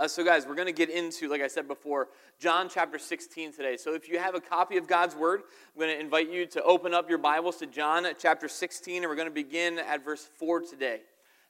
Uh, 0.00 0.08
so, 0.08 0.24
guys, 0.24 0.46
we're 0.46 0.54
going 0.54 0.66
to 0.66 0.72
get 0.72 0.88
into, 0.88 1.28
like 1.28 1.42
I 1.42 1.46
said 1.46 1.68
before, 1.68 2.08
John 2.38 2.70
chapter 2.70 2.98
16 2.98 3.52
today. 3.52 3.76
So, 3.76 3.92
if 3.92 4.08
you 4.08 4.18
have 4.18 4.34
a 4.34 4.40
copy 4.40 4.78
of 4.78 4.86
God's 4.88 5.14
Word, 5.14 5.42
I'm 5.74 5.78
going 5.78 5.94
to 5.94 6.00
invite 6.00 6.30
you 6.30 6.46
to 6.46 6.62
open 6.62 6.94
up 6.94 7.10
your 7.10 7.18
Bibles 7.18 7.58
to 7.58 7.66
John 7.66 8.06
chapter 8.18 8.48
16, 8.48 9.02
and 9.02 9.10
we're 9.10 9.14
going 9.14 9.28
to 9.28 9.34
begin 9.34 9.78
at 9.78 10.02
verse 10.02 10.26
4 10.38 10.62
today. 10.62 11.00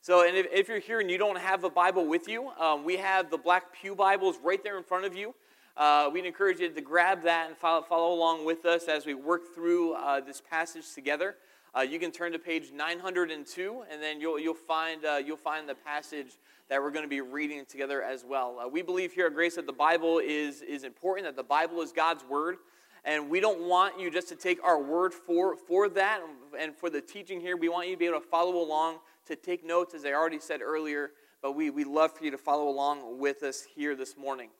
So, 0.01 0.27
and 0.27 0.37
if, 0.37 0.49
if 0.51 0.67
you're 0.67 0.81
here 0.81 0.99
and 0.99 1.09
you 1.09 1.17
don't 1.17 1.39
have 1.39 1.63
a 1.63 1.71
Bible 1.71 2.05
with 2.05 2.27
you, 2.27 2.49
um, 2.59 2.83
we 2.83 2.97
have 2.97 3.31
the 3.31 3.39
Black 3.39 3.73
Pew 3.73 3.95
Bibles 3.95 4.35
right 4.43 4.61
there 4.65 4.77
in 4.77 4.83
front 4.83 5.05
of 5.05 5.15
you. 5.15 5.33
Uh, 5.77 6.11
we'd 6.13 6.27
encourage 6.27 6.59
you 6.59 6.69
to 6.69 6.81
grab 6.81 7.23
that 7.23 7.47
and 7.47 7.57
follow, 7.57 7.83
follow 7.83 8.13
along 8.13 8.45
with 8.45 8.65
us 8.67 8.89
as 8.89 9.07
we 9.07 9.15
work 9.15 9.43
through 9.55 9.93
uh, 9.93 10.19
this 10.19 10.41
passage 10.41 10.93
together. 10.93 11.37
Uh, 11.73 11.83
you 11.83 12.01
can 12.01 12.11
turn 12.11 12.33
to 12.33 12.39
page 12.41 12.73
902, 12.75 13.85
and 13.93 14.03
then 14.03 14.21
you'll, 14.21 14.41
you'll, 14.41 14.55
find, 14.55 15.05
uh, 15.05 15.21
you'll 15.25 15.37
find 15.37 15.69
the 15.69 15.75
passage 15.77 16.33
that 16.71 16.81
we're 16.81 16.93
going 16.93 17.05
to 17.05 17.09
be 17.09 17.21
reading 17.21 17.65
together 17.67 18.01
as 18.01 18.25
well. 18.25 18.61
Uh, 18.65 18.69
we 18.69 18.81
believe 18.81 19.13
here 19.13 19.27
at 19.27 19.35
Grace 19.35 19.57
that 19.57 19.67
the 19.67 19.73
Bible 19.73 20.21
is, 20.21 20.63
is 20.63 20.85
important, 20.85 21.27
that 21.27 21.35
the 21.35 21.43
Bible 21.43 21.83
is 21.83 21.91
God's 21.91 22.25
Word, 22.25 22.59
and 23.05 23.29
we 23.29 23.41
don't 23.41 23.69
want 23.69 23.99
you 23.99 24.09
just 24.09 24.29
to 24.29 24.37
take 24.37 24.63
our 24.63 24.81
word 24.81 25.13
for, 25.13 25.57
for 25.57 25.89
that 25.89 26.21
and 26.59 26.75
for 26.77 26.89
the 26.89 27.01
teaching 27.01 27.41
here. 27.41 27.57
We 27.57 27.69
want 27.69 27.89
you 27.89 27.95
to 27.95 27.99
be 27.99 28.07
able 28.07 28.21
to 28.21 28.27
follow 28.27 28.63
along, 28.63 28.99
to 29.27 29.35
take 29.35 29.67
notes, 29.67 29.95
as 29.95 30.05
I 30.05 30.13
already 30.13 30.39
said 30.39 30.63
earlier, 30.63 31.11
but 31.43 31.57
we, 31.57 31.71
we 31.71 31.83
love 31.83 32.17
for 32.17 32.25
you 32.25 32.31
to 32.31 32.39
follow 32.39 32.69
along 32.69 33.19
with 33.19 33.43
us 33.43 33.67
here 33.75 33.97
this 33.97 34.17
morning. 34.17 34.51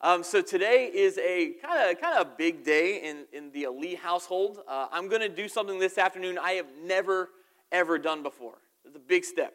Um, 0.00 0.22
so 0.22 0.40
today 0.40 0.90
is 0.94 1.18
a 1.18 1.56
kind 1.60 1.90
of 1.90 2.00
kind 2.00 2.16
of 2.18 2.38
big 2.38 2.64
day 2.64 3.02
in, 3.02 3.24
in 3.32 3.50
the 3.50 3.66
Ali 3.66 3.96
household. 3.96 4.60
Uh, 4.66 4.86
I'm 4.92 5.08
going 5.08 5.22
to 5.22 5.28
do 5.28 5.48
something 5.48 5.78
this 5.78 5.98
afternoon 5.98 6.38
I 6.38 6.52
have 6.52 6.68
never 6.84 7.30
ever 7.72 7.98
done 7.98 8.22
before. 8.22 8.58
It's 8.86 8.96
a 8.96 9.00
big 9.00 9.24
step. 9.24 9.52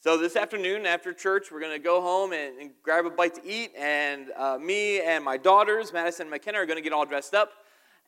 So 0.00 0.16
this 0.16 0.36
afternoon 0.36 0.86
after 0.86 1.12
church, 1.12 1.50
we're 1.50 1.58
going 1.58 1.72
to 1.72 1.82
go 1.82 2.00
home 2.00 2.32
and, 2.32 2.56
and, 2.60 2.70
grab 2.84 3.04
a 3.04 3.10
bite 3.10 3.34
to 3.34 3.44
eat, 3.44 3.72
and 3.76 4.30
uh, 4.36 4.56
me 4.56 5.00
and 5.00 5.24
my 5.24 5.36
daughters, 5.36 5.92
Madison 5.92 6.22
and 6.22 6.30
McKenna, 6.30 6.58
are 6.58 6.66
going 6.66 6.76
to 6.76 6.82
get 6.82 6.92
all 6.92 7.04
dressed 7.04 7.34
up, 7.34 7.50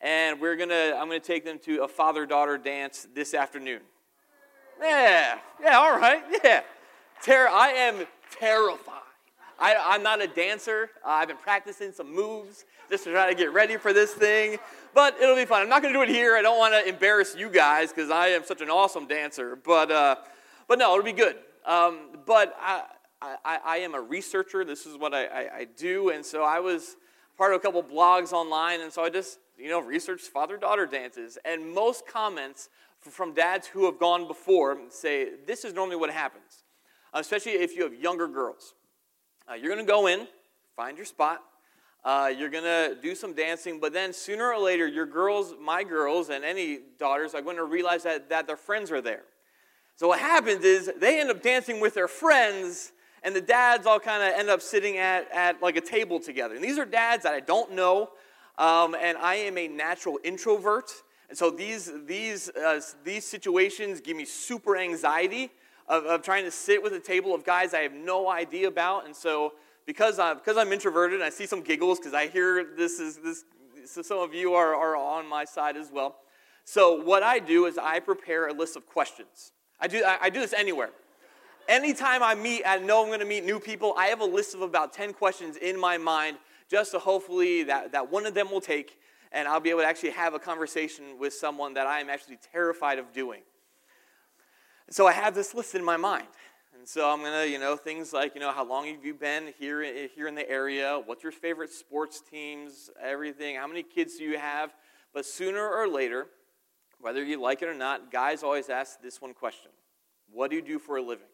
and 0.00 0.40
we're 0.40 0.54
going 0.54 0.68
to 0.68 0.96
I'm 0.96 1.08
going 1.08 1.20
to 1.20 1.26
take 1.26 1.44
them 1.44 1.58
to 1.64 1.82
a 1.82 1.88
father-daughter 1.88 2.58
dance 2.58 3.08
this 3.12 3.34
afternoon. 3.34 3.80
Yeah, 4.80 5.38
yeah, 5.60 5.78
all 5.78 5.98
right, 5.98 6.22
yeah. 6.44 6.60
Ter- 7.24 7.48
I 7.48 7.70
am 7.70 8.06
terrified. 8.38 8.94
I, 9.58 9.96
am 9.96 10.04
not 10.04 10.22
a 10.22 10.28
dancer. 10.28 10.90
Uh, 11.04 11.08
I've 11.08 11.28
been 11.28 11.38
practicing 11.38 11.90
some 11.90 12.14
moves 12.14 12.66
just 12.88 13.02
to 13.02 13.10
try 13.10 13.28
to 13.28 13.34
get 13.34 13.52
ready 13.52 13.76
for 13.76 13.92
this 13.92 14.12
thing, 14.12 14.58
but 14.94 15.16
it'll 15.20 15.34
be 15.34 15.44
fun. 15.44 15.60
I'm 15.60 15.68
not 15.68 15.82
going 15.82 15.92
to 15.92 15.98
do 15.98 16.04
it 16.04 16.08
here. 16.08 16.36
I 16.36 16.42
don't 16.42 16.56
want 16.56 16.72
to 16.72 16.88
embarrass 16.88 17.34
you 17.36 17.50
guys 17.50 17.92
because 17.92 18.10
I 18.10 18.28
am 18.28 18.44
such 18.44 18.60
an 18.60 18.70
awesome 18.70 19.08
dancer, 19.08 19.56
but, 19.56 19.90
uh, 19.90 20.14
but 20.68 20.78
no, 20.78 20.92
it'll 20.92 21.04
be 21.04 21.12
good. 21.12 21.34
Um, 21.66 22.18
but 22.26 22.56
I, 22.60 22.84
I, 23.20 23.58
I, 23.64 23.76
am 23.78 23.94
a 23.94 24.00
researcher. 24.00 24.64
This 24.64 24.86
is 24.86 24.96
what 24.96 25.12
I, 25.12 25.26
I, 25.26 25.56
I 25.58 25.66
do, 25.76 26.08
and 26.08 26.24
so 26.24 26.42
I 26.42 26.58
was 26.60 26.96
part 27.36 27.52
of 27.52 27.60
a 27.60 27.62
couple 27.62 27.82
blogs 27.82 28.32
online, 28.32 28.80
and 28.80 28.92
so 28.92 29.04
I 29.04 29.10
just, 29.10 29.38
you 29.58 29.68
know, 29.68 29.80
researched 29.80 30.26
father-daughter 30.26 30.86
dances, 30.86 31.36
and 31.44 31.74
most 31.74 32.06
comments 32.06 32.70
from 33.00 33.34
dads 33.34 33.66
who 33.66 33.86
have 33.86 33.98
gone 33.98 34.26
before 34.26 34.78
say 34.90 35.30
this 35.46 35.64
is 35.64 35.74
normally 35.74 35.96
what 35.96 36.10
happens, 36.10 36.64
especially 37.12 37.52
if 37.52 37.76
you 37.76 37.82
have 37.82 37.94
younger 37.94 38.28
girls. 38.28 38.74
Uh, 39.50 39.54
you're 39.54 39.72
going 39.72 39.84
to 39.84 39.90
go 39.90 40.06
in, 40.06 40.26
find 40.76 40.96
your 40.96 41.06
spot. 41.06 41.42
Uh, 42.02 42.32
you're 42.34 42.48
going 42.48 42.64
to 42.64 42.96
do 43.02 43.14
some 43.14 43.34
dancing, 43.34 43.78
but 43.78 43.92
then 43.92 44.12
sooner 44.12 44.50
or 44.52 44.58
later, 44.58 44.86
your 44.86 45.04
girls, 45.04 45.54
my 45.60 45.84
girls, 45.84 46.30
and 46.30 46.44
any 46.44 46.78
daughters 46.98 47.34
are 47.34 47.42
going 47.42 47.56
to 47.56 47.64
realize 47.64 48.02
that, 48.04 48.30
that 48.30 48.46
their 48.46 48.56
friends 48.56 48.90
are 48.90 49.02
there. 49.02 49.24
So 50.00 50.08
what 50.08 50.18
happens 50.18 50.64
is 50.64 50.90
they 50.96 51.20
end 51.20 51.28
up 51.28 51.42
dancing 51.42 51.78
with 51.78 51.92
their 51.92 52.08
friends, 52.08 52.92
and 53.22 53.36
the 53.36 53.40
dads 53.42 53.84
all 53.84 54.00
kind 54.00 54.22
of 54.22 54.32
end 54.32 54.48
up 54.48 54.62
sitting 54.62 54.96
at, 54.96 55.30
at 55.30 55.60
like 55.60 55.76
a 55.76 55.80
table 55.82 56.18
together. 56.18 56.54
And 56.54 56.64
these 56.64 56.78
are 56.78 56.86
dads 56.86 57.24
that 57.24 57.34
I 57.34 57.40
don't 57.40 57.72
know, 57.72 58.08
um, 58.56 58.96
and 58.98 59.18
I 59.18 59.34
am 59.34 59.58
a 59.58 59.68
natural 59.68 60.18
introvert. 60.24 60.90
And 61.28 61.36
so 61.36 61.50
these, 61.50 61.92
these, 62.06 62.48
uh, 62.48 62.80
these 63.04 63.26
situations 63.26 64.00
give 64.00 64.16
me 64.16 64.24
super 64.24 64.78
anxiety 64.78 65.50
of, 65.86 66.06
of 66.06 66.22
trying 66.22 66.44
to 66.44 66.50
sit 66.50 66.82
with 66.82 66.94
a 66.94 67.00
table 67.00 67.34
of 67.34 67.44
guys 67.44 67.74
I 67.74 67.80
have 67.80 67.92
no 67.92 68.30
idea 68.30 68.68
about. 68.68 69.04
And 69.04 69.14
so, 69.14 69.52
because, 69.84 70.18
I, 70.18 70.32
because 70.32 70.56
I'm 70.56 70.72
introverted, 70.72 71.20
I 71.20 71.28
see 71.28 71.44
some 71.44 71.60
giggles 71.60 71.98
because 71.98 72.14
I 72.14 72.28
hear 72.28 72.70
this 72.74 73.00
is 73.00 73.18
this. 73.18 73.44
So 73.84 74.00
some 74.00 74.20
of 74.20 74.32
you 74.32 74.54
are, 74.54 74.74
are 74.74 74.96
on 74.96 75.28
my 75.28 75.44
side 75.44 75.76
as 75.76 75.90
well. 75.92 76.16
So 76.64 77.02
what 77.02 77.22
I 77.22 77.38
do 77.38 77.66
is 77.66 77.76
I 77.76 78.00
prepare 78.00 78.48
a 78.48 78.54
list 78.54 78.76
of 78.76 78.86
questions. 78.86 79.52
I 79.80 79.88
do, 79.88 80.04
I, 80.04 80.18
I 80.22 80.30
do 80.30 80.40
this 80.40 80.52
anywhere. 80.52 80.90
Anytime 81.68 82.22
I 82.22 82.34
meet, 82.34 82.62
I 82.66 82.78
know 82.78 83.02
I'm 83.02 83.08
going 83.08 83.20
to 83.20 83.26
meet 83.26 83.44
new 83.44 83.60
people. 83.60 83.94
I 83.96 84.06
have 84.06 84.20
a 84.20 84.24
list 84.24 84.54
of 84.54 84.62
about 84.62 84.92
10 84.92 85.12
questions 85.12 85.56
in 85.56 85.78
my 85.78 85.98
mind 85.98 86.38
just 86.70 86.92
to 86.92 86.98
hopefully 86.98 87.64
that, 87.64 87.92
that 87.92 88.10
one 88.10 88.26
of 88.26 88.34
them 88.34 88.50
will 88.50 88.60
take 88.60 88.98
and 89.32 89.46
I'll 89.46 89.60
be 89.60 89.70
able 89.70 89.80
to 89.80 89.86
actually 89.86 90.10
have 90.10 90.34
a 90.34 90.38
conversation 90.38 91.18
with 91.18 91.32
someone 91.32 91.74
that 91.74 91.86
I 91.86 92.00
am 92.00 92.10
actually 92.10 92.38
terrified 92.52 92.98
of 92.98 93.12
doing. 93.12 93.42
So 94.90 95.06
I 95.06 95.12
have 95.12 95.34
this 95.34 95.54
list 95.54 95.74
in 95.74 95.84
my 95.84 95.96
mind. 95.96 96.26
And 96.76 96.88
so 96.88 97.08
I'm 97.08 97.20
going 97.20 97.44
to, 97.44 97.48
you 97.48 97.58
know, 97.58 97.76
things 97.76 98.12
like, 98.12 98.34
you 98.34 98.40
know, 98.40 98.50
how 98.50 98.64
long 98.64 98.86
have 98.86 99.04
you 99.04 99.14
been 99.14 99.52
here, 99.58 100.08
here 100.08 100.26
in 100.26 100.34
the 100.34 100.48
area? 100.48 101.00
What's 101.04 101.22
your 101.22 101.32
favorite 101.32 101.70
sports 101.70 102.20
teams? 102.28 102.90
Everything. 103.00 103.56
How 103.56 103.68
many 103.68 103.82
kids 103.82 104.16
do 104.16 104.24
you 104.24 104.38
have? 104.38 104.74
But 105.12 105.26
sooner 105.26 105.68
or 105.68 105.86
later, 105.86 106.26
whether 107.00 107.24
you 107.24 107.40
like 107.40 107.62
it 107.62 107.68
or 107.68 107.74
not, 107.74 108.10
guys 108.12 108.42
always 108.42 108.68
ask 108.68 109.00
this 109.00 109.20
one 109.20 109.34
question 109.34 109.70
What 110.30 110.50
do 110.50 110.56
you 110.56 110.62
do 110.62 110.78
for 110.78 110.96
a 110.96 111.02
living? 111.02 111.26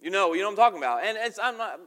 You 0.00 0.10
know, 0.10 0.32
you 0.32 0.40
know 0.40 0.46
what 0.46 0.52
I'm 0.52 0.56
talking 0.56 0.78
about. 0.78 1.04
And 1.04 1.18
it's, 1.20 1.38
I'm 1.42 1.58
not, 1.58 1.80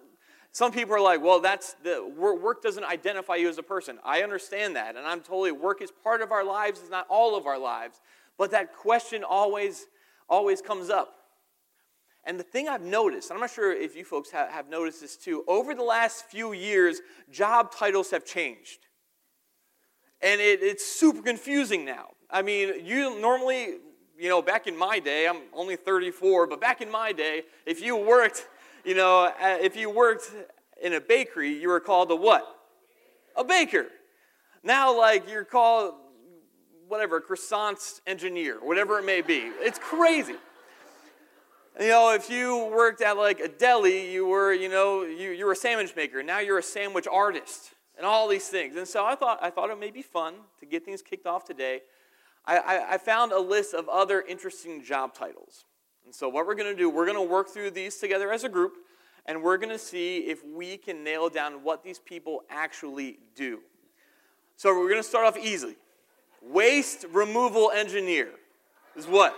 some 0.51 0.73
people 0.73 0.93
are 0.93 1.01
like, 1.01 1.21
well, 1.21 1.39
that's 1.39 1.75
the 1.83 2.05
work 2.17 2.61
doesn't 2.61 2.83
identify 2.83 3.35
you 3.35 3.47
as 3.47 3.57
a 3.57 3.63
person. 3.63 3.99
I 4.03 4.21
understand 4.21 4.75
that. 4.75 4.97
And 4.97 5.07
I'm 5.07 5.21
totally, 5.21 5.53
work 5.53 5.81
is 5.81 5.91
part 6.03 6.21
of 6.21 6.31
our 6.31 6.43
lives, 6.43 6.81
it's 6.81 6.89
not 6.89 7.07
all 7.09 7.37
of 7.37 7.45
our 7.45 7.57
lives. 7.57 8.01
But 8.37 8.51
that 8.51 8.75
question 8.75 9.23
always 9.23 9.85
always 10.31 10.61
comes 10.61 10.89
up. 10.89 11.15
And 12.23 12.39
the 12.39 12.43
thing 12.43 12.69
I've 12.69 12.83
noticed, 12.83 13.29
and 13.29 13.37
I'm 13.37 13.41
not 13.41 13.51
sure 13.51 13.73
if 13.73 13.95
you 13.95 14.05
folks 14.05 14.31
have, 14.31 14.49
have 14.49 14.69
noticed 14.69 15.01
this 15.01 15.17
too, 15.17 15.43
over 15.47 15.75
the 15.75 15.83
last 15.83 16.25
few 16.25 16.53
years, 16.53 17.01
job 17.31 17.71
titles 17.71 18.11
have 18.11 18.25
changed. 18.25 18.87
And 20.21 20.39
it, 20.39 20.61
it's 20.61 20.85
super 20.85 21.21
confusing 21.21 21.83
now. 21.83 22.09
I 22.31 22.41
mean, 22.41 22.85
you 22.85 23.19
normally, 23.19 23.77
you 24.17 24.29
know, 24.29 24.41
back 24.41 24.65
in 24.65 24.77
my 24.77 24.99
day, 24.99 25.27
I'm 25.27 25.41
only 25.53 25.75
34, 25.75 26.47
but 26.47 26.61
back 26.61 26.81
in 26.81 26.89
my 26.89 27.11
day, 27.11 27.43
if 27.65 27.81
you 27.81 27.97
worked, 27.97 28.47
you 28.85 28.95
know, 28.95 29.25
uh, 29.25 29.57
if 29.61 29.75
you 29.75 29.89
worked 29.89 30.31
in 30.81 30.93
a 30.93 31.01
bakery, 31.01 31.53
you 31.53 31.67
were 31.67 31.81
called 31.81 32.09
a 32.11 32.15
what? 32.15 32.45
A 33.35 33.43
baker. 33.43 33.87
Now, 34.63 34.97
like, 34.97 35.29
you're 35.29 35.43
called 35.43 35.95
whatever, 36.87 37.19
croissant 37.19 38.01
engineer, 38.07 38.59
whatever 38.61 38.99
it 38.99 39.05
may 39.05 39.21
be. 39.21 39.51
It's 39.59 39.79
crazy. 39.79 40.35
You 41.79 41.87
know, 41.87 42.13
if 42.13 42.29
you 42.29 42.65
worked 42.65 43.01
at 43.01 43.17
like 43.17 43.39
a 43.39 43.47
deli, 43.47 44.11
you 44.11 44.27
were, 44.27 44.53
you 44.53 44.69
know, 44.69 45.03
you, 45.03 45.31
you 45.31 45.45
were 45.45 45.53
a 45.53 45.55
sandwich 45.55 45.95
maker. 45.95 46.21
Now 46.21 46.39
you're 46.39 46.59
a 46.59 46.63
sandwich 46.63 47.07
artist 47.09 47.71
and 47.97 48.05
all 48.05 48.27
these 48.27 48.49
things. 48.49 48.75
And 48.75 48.85
so 48.87 49.05
I 49.05 49.15
thought, 49.15 49.39
I 49.41 49.49
thought 49.49 49.69
it 49.69 49.79
may 49.79 49.89
be 49.89 50.01
fun 50.01 50.33
to 50.59 50.65
get 50.65 50.83
things 50.83 51.01
kicked 51.01 51.25
off 51.25 51.45
today. 51.45 51.81
I, 52.45 52.57
I, 52.57 52.93
I 52.93 52.97
found 52.97 53.31
a 53.31 53.39
list 53.39 53.73
of 53.73 53.87
other 53.89 54.21
interesting 54.21 54.83
job 54.83 55.13
titles. 55.13 55.65
And 56.05 56.13
so 56.13 56.27
what 56.27 56.45
we're 56.45 56.55
going 56.55 56.73
to 56.73 56.75
do, 56.75 56.89
we're 56.89 57.05
going 57.05 57.17
to 57.17 57.31
work 57.31 57.49
through 57.49 57.71
these 57.71 57.97
together 57.97 58.31
as 58.31 58.43
a 58.43 58.49
group, 58.49 58.73
and 59.25 59.41
we're 59.43 59.57
going 59.57 59.69
to 59.69 59.79
see 59.79 60.19
if 60.19 60.43
we 60.45 60.77
can 60.77 61.03
nail 61.03 61.29
down 61.29 61.63
what 61.63 61.83
these 61.83 61.99
people 61.99 62.43
actually 62.49 63.19
do. 63.35 63.59
So 64.57 64.77
we're 64.77 64.89
going 64.89 65.01
to 65.01 65.07
start 65.07 65.25
off 65.25 65.37
easily. 65.37 65.75
Waste 66.41 67.05
removal 67.11 67.71
engineer 67.71 68.29
is 68.95 69.07
what? 69.07 69.35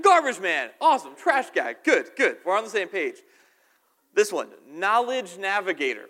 Garbage 0.00 0.40
man. 0.40 0.70
Awesome. 0.80 1.14
Trash 1.14 1.50
guy. 1.54 1.76
Good, 1.84 2.10
good. 2.16 2.38
We're 2.44 2.56
on 2.56 2.64
the 2.64 2.70
same 2.70 2.88
page. 2.88 3.16
This 4.14 4.32
one, 4.32 4.48
knowledge 4.68 5.38
navigator. 5.38 6.06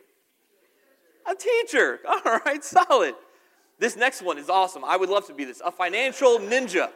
A 1.28 1.34
teacher. 1.34 2.00
All 2.08 2.40
right, 2.44 2.64
solid. 2.64 3.14
This 3.82 3.96
next 3.96 4.22
one 4.22 4.38
is 4.38 4.48
awesome. 4.48 4.84
I 4.84 4.96
would 4.96 5.08
love 5.08 5.26
to 5.26 5.34
be 5.34 5.44
this. 5.44 5.60
A 5.64 5.72
financial 5.72 6.38
ninja. 6.38 6.88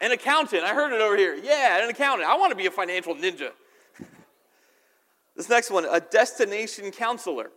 An 0.00 0.12
accountant. 0.12 0.62
I 0.62 0.72
heard 0.72 0.92
it 0.92 1.00
over 1.00 1.16
here. 1.16 1.34
Yeah, 1.34 1.82
an 1.82 1.90
accountant. 1.90 2.30
I 2.30 2.36
want 2.36 2.52
to 2.52 2.56
be 2.56 2.66
a 2.66 2.70
financial 2.70 3.16
ninja. 3.16 3.50
this 5.34 5.48
next 5.48 5.72
one, 5.72 5.84
a 5.90 5.98
destination 5.98 6.92
counselor. 6.92 7.50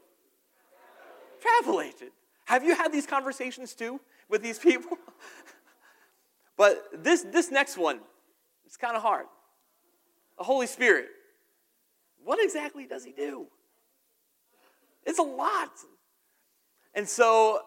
Travel 1.39 1.80
agent. 1.80 2.12
Have 2.45 2.63
you 2.63 2.75
had 2.75 2.91
these 2.91 3.06
conversations 3.06 3.75
too 3.75 4.01
with 4.27 4.41
these 4.41 4.57
people? 4.57 4.97
but 6.57 6.86
this, 6.91 7.21
this 7.21 7.51
next 7.51 7.77
one, 7.77 8.00
it's 8.65 8.77
kind 8.77 8.95
of 8.95 9.03
hard. 9.03 9.27
The 10.39 10.44
Holy 10.44 10.65
Spirit. 10.65 11.06
What 12.24 12.44
exactly 12.44 12.88
does 12.88 13.03
he 13.06 13.12
do? 13.12 13.45
It's 15.06 15.19
a 15.19 15.24
lot. 15.24 15.69
And 16.94 17.07
so 17.07 17.62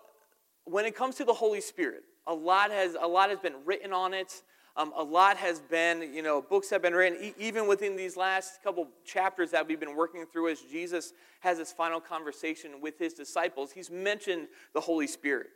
when 0.64 0.84
it 0.84 0.94
comes 0.94 1.16
to 1.16 1.24
the 1.24 1.32
Holy 1.32 1.60
Spirit, 1.60 2.02
a 2.26 2.34
lot 2.34 2.70
has, 2.70 2.96
a 3.00 3.06
lot 3.06 3.30
has 3.30 3.38
been 3.38 3.64
written 3.64 3.92
on 3.92 4.14
it. 4.14 4.42
Um, 4.74 4.92
a 4.96 5.02
lot 5.02 5.36
has 5.36 5.60
been, 5.60 6.14
you 6.14 6.22
know, 6.22 6.40
books 6.40 6.70
have 6.70 6.80
been 6.80 6.94
written, 6.94 7.18
e- 7.22 7.34
even 7.38 7.66
within 7.66 7.94
these 7.94 8.16
last 8.16 8.62
couple 8.62 8.88
chapters 9.04 9.50
that 9.50 9.68
we've 9.68 9.80
been 9.80 9.94
working 9.94 10.24
through 10.24 10.48
as 10.48 10.62
Jesus 10.62 11.12
has 11.40 11.58
his 11.58 11.72
final 11.72 12.00
conversation 12.00 12.80
with 12.80 12.98
his 12.98 13.12
disciples. 13.12 13.72
He's 13.72 13.90
mentioned 13.90 14.48
the 14.72 14.80
Holy 14.80 15.06
Spirit. 15.06 15.48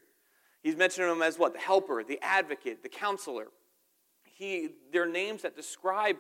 He's 0.62 0.76
mentioned 0.76 1.08
him 1.08 1.22
as 1.22 1.38
what? 1.38 1.54
The 1.54 1.60
helper, 1.60 2.04
the 2.04 2.18
advocate, 2.20 2.82
the 2.82 2.88
counselor. 2.90 3.46
He, 4.24 4.70
they're 4.92 5.08
names 5.08 5.42
that 5.42 5.56
describe 5.56 6.16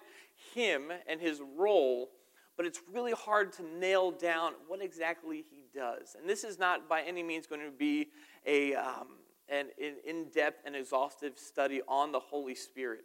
him 0.54 0.90
and 1.06 1.20
his 1.20 1.42
role, 1.56 2.08
but 2.56 2.66
it's 2.66 2.80
really 2.92 3.12
hard 3.12 3.52
to 3.54 3.62
nail 3.62 4.10
down 4.10 4.52
what 4.66 4.82
exactly 4.82 5.44
he 5.50 5.64
does. 5.74 6.16
And 6.18 6.28
this 6.28 6.42
is 6.44 6.58
not 6.58 6.88
by 6.88 7.02
any 7.02 7.22
means 7.22 7.46
going 7.46 7.60
to 7.60 7.70
be 7.70 8.08
a, 8.46 8.74
um, 8.74 9.08
an 9.48 9.66
in 9.78 10.26
depth 10.34 10.62
and 10.64 10.74
exhaustive 10.74 11.38
study 11.38 11.82
on 11.86 12.12
the 12.12 12.20
Holy 12.20 12.54
Spirit. 12.54 13.04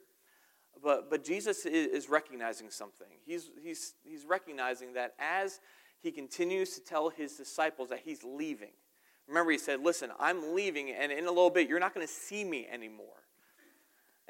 But, 0.81 1.09
but 1.09 1.23
Jesus 1.23 1.65
is 1.65 2.09
recognizing 2.09 2.69
something. 2.69 3.07
He's, 3.25 3.49
he's, 3.61 3.93
he's 4.03 4.25
recognizing 4.25 4.93
that 4.93 5.13
as 5.19 5.59
he 6.01 6.11
continues 6.11 6.73
to 6.75 6.81
tell 6.81 7.09
his 7.09 7.35
disciples 7.35 7.89
that 7.89 7.99
he's 8.03 8.23
leaving. 8.23 8.71
Remember, 9.27 9.51
he 9.51 9.57
said, 9.57 9.81
Listen, 9.81 10.09
I'm 10.19 10.55
leaving, 10.55 10.91
and 10.91 11.11
in 11.11 11.25
a 11.25 11.29
little 11.29 11.49
bit, 11.49 11.69
you're 11.69 11.79
not 11.79 11.93
going 11.93 12.05
to 12.05 12.11
see 12.11 12.43
me 12.43 12.67
anymore. 12.71 13.20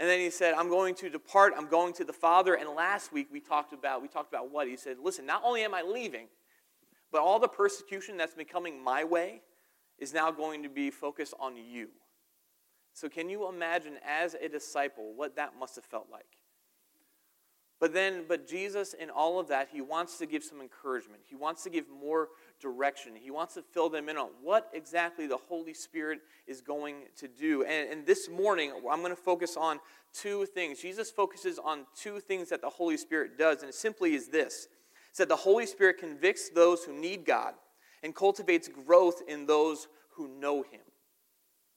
And 0.01 0.09
then 0.09 0.19
he 0.19 0.31
said, 0.31 0.56
I'm 0.56 0.68
going 0.68 0.95
to 0.95 1.12
depart, 1.12 1.53
I'm 1.56 1.68
going 1.68 1.94
to 1.94 2.03
the 2.03 2.12
Father. 2.12 2.56
And 2.56 2.68
last 2.71 3.13
week 3.13 3.27
we 3.31 3.39
talked 3.39 3.71
about, 3.71 4.01
we 4.01 4.07
talked 4.07 4.33
about 4.33 4.50
what? 4.51 4.68
He 4.68 4.75
said, 4.75 4.98
Listen, 5.00 5.27
not 5.27 5.44
only 5.45 5.62
am 5.62 5.75
I 5.75 5.83
leaving, 5.83 6.25
but 7.12 7.21
all 7.21 7.38
the 7.38 7.48
persecution 7.48 8.18
that's 8.18 8.33
been 8.33 8.48
coming 8.48 8.83
my 8.83 9.03
way 9.03 9.42
is 10.00 10.12
now 10.12 10.31
going 10.31 10.63
to 10.63 10.69
be 10.69 10.89
focused 10.89 11.36
on 11.39 11.56
you. 11.56 11.89
So, 12.94 13.09
can 13.09 13.30
you 13.30 13.48
imagine 13.48 13.94
as 14.03 14.33
a 14.33 14.50
disciple 14.50 15.13
what 15.15 15.36
that 15.36 15.51
must 15.59 15.75
have 15.75 15.86
felt 15.86 16.07
like? 16.12 16.25
But 17.80 17.94
then, 17.94 18.24
but 18.27 18.48
Jesus, 18.48 18.95
in 18.95 19.12
all 19.12 19.39
of 19.39 19.50
that, 19.50 19.69
he 19.71 19.81
wants 19.81 20.18
to 20.18 20.25
give 20.25 20.44
some 20.44 20.62
encouragement. 20.62 21.21
He 21.30 21.36
wants 21.36 21.62
to 21.65 21.69
give 21.69 21.86
more 21.88 22.30
direction. 22.62 23.13
He 23.16 23.31
wants 23.31 23.56
to 23.56 23.62
fill 23.62 23.90
them 23.90 24.08
in 24.10 24.18
on 24.18 24.30
what 24.42 24.69
exactly 24.74 25.28
the 25.28 25.38
Holy 25.38 25.74
Spirit 25.74 26.19
is 26.48 26.62
going 26.62 26.96
to 27.18 27.28
do. 27.28 27.63
And, 27.63 27.90
and 27.92 28.06
this 28.06 28.30
morning, 28.30 28.72
I'm 28.90 29.00
going 29.00 29.16
to 29.16 29.22
focus 29.22 29.58
on 29.58 29.80
two 30.13 30.46
things. 30.46 30.80
Jesus 30.80 31.10
focuses 31.10 31.60
on 31.60 31.86
two 31.96 32.19
things 32.19 32.50
that 32.50 32.62
the 32.62 32.69
Holy 32.69 32.98
Spirit 32.98 33.38
does, 33.38 33.62
and 33.62 33.69
it 33.69 33.75
simply 33.75 34.13
is 34.13 34.28
this 34.28 34.68
it's 35.10 35.18
that 35.18 35.30
the 35.30 35.36
Holy 35.36 35.66
Spirit 35.66 35.98
convicts 35.98 36.50
those 36.50 36.84
who 36.84 36.94
need 36.94 37.25
God 37.25 37.54
and 38.04 38.16
cultivates 38.16 38.69
growth 38.69 39.22
in 39.28 39.46
those 39.46 39.88
who 40.16 40.28
know 40.28 40.62
Him. 40.62 40.81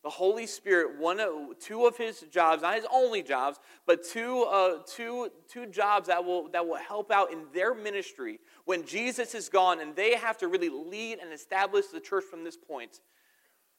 The 0.05 0.11
Holy 0.11 0.47
Spirit, 0.47 0.99
one 0.99 1.19
of, 1.19 1.59
two 1.59 1.87
of 1.87 1.97
his 1.97 2.27
jobs, 2.31 2.61
not 2.61 2.75
his 2.75 2.87
only 2.93 3.23
jobs, 3.23 3.59
but 3.87 4.05
two, 4.05 4.43
uh, 4.43 4.83
two, 4.87 5.31
two 5.49 5.65
jobs 5.65 6.09
that 6.09 6.23
will, 6.23 6.51
that 6.51 6.67
will 6.67 6.77
help 6.77 7.11
out 7.11 7.33
in 7.33 7.45
their 7.55 7.75
ministry 7.75 8.39
when 8.65 8.87
Jesus 8.87 9.35
is 9.35 9.49
gone 9.49 9.81
and 9.81 9.95
they 9.95 10.17
have 10.17 10.39
to 10.39 10.49
really 10.49 10.69
lead 10.69 11.19
and 11.19 11.33
establish 11.33 11.87
the 11.87 12.01
church 12.01 12.25
from 12.25 12.45
this 12.45 12.57
point. 12.57 13.01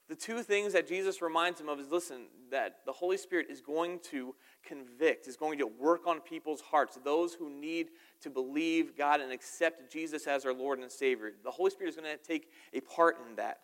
The 0.08 0.16
two 0.16 0.44
things 0.44 0.74
that 0.74 0.88
Jesus 0.88 1.20
reminds 1.22 1.60
them 1.60 1.68
of 1.68 1.80
is 1.80 1.90
listen, 1.90 2.28
that 2.52 2.82
the 2.86 2.92
Holy 2.92 3.18
Spirit 3.18 3.48
is 3.50 3.60
going 3.60 4.00
to 4.12 4.36
convict, 4.64 5.28
is 5.28 5.36
going 5.36 5.58
to 5.58 5.66
work 5.66 6.06
on 6.06 6.22
people's 6.22 6.62
hearts, 6.62 7.00
those 7.04 7.34
who 7.34 7.50
need 7.50 7.88
to 8.22 8.30
believe 8.30 8.96
God 8.96 9.20
and 9.20 9.32
accept 9.32 9.92
Jesus 9.92 10.28
as 10.28 10.46
our 10.46 10.54
Lord 10.54 10.78
and 10.78 10.92
Savior. 10.92 11.31
The 11.44 11.50
Holy 11.50 11.72
Spirit 11.72 11.90
is 11.90 11.96
going 11.96 12.16
to 12.16 12.24
take 12.24 12.52
a 12.72 12.81
part 12.81 13.18
in 13.28 13.36
that. 13.38 13.62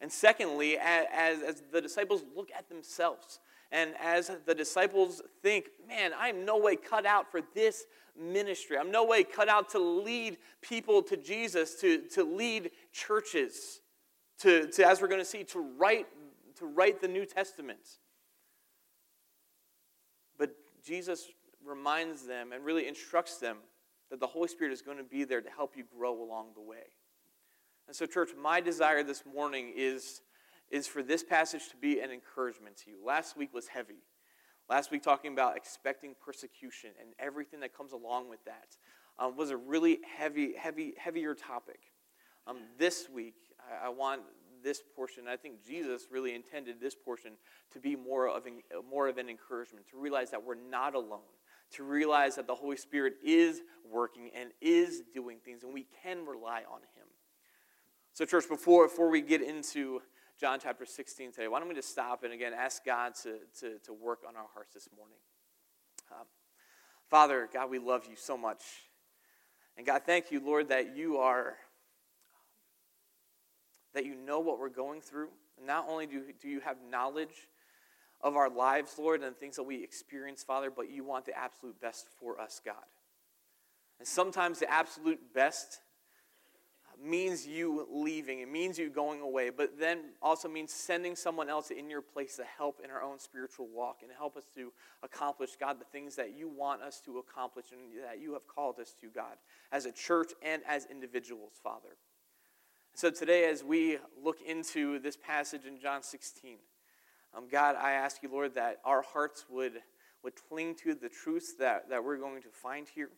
And 0.00 0.10
secondly, 0.10 0.76
as, 0.76 1.38
as 1.42 1.62
the 1.72 1.80
disciples 1.80 2.24
look 2.34 2.50
at 2.56 2.68
themselves, 2.68 3.38
and 3.72 3.94
as 4.00 4.30
the 4.44 4.54
disciples 4.54 5.22
think, 5.42 5.70
man, 5.88 6.12
I'm 6.18 6.44
no 6.44 6.58
way 6.58 6.76
cut 6.76 7.06
out 7.06 7.30
for 7.30 7.40
this 7.54 7.84
ministry. 8.18 8.78
I'm 8.78 8.90
no 8.90 9.04
way 9.04 9.24
cut 9.24 9.48
out 9.48 9.70
to 9.70 9.78
lead 9.78 10.38
people 10.62 11.02
to 11.02 11.16
Jesus, 11.16 11.80
to, 11.80 12.02
to 12.14 12.24
lead 12.24 12.70
churches, 12.92 13.80
to, 14.40 14.68
to, 14.68 14.86
as 14.86 15.00
we're 15.00 15.08
going 15.08 15.20
to 15.20 15.24
see, 15.24 15.44
to 15.44 15.60
write, 15.78 16.06
to 16.58 16.66
write 16.66 17.00
the 17.00 17.08
New 17.08 17.26
Testament. 17.26 17.80
But 20.38 20.50
Jesus 20.84 21.28
reminds 21.64 22.26
them 22.26 22.52
and 22.52 22.64
really 22.64 22.88
instructs 22.88 23.38
them 23.38 23.58
that 24.10 24.20
the 24.20 24.26
Holy 24.26 24.48
Spirit 24.48 24.72
is 24.72 24.82
going 24.82 24.98
to 24.98 25.04
be 25.04 25.24
there 25.24 25.40
to 25.40 25.50
help 25.50 25.76
you 25.76 25.84
grow 25.96 26.22
along 26.22 26.48
the 26.54 26.62
way. 26.62 26.92
And 27.86 27.94
so, 27.94 28.06
church, 28.06 28.30
my 28.40 28.60
desire 28.60 29.02
this 29.02 29.24
morning 29.24 29.72
is, 29.76 30.20
is 30.70 30.86
for 30.86 31.02
this 31.02 31.22
passage 31.22 31.68
to 31.70 31.76
be 31.76 32.00
an 32.00 32.10
encouragement 32.10 32.76
to 32.78 32.90
you. 32.90 32.96
Last 33.04 33.36
week 33.36 33.54
was 33.54 33.68
heavy. 33.68 34.02
Last 34.68 34.90
week, 34.90 35.02
talking 35.02 35.32
about 35.32 35.56
expecting 35.56 36.14
persecution 36.24 36.90
and 37.00 37.10
everything 37.20 37.60
that 37.60 37.76
comes 37.76 37.92
along 37.92 38.28
with 38.28 38.44
that 38.46 38.76
um, 39.18 39.36
was 39.36 39.50
a 39.50 39.56
really 39.56 40.00
heavy, 40.18 40.54
heavy, 40.58 40.94
heavier 40.98 41.34
topic. 41.34 41.78
Um, 42.48 42.58
this 42.76 43.08
week, 43.12 43.36
I, 43.60 43.86
I, 43.86 43.88
want 43.90 44.22
this 44.64 44.82
portion, 44.96 45.24
I 45.28 45.36
think 45.36 45.64
Jesus 45.64 46.08
really 46.10 46.34
intended 46.34 46.80
this 46.80 46.96
portion 46.96 47.32
to 47.72 47.78
be 47.78 47.94
more 47.94 48.28
of, 48.28 48.46
an, 48.46 48.54
more 48.90 49.06
of 49.06 49.18
an 49.18 49.28
encouragement, 49.28 49.86
to 49.90 49.98
realize 49.98 50.30
that 50.32 50.42
we're 50.42 50.56
not 50.56 50.96
alone, 50.96 51.20
to 51.72 51.84
realize 51.84 52.34
that 52.34 52.48
the 52.48 52.54
Holy 52.54 52.76
Spirit 52.76 53.14
is 53.24 53.62
working 53.88 54.30
and 54.34 54.50
is 54.60 55.02
doing 55.14 55.38
things, 55.44 55.62
and 55.62 55.72
we 55.72 55.86
can 56.02 56.26
rely 56.26 56.62
on 56.68 56.80
Him. 56.96 57.06
So, 58.12 58.24
church, 58.24 58.48
before, 58.48 58.88
before 58.88 59.10
we 59.10 59.20
get 59.20 59.42
into 59.42 60.02
John 60.38 60.58
chapter 60.62 60.84
16 60.84 61.32
today, 61.32 61.48
why 61.48 61.60
don't 61.60 61.68
we 61.68 61.74
just 61.74 61.90
stop 61.90 62.22
and 62.22 62.32
again 62.32 62.52
ask 62.52 62.84
God 62.84 63.14
to, 63.22 63.38
to, 63.60 63.78
to 63.84 63.92
work 63.94 64.20
on 64.28 64.36
our 64.36 64.46
hearts 64.52 64.74
this 64.74 64.88
morning? 64.94 65.16
Um, 66.12 66.26
Father, 67.08 67.48
God, 67.52 67.70
we 67.70 67.78
love 67.78 68.04
you 68.08 68.16
so 68.16 68.36
much. 68.36 68.62
And 69.78 69.86
God, 69.86 70.02
thank 70.04 70.30
you, 70.30 70.40
Lord, 70.44 70.68
that 70.68 70.94
you 70.94 71.16
are, 71.16 71.54
that 73.94 74.04
you 74.04 74.14
know 74.14 74.40
what 74.40 74.58
we're 74.58 74.68
going 74.68 75.00
through. 75.00 75.28
Not 75.64 75.86
only 75.88 76.06
do, 76.06 76.22
do 76.40 76.48
you 76.48 76.60
have 76.60 76.76
knowledge 76.90 77.48
of 78.20 78.36
our 78.36 78.50
lives, 78.50 78.96
Lord, 78.98 79.22
and 79.22 79.34
things 79.36 79.56
that 79.56 79.62
we 79.62 79.82
experience, 79.82 80.42
Father, 80.42 80.70
but 80.70 80.90
you 80.90 81.04
want 81.04 81.24
the 81.24 81.38
absolute 81.38 81.80
best 81.80 82.08
for 82.20 82.38
us, 82.38 82.60
God. 82.62 82.74
And 83.98 84.06
sometimes 84.06 84.58
the 84.58 84.70
absolute 84.70 85.32
best 85.34 85.80
means 87.02 87.46
you 87.46 87.86
leaving, 87.90 88.40
it 88.40 88.50
means 88.50 88.78
you 88.78 88.88
going 88.88 89.20
away, 89.20 89.50
but 89.50 89.78
then 89.78 89.98
also 90.22 90.48
means 90.48 90.72
sending 90.72 91.14
someone 91.14 91.48
else 91.48 91.70
in 91.70 91.90
your 91.90 92.02
place 92.02 92.36
to 92.36 92.44
help 92.44 92.80
in 92.82 92.90
our 92.90 93.02
own 93.02 93.18
spiritual 93.18 93.68
walk 93.74 93.98
and 94.02 94.10
help 94.16 94.36
us 94.36 94.44
to 94.54 94.72
accomplish, 95.02 95.50
God, 95.58 95.78
the 95.80 95.84
things 95.84 96.16
that 96.16 96.36
you 96.36 96.48
want 96.48 96.82
us 96.82 97.00
to 97.04 97.18
accomplish 97.18 97.66
and 97.72 98.04
that 98.04 98.20
you 98.20 98.32
have 98.32 98.46
called 98.46 98.78
us 98.78 98.94
to, 99.00 99.08
God, 99.08 99.36
as 99.72 99.84
a 99.86 99.92
church 99.92 100.32
and 100.42 100.62
as 100.66 100.86
individuals, 100.86 101.52
Father. 101.62 101.96
So 102.94 103.10
today, 103.10 103.50
as 103.50 103.62
we 103.62 103.98
look 104.22 104.38
into 104.40 104.98
this 104.98 105.16
passage 105.16 105.66
in 105.66 105.78
John 105.78 106.02
16, 106.02 106.56
um, 107.36 107.44
God, 107.50 107.76
I 107.76 107.92
ask 107.92 108.22
you, 108.22 108.30
Lord, 108.32 108.54
that 108.54 108.78
our 108.84 109.02
hearts 109.02 109.44
would, 109.50 109.82
would 110.24 110.32
cling 110.48 110.74
to 110.76 110.94
the 110.94 111.10
truths 111.10 111.54
that, 111.58 111.90
that 111.90 112.02
we're 112.02 112.16
going 112.16 112.40
to 112.42 112.48
find 112.48 112.88
here. 112.88 113.10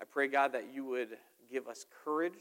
I 0.00 0.04
pray, 0.04 0.28
God, 0.28 0.52
that 0.52 0.72
you 0.72 0.86
would 0.86 1.18
give 1.50 1.68
us 1.68 1.84
courage 2.04 2.40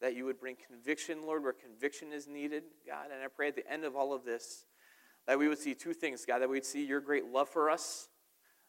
that 0.00 0.14
you 0.14 0.24
would 0.24 0.38
bring 0.38 0.56
conviction, 0.66 1.22
Lord, 1.24 1.42
where 1.42 1.52
conviction 1.52 2.12
is 2.12 2.26
needed, 2.26 2.64
God. 2.86 3.06
And 3.12 3.22
I 3.22 3.28
pray 3.28 3.48
at 3.48 3.56
the 3.56 3.70
end 3.70 3.84
of 3.84 3.96
all 3.96 4.12
of 4.12 4.24
this 4.24 4.66
that 5.26 5.38
we 5.38 5.48
would 5.48 5.58
see 5.58 5.74
two 5.74 5.92
things, 5.92 6.24
God, 6.24 6.40
that 6.40 6.48
we'd 6.48 6.64
see 6.64 6.84
your 6.84 7.00
great 7.00 7.26
love 7.26 7.48
for 7.48 7.68
us, 7.68 8.08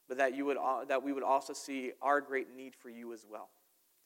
but 0.07 0.17
that, 0.17 0.35
you 0.35 0.45
would, 0.45 0.57
that 0.87 1.03
we 1.03 1.13
would 1.13 1.23
also 1.23 1.53
see 1.53 1.91
our 2.01 2.19
great 2.21 2.47
need 2.55 2.73
for 2.75 2.89
you 2.89 3.13
as 3.13 3.25
well. 3.29 3.49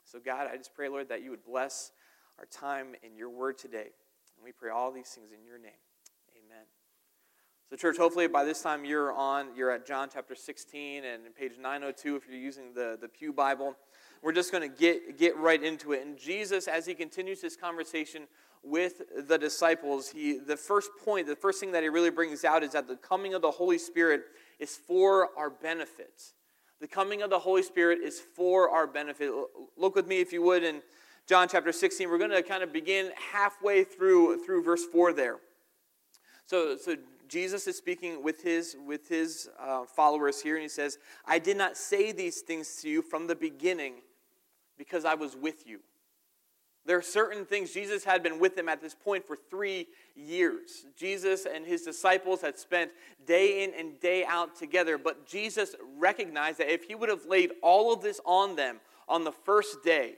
So, 0.04 0.20
God, 0.20 0.48
I 0.52 0.58
just 0.58 0.74
pray, 0.74 0.90
Lord, 0.90 1.10
that 1.10 1.24
you 1.24 1.30
would 1.30 1.46
bless 1.46 1.92
our 2.40 2.46
time 2.46 2.96
in 3.04 3.16
your 3.16 3.30
word 3.30 3.58
today. 3.58 3.92
And 4.36 4.44
we 4.44 4.52
pray 4.52 4.70
all 4.70 4.92
these 4.92 5.08
things 5.08 5.32
in 5.32 5.46
your 5.46 5.58
name. 5.58 5.72
Amen. 6.36 6.66
So, 7.70 7.78
church, 7.78 7.98
hopefully 7.98 8.28
by 8.28 8.44
this 8.44 8.62
time 8.62 8.84
you're 8.84 9.14
on, 9.14 9.56
you're 9.56 9.72
at 9.72 9.86
John 9.86 10.10
chapter 10.12 10.36
16 10.36 11.06
and 11.06 11.24
page 11.36 11.54
902 11.62 12.16
if 12.16 12.28
you're 12.28 12.38
using 12.38 12.74
the, 12.74 12.98
the 13.00 13.08
Pew 13.08 13.32
Bible. 13.32 13.78
We're 14.22 14.34
just 14.34 14.52
going 14.52 14.70
to 14.70 14.76
get, 14.76 15.18
get 15.18 15.36
right 15.38 15.62
into 15.62 15.94
it. 15.94 16.06
And 16.06 16.18
Jesus, 16.18 16.68
as 16.68 16.86
he 16.86 16.94
continues 16.94 17.42
his 17.42 17.56
conversation 17.56 18.28
with 18.64 19.02
the 19.28 19.38
disciples, 19.38 20.10
he, 20.10 20.38
the 20.38 20.58
first 20.58 20.92
point, 21.04 21.26
the 21.26 21.36
first 21.36 21.60
thing 21.60 21.72
that 21.72 21.82
he 21.82 21.90
really 21.90 22.12
brings 22.12 22.46
out 22.46 22.64
is 22.64 22.74
that 22.74 22.88
the 22.88 22.98
coming 22.98 23.34
of 23.34 23.42
the 23.42 23.50
Holy 23.50 23.80
Spirit 23.80 24.22
is 24.60 24.76
for 24.76 25.30
our 25.38 25.50
benefit. 25.50 26.22
The 26.80 26.88
coming 26.88 27.24
of 27.24 27.32
the 27.32 27.40
Holy 27.40 27.64
Spirit 27.64 28.00
is 28.00 28.20
for 28.20 28.70
our 28.70 28.86
benefit. 28.86 29.32
Look 29.76 29.96
with 29.96 30.08
me, 30.08 30.20
if 30.20 30.32
you 30.32 30.44
would, 30.44 30.64
in 30.64 30.82
John 31.28 31.48
chapter 31.48 31.72
16. 31.72 32.08
We're 32.08 32.20
going 32.20 32.32
to 32.32 32.44
kind 32.44 32.62
of 32.62 32.72
begin 32.72 33.12
halfway 33.32 33.84
through, 33.84 34.46
through 34.46 34.64
verse 34.64 34.84
4 34.86 35.14
there. 35.14 35.38
So, 36.46 36.78
so 36.78 36.96
Jesus 37.28 37.66
is 37.66 37.78
speaking 37.78 38.24
with 38.24 38.44
his, 38.44 38.76
with 38.86 39.08
his 39.08 39.50
uh, 39.60 39.86
followers 39.86 40.42
here, 40.42 40.56
and 40.56 40.64
he 40.64 40.70
says, 40.70 41.00
I 41.26 41.40
did 41.40 41.58
not 41.58 41.78
say 41.78 42.12
these 42.12 42.42
things 42.42 42.76
to 42.82 42.90
you 42.90 43.02
from 43.02 43.26
the 43.26 43.36
beginning 43.36 43.94
because 44.82 45.06
I 45.06 45.14
was 45.14 45.36
with 45.36 45.68
you. 45.68 45.80
There 46.88 46.98
are 46.98 47.04
certain 47.04 47.46
things, 47.46 47.72
Jesus 47.72 48.04
had 48.04 48.24
been 48.24 48.40
with 48.40 48.56
them 48.56 48.68
at 48.68 48.82
this 48.82 48.96
point 48.96 49.28
for 49.28 49.38
three 49.52 49.86
years. 50.16 50.88
Jesus 50.98 51.46
and 51.46 51.68
his 51.68 51.84
disciples 51.84 52.42
had 52.42 52.58
spent 52.58 52.90
day 53.28 53.64
in 53.64 53.76
and 53.78 54.00
day 54.00 54.26
out 54.26 54.56
together, 54.56 54.98
but 54.98 55.28
Jesus 55.28 55.76
recognized 56.00 56.58
that 56.58 56.74
if 56.74 56.86
he 56.86 56.96
would 56.96 57.10
have 57.10 57.28
laid 57.28 57.52
all 57.62 57.94
of 57.94 58.02
this 58.02 58.20
on 58.26 58.56
them 58.56 58.80
on 59.08 59.24
the 59.24 59.32
first 59.32 59.84
day, 59.84 60.16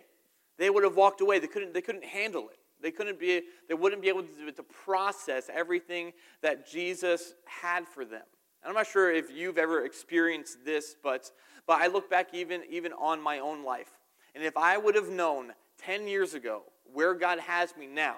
they 0.57 0.69
would 0.69 0.85
have 0.85 0.95
walked 0.95 1.19
away. 1.19 1.39
They 1.39 1.47
couldn't, 1.47 1.73
they 1.73 1.81
couldn't 1.81 2.05
handle 2.05 2.47
it. 2.47 2.59
They 2.81 2.91
couldn't 2.91 3.19
be, 3.19 3.41
they 3.67 3.73
wouldn't 3.73 4.01
be 4.01 4.07
able 4.07 4.23
to, 4.23 4.51
to 4.53 4.63
process 4.63 5.49
everything 5.53 6.13
that 6.41 6.65
Jesus 6.65 7.33
had 7.43 7.85
for 7.85 8.05
them. 8.05 8.23
And 8.61 8.69
I'm 8.69 8.75
not 8.75 8.87
sure 8.87 9.11
if 9.11 9.29
you've 9.29 9.57
ever 9.57 9.83
experienced 9.83 10.63
this, 10.63 10.95
but, 11.03 11.29
but 11.67 11.81
I 11.81 11.87
look 11.87 12.09
back 12.09 12.33
even, 12.33 12.61
even 12.69 12.93
on 12.93 13.21
my 13.21 13.39
own 13.39 13.65
life. 13.65 13.91
And 14.35 14.43
if 14.43 14.57
I 14.57 14.77
would 14.77 14.95
have 14.95 15.09
known 15.09 15.53
10 15.79 16.07
years 16.07 16.33
ago 16.33 16.63
where 16.91 17.13
God 17.13 17.39
has 17.39 17.75
me 17.77 17.87
now, 17.87 18.17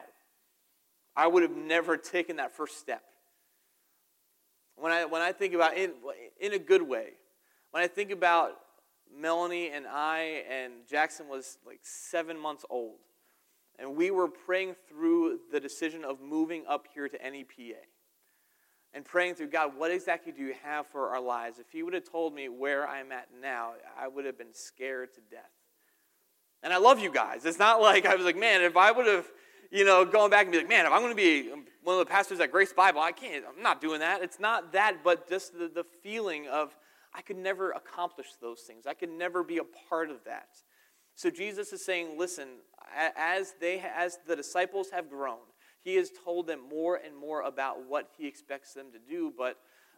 I 1.16 1.28
would 1.28 1.44
have 1.44 1.56
never 1.56 1.98
taken 1.98 2.38
that 2.38 2.56
first 2.56 2.80
step. 2.80 3.04
When 4.76 4.92
I, 4.92 5.06
when 5.06 5.22
I 5.22 5.32
think 5.32 5.54
about 5.54 5.78
in, 5.78 5.94
in 6.40 6.54
a 6.54 6.60
good 6.60 6.82
way, 6.82 7.12
when 7.72 7.82
I 7.82 7.88
think 7.88 8.12
about 8.12 8.52
Melanie 9.14 9.72
and 9.72 9.86
I, 9.88 10.44
and 10.50 10.74
Jackson 10.90 11.30
was 11.30 11.58
like 11.66 11.80
seven 11.84 12.38
months 12.38 12.66
old, 12.70 13.00
and 13.80 13.96
we 13.96 14.12
were 14.12 14.28
praying 14.28 14.76
through 14.90 15.40
the 15.52 15.60
decision 15.60 16.04
of 16.04 16.22
moving 16.22 16.64
up 16.68 16.88
here 16.94 17.08
to 17.08 17.18
NEPA 17.18 17.76
and 18.94 19.04
praying 19.04 19.36
through 19.36 19.50
God, 19.50 19.78
what 19.78 19.92
exactly 19.92 20.32
do 20.32 20.42
you 20.42 20.56
have 20.64 20.88
for 20.88 21.10
our 21.10 21.22
lives? 21.22 21.60
If 21.60 21.70
He 21.70 21.84
would 21.84 21.94
have 21.94 22.10
told 22.10 22.34
me 22.34 22.48
where 22.48 22.88
I'm 22.88 23.12
at 23.12 23.28
now, 23.42 23.74
I 24.00 24.08
would 24.08 24.26
have 24.26 24.38
been 24.38 24.54
scared 24.54 25.14
to 25.16 25.22
death. 25.30 25.52
And 26.64 26.74
I 26.74 26.78
love 26.78 27.00
you 27.00 27.12
guys. 27.12 27.46
It's 27.46 27.60
not 27.60 27.82
like 27.82 28.06
I 28.06 28.16
was 28.16 28.26
like, 28.26 28.38
man, 28.38 28.62
if 28.62 28.76
I 28.76 28.92
would 28.92 29.06
have, 29.06 29.26
you 29.72 29.86
know, 29.86 30.06
going 30.06 30.32
back 30.32 30.44
and 30.44 30.52
be 30.52 30.58
like, 30.58 30.70
man, 30.70 30.86
if 30.86 30.92
I'm 30.92 31.02
going 31.02 31.12
to 31.12 31.16
be 31.16 31.50
one 31.84 32.00
of 32.00 32.00
the 32.00 32.12
pastors 32.12 32.40
at 32.40 32.52
Grace 32.52 32.74
Bible, 32.74 33.02
I 33.02 33.12
can't, 33.12 33.46
I'm 33.48 33.62
not 33.62 33.82
doing 33.82 34.00
that. 34.00 34.24
It's 34.24 34.40
not 34.40 34.72
that, 34.74 35.04
but 35.04 35.30
just 35.30 35.54
the, 35.54 35.68
the 35.68 35.84
feeling 36.02 36.48
of 36.48 36.76
I 37.14 37.22
could 37.22 37.38
never 37.38 37.72
accomplish 37.72 38.28
those 38.42 38.62
things. 38.62 38.86
I 38.88 38.94
could 38.94 39.10
never 39.10 39.44
be 39.44 39.60
a 39.60 39.64
part 39.90 40.10
of 40.10 40.24
that. 40.26 40.50
So 41.16 41.30
Jesus 41.30 41.72
is 41.72 41.86
saying, 41.86 42.18
listen, 42.18 42.48
as 43.16 43.56
they 43.62 43.80
as 43.96 44.20
the 44.28 44.36
disciples 44.36 44.90
have 44.92 45.10
grown, 45.10 45.38
he 45.82 45.96
has 45.96 46.12
told 46.26 46.48
them 46.48 46.60
more 46.70 46.96
and 46.98 47.16
more 47.16 47.42
about 47.42 47.88
what 47.88 48.10
he 48.18 48.28
expects 48.28 48.74
them 48.74 48.88
to 48.92 49.00
do, 49.00 49.32
but 49.38 49.58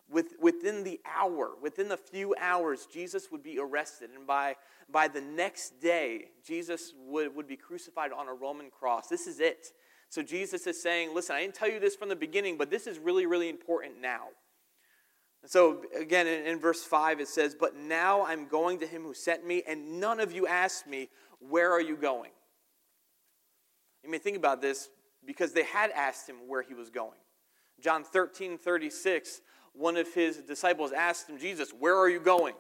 with, 0.10 0.34
within 0.40 0.84
the 0.84 1.00
hour, 1.06 1.52
within 1.62 1.90
the 1.90 1.98
few 1.98 2.34
hours, 2.40 2.88
Jesus 2.92 3.30
would 3.32 3.44
be 3.44 3.60
arrested. 3.60 4.10
And 4.16 4.26
by, 4.26 4.56
by 4.90 5.08
the 5.08 5.22
next 5.22 5.82
day, 5.82 6.30
Jesus 6.46 6.94
would, 7.08 7.36
would 7.36 7.48
be 7.48 7.58
crucified 7.58 8.12
on 8.12 8.28
a 8.28 8.34
Roman 8.34 8.70
cross. 8.70 9.08
This 9.08 9.28
is 9.28 9.40
it. 9.40 9.74
So 10.10 10.24
Jesus 10.24 10.66
is 10.66 10.82
saying, 10.82 11.14
listen, 11.14 11.36
I 11.36 11.42
didn't 11.42 11.56
tell 11.56 11.70
you 11.70 11.80
this 11.80 11.96
from 11.96 12.08
the 12.10 12.16
beginning, 12.16 12.58
but 12.58 12.70
this 12.70 12.88
is 12.88 12.98
really, 12.98 13.26
really 13.26 13.50
important 13.50 14.02
now. 14.02 14.28
And 15.42 15.52
so 15.52 15.84
again, 16.00 16.26
in, 16.28 16.46
in 16.46 16.60
verse 16.60 16.84
5, 16.84 17.20
it 17.20 17.28
says, 17.28 17.56
But 17.60 17.76
now 17.76 18.26
I'm 18.26 18.48
going 18.48 18.80
to 18.80 18.88
him 18.88 19.04
who 19.04 19.14
sent 19.14 19.46
me, 19.46 19.64
and 19.68 20.00
none 20.00 20.20
of 20.20 20.32
you 20.32 20.48
asked 20.48 20.88
me, 20.88 21.10
Where 21.40 21.72
are 21.72 21.82
you 21.82 21.98
going? 21.98 22.32
You 24.04 24.10
may 24.10 24.18
think 24.18 24.38
about 24.38 24.62
this 24.62 24.90
because 25.26 25.52
they 25.52 25.64
had 25.64 25.92
asked 25.92 26.30
him 26.30 26.48
where 26.48 26.62
he 26.62 26.74
was 26.74 26.90
going. 26.90 27.20
John 27.82 28.04
13, 28.04 28.58
36 28.58 29.42
one 29.77 29.98
of 29.98 30.13
his 30.13 30.38
disciples 30.38 30.91
asked 30.91 31.29
him, 31.29 31.38
Jesus, 31.38 31.72
where 31.72 31.96
are 31.96 32.10
you 32.10 32.19
going? 32.19 32.55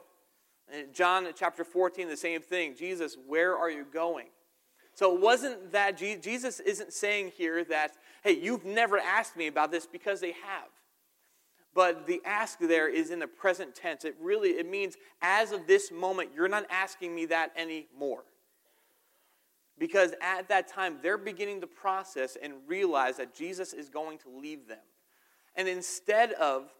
And 0.71 0.93
John 0.93 1.27
chapter 1.35 1.63
14, 1.63 2.07
the 2.07 2.17
same 2.17 2.41
thing. 2.41 2.75
Jesus, 2.75 3.17
where 3.27 3.57
are 3.57 3.69
you 3.69 3.85
going? 3.91 4.27
So 4.93 5.15
it 5.15 5.21
wasn't 5.21 5.71
that 5.71 5.97
Jesus 5.97 6.59
isn't 6.59 6.91
saying 6.91 7.33
here 7.37 7.63
that, 7.65 7.91
hey, 8.23 8.31
you've 8.31 8.65
never 8.65 8.97
asked 8.97 9.37
me 9.37 9.47
about 9.47 9.71
this 9.71 9.85
because 9.85 10.19
they 10.19 10.31
have. 10.31 10.69
But 11.73 12.07
the 12.07 12.19
ask 12.25 12.57
there 12.57 12.89
is 12.89 13.11
in 13.11 13.19
the 13.19 13.27
present 13.27 13.75
tense. 13.75 14.03
It 14.03 14.15
really 14.19 14.49
it 14.49 14.67
means 14.67 14.95
as 15.21 15.51
of 15.51 15.67
this 15.67 15.91
moment, 15.91 16.31
you're 16.35 16.47
not 16.47 16.65
asking 16.71 17.13
me 17.13 17.27
that 17.27 17.51
anymore. 17.55 18.23
Because 19.77 20.15
at 20.19 20.49
that 20.49 20.67
time, 20.67 20.97
they're 21.03 21.19
beginning 21.19 21.61
to 21.61 21.67
process 21.67 22.35
and 22.41 22.53
realize 22.65 23.17
that 23.17 23.35
Jesus 23.35 23.73
is 23.73 23.89
going 23.89 24.17
to 24.19 24.29
leave 24.29 24.67
them. 24.67 24.79
And 25.55 25.67
instead 25.67 26.31
of 26.33 26.73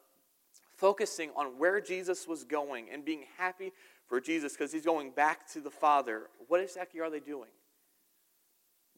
focusing 0.77 1.31
on 1.35 1.57
where 1.57 1.81
Jesus 1.81 2.27
was 2.27 2.43
going 2.43 2.87
and 2.91 3.03
being 3.03 3.23
happy 3.37 3.73
for 4.07 4.21
Jesus 4.21 4.53
because 4.53 4.71
he's 4.71 4.85
going 4.85 5.11
back 5.11 5.51
to 5.53 5.59
the 5.59 5.71
Father, 5.71 6.27
what 6.47 6.61
exactly 6.61 7.01
are 7.01 7.09
they 7.09 7.19
doing? 7.19 7.49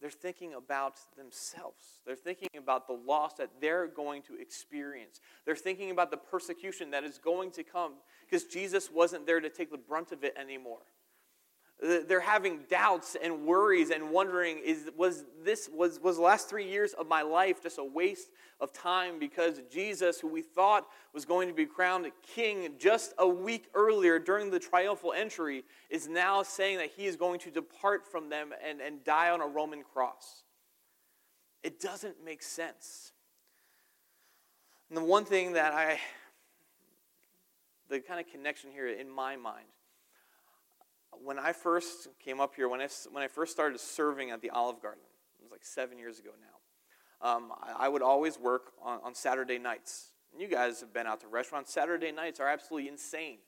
They're 0.02 0.10
thinking 0.10 0.54
about 0.54 0.96
themselves. 1.18 1.84
They're 2.06 2.16
thinking 2.16 2.48
about 2.58 2.88
the 2.88 2.94
loss 2.94 3.34
that 3.34 3.50
they're 3.60 3.88
going 3.88 4.22
to 4.24 4.40
experience. 4.40 5.20
They're 5.46 5.56
thinking 5.56 5.92
about 5.92 6.10
the 6.12 6.18
persecution 6.18 6.92
that 6.92 7.04
is 7.04 7.18
going 7.18 7.52
to 7.52 7.64
come 7.64 7.94
because 8.26 8.46
Jesus 8.46 8.90
wasn't 8.92 9.26
there 9.26 9.42
to 9.42 9.50
take 9.50 9.72
the 9.72 9.78
brunt 9.78 10.12
of 10.12 10.24
it 10.24 10.36
anymore. 10.40 10.80
They're 11.82 12.20
having 12.20 12.60
doubts 12.70 13.16
and 13.22 13.46
worries 13.46 13.90
and 13.90 14.12
wondering 14.12 14.60
is, 14.66 14.90
was 14.98 15.24
this 15.46 15.70
was, 15.74 15.98
was 16.02 16.18
the 16.18 16.22
last 16.22 16.50
three 16.50 16.70
years 16.70 16.92
of 16.92 17.08
my 17.08 17.22
life 17.22 17.64
just 17.64 17.78
a 17.78 17.84
waste 17.84 18.32
of 18.60 18.74
time 18.74 19.18
because 19.18 19.62
Jesus, 19.72 20.20
who 20.20 20.28
we 20.28 20.42
thought 20.42 20.86
was 21.14 21.24
going 21.24 21.48
to 21.48 21.54
be 21.54 21.66
crowned 21.66 22.12
king 22.36 22.74
just 22.78 23.14
a 23.18 23.26
week 23.26 23.70
earlier 23.74 24.20
during 24.20 24.52
the 24.52 24.60
triumphal 24.60 25.14
entry, 25.14 25.64
is 25.90 26.10
now 26.10 26.44
saying 26.44 26.80
that 26.80 26.92
he 26.98 27.06
is 27.06 27.16
going 27.16 27.40
to 27.40 27.50
depart 27.50 28.06
from 28.06 28.30
them 28.30 28.54
and, 28.62 28.82
and 28.82 29.06
die 29.06 29.30
on 29.30 29.40
a 29.40 29.48
Roman 29.48 29.82
cross. 29.82 30.44
It 31.64 31.80
doesn't 31.80 32.24
make 32.26 32.44
sense. 32.44 33.14
And 34.90 34.98
the 34.98 35.04
one 35.04 35.24
thing 35.24 35.54
that 35.54 35.72
I, 35.72 36.00
the 37.90 38.02
kind 38.02 38.20
of 38.20 38.30
connection 38.30 38.72
here 38.72 38.88
in 38.88 39.10
my 39.10 39.38
mind, 39.38 39.68
when 41.24 41.40
I 41.40 41.54
first 41.54 42.08
came 42.24 42.40
up 42.40 42.56
here, 42.56 42.68
when 42.70 42.82
I, 42.82 42.88
when 43.12 43.24
I 43.24 43.28
first 43.28 43.52
started 43.52 43.80
serving 43.80 44.32
at 44.32 44.42
the 44.42 44.50
Olive 44.50 44.82
Garden, 44.82 45.04
it 45.40 45.44
was 45.44 45.52
like 45.52 45.64
seven 45.64 45.98
years 45.98 46.20
ago 46.20 46.32
now, 46.40 47.30
um, 47.30 47.52
I, 47.62 47.86
I, 47.86 47.90
would 47.90 48.02
always 48.02 48.40
work 48.40 48.72
on, 48.82 49.00
on 49.04 49.14
Saturday 49.14 49.58
nights. 49.58 50.12
You 50.38 50.48
guys 50.48 50.80
have 50.80 50.94
been 50.94 51.08
out 51.08 51.22
to 51.22 51.28
restaurants. 51.28 51.74
Saturday 51.74 52.12
nights 52.12 52.40
are 52.40 52.48
absolutely 52.48 52.90
insane. 52.90 53.40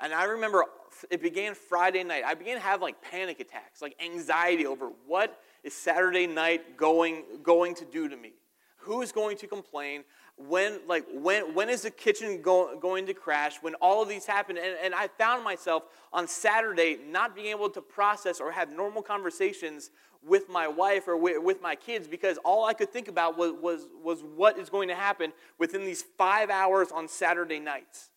And 0.00 0.14
I 0.14 0.24
remember 0.24 0.64
it 1.10 1.22
began 1.22 1.54
Friday 1.54 2.02
night. 2.02 2.24
I 2.24 2.34
began 2.34 2.56
to 2.56 2.62
have 2.62 2.80
like 2.80 3.00
panic 3.02 3.38
attacks, 3.38 3.82
like 3.82 3.94
anxiety 4.02 4.66
over 4.66 4.90
what 5.06 5.40
is 5.62 5.74
Saturday 5.74 6.26
night 6.26 6.76
going, 6.76 7.24
going 7.42 7.74
to 7.76 7.84
do 7.84 8.08
to 8.08 8.16
me? 8.16 8.32
Who 8.78 9.02
is 9.02 9.12
going 9.12 9.36
to 9.38 9.46
complain? 9.46 10.04
When 10.48 10.80
like 10.88 11.04
when 11.12 11.54
when 11.54 11.68
is 11.68 11.82
the 11.82 11.90
kitchen 11.90 12.40
go, 12.40 12.76
going 12.80 13.06
to 13.06 13.14
crash 13.14 13.56
when 13.60 13.74
all 13.74 14.02
of 14.02 14.08
these 14.08 14.24
happen 14.24 14.56
and, 14.56 14.76
and 14.82 14.94
i 14.94 15.06
found 15.06 15.44
myself 15.44 15.84
on 16.12 16.26
saturday 16.26 16.98
not 17.08 17.34
being 17.34 17.48
able 17.48 17.68
to 17.68 17.80
process 17.80 18.40
or 18.40 18.50
have 18.50 18.70
normal 18.70 19.02
conversations 19.02 19.90
with 20.22 20.48
my 20.48 20.68
wife 20.68 21.08
or 21.08 21.16
with, 21.16 21.42
with 21.42 21.60
my 21.60 21.74
kids 21.74 22.08
because 22.08 22.38
all 22.38 22.64
i 22.64 22.72
could 22.72 22.90
think 22.90 23.08
about 23.08 23.36
was, 23.36 23.52
was 23.60 23.86
was 24.02 24.22
what 24.22 24.58
is 24.58 24.70
going 24.70 24.88
to 24.88 24.94
happen 24.94 25.32
within 25.58 25.84
these 25.84 26.02
five 26.16 26.48
hours 26.48 26.90
on 26.90 27.06
saturday 27.08 27.58
nights. 27.58 28.08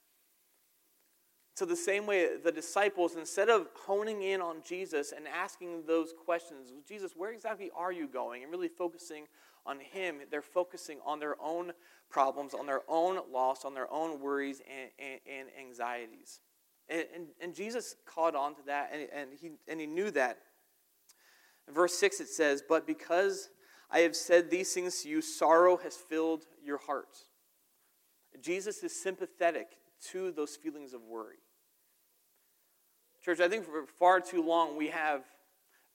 So 1.56 1.65
the 1.65 1.75
same 1.75 2.08
way 2.08 2.38
the 2.44 2.51
disciples 2.51 3.15
instead 3.15 3.50
of 3.50 3.68
honing 3.75 4.22
in 4.24 4.42
on 4.42 4.58
jesus 4.65 5.12
and 5.15 5.27
asking 5.27 5.84
those 5.86 6.13
questions 6.25 6.72
jesus 6.88 7.13
where 7.15 7.32
exactly 7.32 7.70
are 7.75 7.92
you 7.92 8.08
going? 8.08 8.44
and 8.44 8.51
really 8.51 8.70
focusing 8.70 9.25
on 9.65 9.79
him 9.79 10.17
they're 10.29 10.41
focusing 10.41 11.00
on 11.05 11.20
their 11.20 11.36
own 11.41 11.74
problems, 12.10 12.53
on 12.53 12.65
their 12.65 12.82
own 12.88 13.20
loss, 13.32 13.65
on 13.65 13.74
their 13.74 13.91
own 13.91 14.20
worries 14.20 14.62
and, 14.70 14.89
and, 15.00 15.20
and 15.27 15.50
anxieties. 15.60 16.41
And, 16.89 17.05
and, 17.15 17.27
and, 17.41 17.55
Jesus 17.55 17.96
caught 18.05 18.36
on 18.36 18.55
to 18.55 18.62
that, 18.65 18.91
and, 18.93 19.08
and, 19.13 19.29
he, 19.39 19.51
and 19.70 19.79
he 19.79 19.88
knew 19.88 20.12
that. 20.12 20.38
In 21.67 21.74
verse 21.74 21.96
6, 21.96 22.20
it 22.20 22.27
says, 22.27 22.62
But 22.67 22.86
because 22.86 23.50
I 23.89 24.00
have 24.00 24.15
said 24.17 24.50
these 24.50 24.74
things 24.74 25.01
to 25.01 25.10
you, 25.10 25.22
sorrow 25.22 25.77
has 25.77 25.96
filled 25.96 26.43
your 26.63 26.77
hearts. 26.77 27.29
Jesus 28.41 28.84
is 28.84 29.01
sympathetic 29.01 29.67
to 30.12 30.32
those 30.32 30.55
feelings 30.55 30.93
of 30.93 31.01
worry. 31.03 31.38
Church, 33.24 33.39
I 33.39 33.48
think 33.48 33.65
for 33.65 33.86
far 33.86 34.20
too 34.20 34.43
long 34.43 34.75
we 34.75 34.89
have 34.89 35.24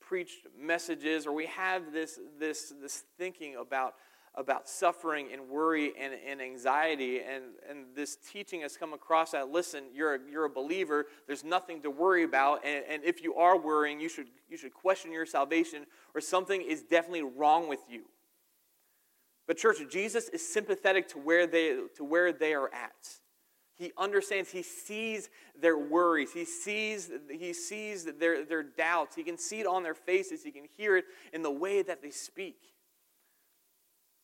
preached 0.08 0.46
messages 0.58 1.26
or 1.26 1.32
we 1.32 1.46
have 1.46 1.92
this, 1.92 2.18
this, 2.38 2.72
this 2.80 3.04
thinking 3.18 3.56
about 3.56 3.94
about 4.34 4.68
suffering 4.68 5.28
and 5.32 5.48
worry 5.48 5.92
and, 6.00 6.14
and 6.26 6.40
anxiety. 6.40 7.20
And, 7.20 7.44
and 7.68 7.86
this 7.96 8.16
teaching 8.16 8.60
has 8.60 8.76
come 8.76 8.92
across 8.92 9.32
that 9.32 9.48
listen, 9.48 9.84
you're 9.92 10.14
a, 10.14 10.18
you're 10.30 10.44
a 10.44 10.50
believer, 10.50 11.06
there's 11.26 11.42
nothing 11.42 11.82
to 11.82 11.90
worry 11.90 12.22
about. 12.22 12.64
And, 12.64 12.84
and 12.88 13.02
if 13.04 13.20
you 13.20 13.34
are 13.34 13.58
worrying, 13.58 13.98
you 14.00 14.08
should, 14.08 14.28
you 14.48 14.56
should 14.56 14.72
question 14.72 15.10
your 15.10 15.26
salvation, 15.26 15.86
or 16.14 16.20
something 16.20 16.62
is 16.62 16.82
definitely 16.82 17.22
wrong 17.22 17.68
with 17.68 17.80
you. 17.90 18.02
But, 19.48 19.56
church, 19.56 19.78
Jesus 19.90 20.28
is 20.28 20.46
sympathetic 20.46 21.08
to 21.08 21.18
where 21.18 21.46
they, 21.46 21.76
to 21.96 22.04
where 22.04 22.32
they 22.32 22.54
are 22.54 22.72
at. 22.72 23.18
He 23.78 23.92
understands, 23.96 24.50
he 24.50 24.62
sees 24.62 25.30
their 25.58 25.78
worries, 25.78 26.32
he 26.32 26.44
sees, 26.44 27.10
he 27.30 27.52
sees 27.52 28.04
their, 28.04 28.44
their 28.44 28.64
doubts, 28.64 29.14
he 29.14 29.22
can 29.22 29.38
see 29.38 29.60
it 29.60 29.66
on 29.66 29.84
their 29.84 29.94
faces, 29.94 30.42
he 30.42 30.50
can 30.50 30.64
hear 30.76 30.96
it 30.96 31.04
in 31.32 31.42
the 31.42 31.50
way 31.50 31.82
that 31.82 32.02
they 32.02 32.10
speak. 32.10 32.56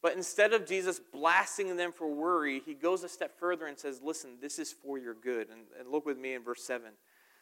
But 0.03 0.17
instead 0.17 0.53
of 0.53 0.67
Jesus 0.67 1.01
blasting 1.13 1.77
them 1.77 1.93
for 1.93 2.13
worry, 2.13 2.61
he 2.67 2.75
goes 2.75 3.05
a 3.05 3.09
step 3.09 3.39
further 3.39 3.67
and 3.67 3.79
says, 3.79 4.03
Listen, 4.03 4.33
this 4.39 4.59
is 4.59 4.71
for 4.71 4.99
your 4.99 5.15
good. 5.15 5.49
And, 5.49 5.63
and 5.81 5.89
look 5.89 6.05
with 6.05 6.19
me 6.19 6.35
in 6.35 6.43
verse 6.43 6.63
7. 6.63 6.89
It 6.89 6.93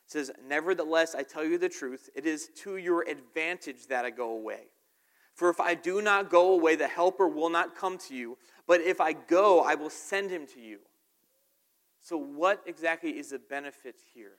says, 0.06 0.30
Nevertheless, 0.46 1.16
I 1.16 1.24
tell 1.24 1.44
you 1.44 1.58
the 1.58 1.68
truth, 1.68 2.08
it 2.14 2.24
is 2.24 2.50
to 2.58 2.76
your 2.76 3.02
advantage 3.08 3.88
that 3.88 4.04
I 4.04 4.10
go 4.10 4.30
away. 4.30 4.68
For 5.34 5.48
if 5.48 5.58
I 5.58 5.74
do 5.74 6.02
not 6.02 6.30
go 6.30 6.52
away, 6.52 6.76
the 6.76 6.86
Helper 6.86 7.26
will 7.26 7.50
not 7.50 7.74
come 7.74 7.98
to 7.98 8.14
you. 8.14 8.38
But 8.68 8.80
if 8.80 9.00
I 9.00 9.14
go, 9.14 9.62
I 9.62 9.74
will 9.74 9.90
send 9.90 10.30
him 10.30 10.46
to 10.54 10.60
you. 10.60 10.78
So, 12.02 12.16
what 12.16 12.62
exactly 12.66 13.10
is 13.10 13.30
the 13.30 13.38
benefit 13.38 13.96
here? 14.12 14.32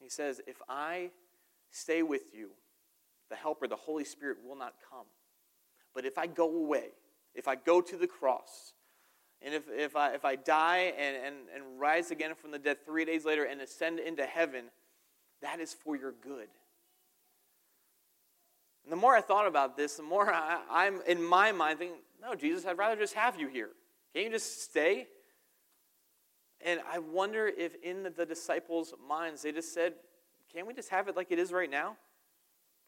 He 0.00 0.08
says, 0.08 0.40
If 0.46 0.60
I 0.68 1.10
stay 1.70 2.02
with 2.02 2.34
you, 2.34 2.50
the 3.30 3.36
Helper, 3.36 3.68
the 3.68 3.76
Holy 3.76 4.04
Spirit, 4.04 4.38
will 4.44 4.56
not 4.56 4.74
come. 4.90 5.06
But 5.94 6.04
if 6.04 6.18
I 6.18 6.26
go 6.26 6.48
away, 6.56 6.88
if 7.34 7.46
I 7.46 7.54
go 7.54 7.80
to 7.80 7.96
the 7.96 8.08
cross, 8.08 8.72
and 9.42 9.54
if, 9.54 9.62
if, 9.70 9.96
I, 9.96 10.14
if 10.14 10.24
I 10.24 10.36
die 10.36 10.92
and, 10.98 11.16
and, 11.16 11.34
and 11.54 11.80
rise 11.80 12.10
again 12.10 12.34
from 12.34 12.50
the 12.50 12.58
dead 12.58 12.84
three 12.84 13.04
days 13.04 13.24
later 13.24 13.44
and 13.44 13.60
ascend 13.60 14.00
into 14.00 14.24
heaven, 14.24 14.66
that 15.40 15.60
is 15.60 15.72
for 15.72 15.96
your 15.96 16.12
good. 16.12 16.48
And 18.84 18.92
the 18.92 18.96
more 18.96 19.14
I 19.14 19.20
thought 19.20 19.46
about 19.46 19.76
this, 19.76 19.94
the 19.96 20.02
more 20.02 20.32
I, 20.32 20.60
I'm 20.70 21.00
in 21.06 21.22
my 21.22 21.52
mind 21.52 21.78
thinking, 21.78 21.98
no, 22.20 22.34
Jesus, 22.34 22.66
I'd 22.66 22.76
rather 22.76 22.96
just 22.96 23.14
have 23.14 23.38
you 23.38 23.48
here. 23.48 23.70
Can't 24.12 24.26
you 24.26 24.32
just 24.32 24.62
stay? 24.62 25.06
And 26.64 26.80
I 26.90 26.98
wonder 26.98 27.46
if 27.46 27.74
in 27.82 28.02
the, 28.02 28.26
disciples' 28.26 28.92
minds 29.08 29.42
they 29.42 29.52
just 29.52 29.72
said, 29.72 29.94
can't 30.52 30.66
we 30.66 30.74
just 30.74 30.90
have 30.90 31.08
it 31.08 31.16
like 31.16 31.30
it 31.30 31.38
is 31.38 31.52
right 31.52 31.70
now? 31.70 31.96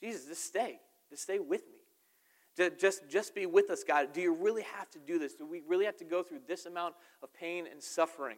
Jesus, 0.01 0.27
just 0.27 0.45
stay. 0.45 0.81
Just 1.11 1.23
stay 1.23 1.39
with 1.39 1.63
me. 1.67 2.71
Just, 2.79 3.09
just 3.09 3.35
be 3.35 3.47
with 3.47 3.71
us, 3.71 3.83
God. 3.83 4.13
Do 4.13 4.21
you 4.21 4.35
really 4.35 4.63
have 4.63 4.91
to 4.91 4.99
do 4.99 5.19
this? 5.19 5.35
Do 5.35 5.47
we 5.47 5.63
really 5.67 5.87
have 5.87 5.97
to 5.99 6.05
go 6.05 6.23
through 6.23 6.41
this 6.47 6.67
amount 6.67 6.95
of 7.23 7.33
pain 7.33 7.67
and 7.71 7.83
suffering? 7.83 8.37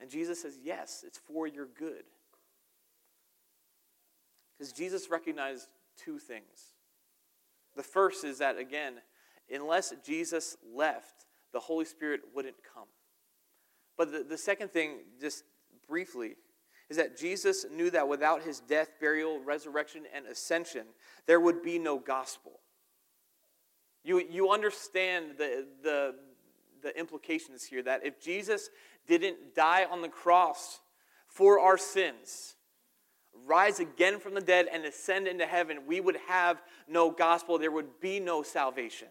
And 0.00 0.08
Jesus 0.08 0.42
says, 0.42 0.58
Yes, 0.62 1.04
it's 1.04 1.18
for 1.18 1.48
your 1.48 1.66
good. 1.66 2.04
Because 4.56 4.72
Jesus 4.72 5.10
recognized 5.10 5.68
two 5.96 6.18
things. 6.18 6.74
The 7.74 7.82
first 7.82 8.24
is 8.24 8.38
that, 8.38 8.56
again, 8.56 8.94
unless 9.52 9.92
Jesus 10.04 10.56
left, 10.72 11.26
the 11.52 11.60
Holy 11.60 11.84
Spirit 11.84 12.20
wouldn't 12.34 12.56
come. 12.74 12.86
But 13.96 14.12
the, 14.12 14.24
the 14.24 14.38
second 14.38 14.72
thing, 14.72 14.98
just 15.20 15.44
briefly, 15.88 16.36
is 16.90 16.96
that 16.96 17.16
Jesus 17.16 17.64
knew 17.70 17.90
that 17.90 18.08
without 18.08 18.42
his 18.42 18.60
death, 18.60 18.90
burial, 19.00 19.40
resurrection, 19.40 20.04
and 20.14 20.26
ascension, 20.26 20.86
there 21.26 21.40
would 21.40 21.62
be 21.62 21.78
no 21.78 21.98
gospel. 21.98 22.60
You, 24.02 24.20
you 24.30 24.50
understand 24.50 25.36
the, 25.38 25.66
the, 25.82 26.14
the 26.82 26.98
implications 26.98 27.64
here 27.64 27.82
that 27.82 28.04
if 28.04 28.20
Jesus 28.20 28.68
didn't 29.06 29.54
die 29.54 29.86
on 29.90 30.02
the 30.02 30.08
cross 30.08 30.80
for 31.26 31.58
our 31.58 31.78
sins, 31.78 32.56
rise 33.46 33.80
again 33.80 34.18
from 34.20 34.34
the 34.34 34.40
dead, 34.40 34.66
and 34.70 34.84
ascend 34.84 35.26
into 35.26 35.46
heaven, 35.46 35.78
we 35.86 36.00
would 36.00 36.18
have 36.28 36.62
no 36.86 37.10
gospel. 37.10 37.58
There 37.58 37.70
would 37.70 38.00
be 38.00 38.20
no 38.20 38.42
salvation. 38.42 39.08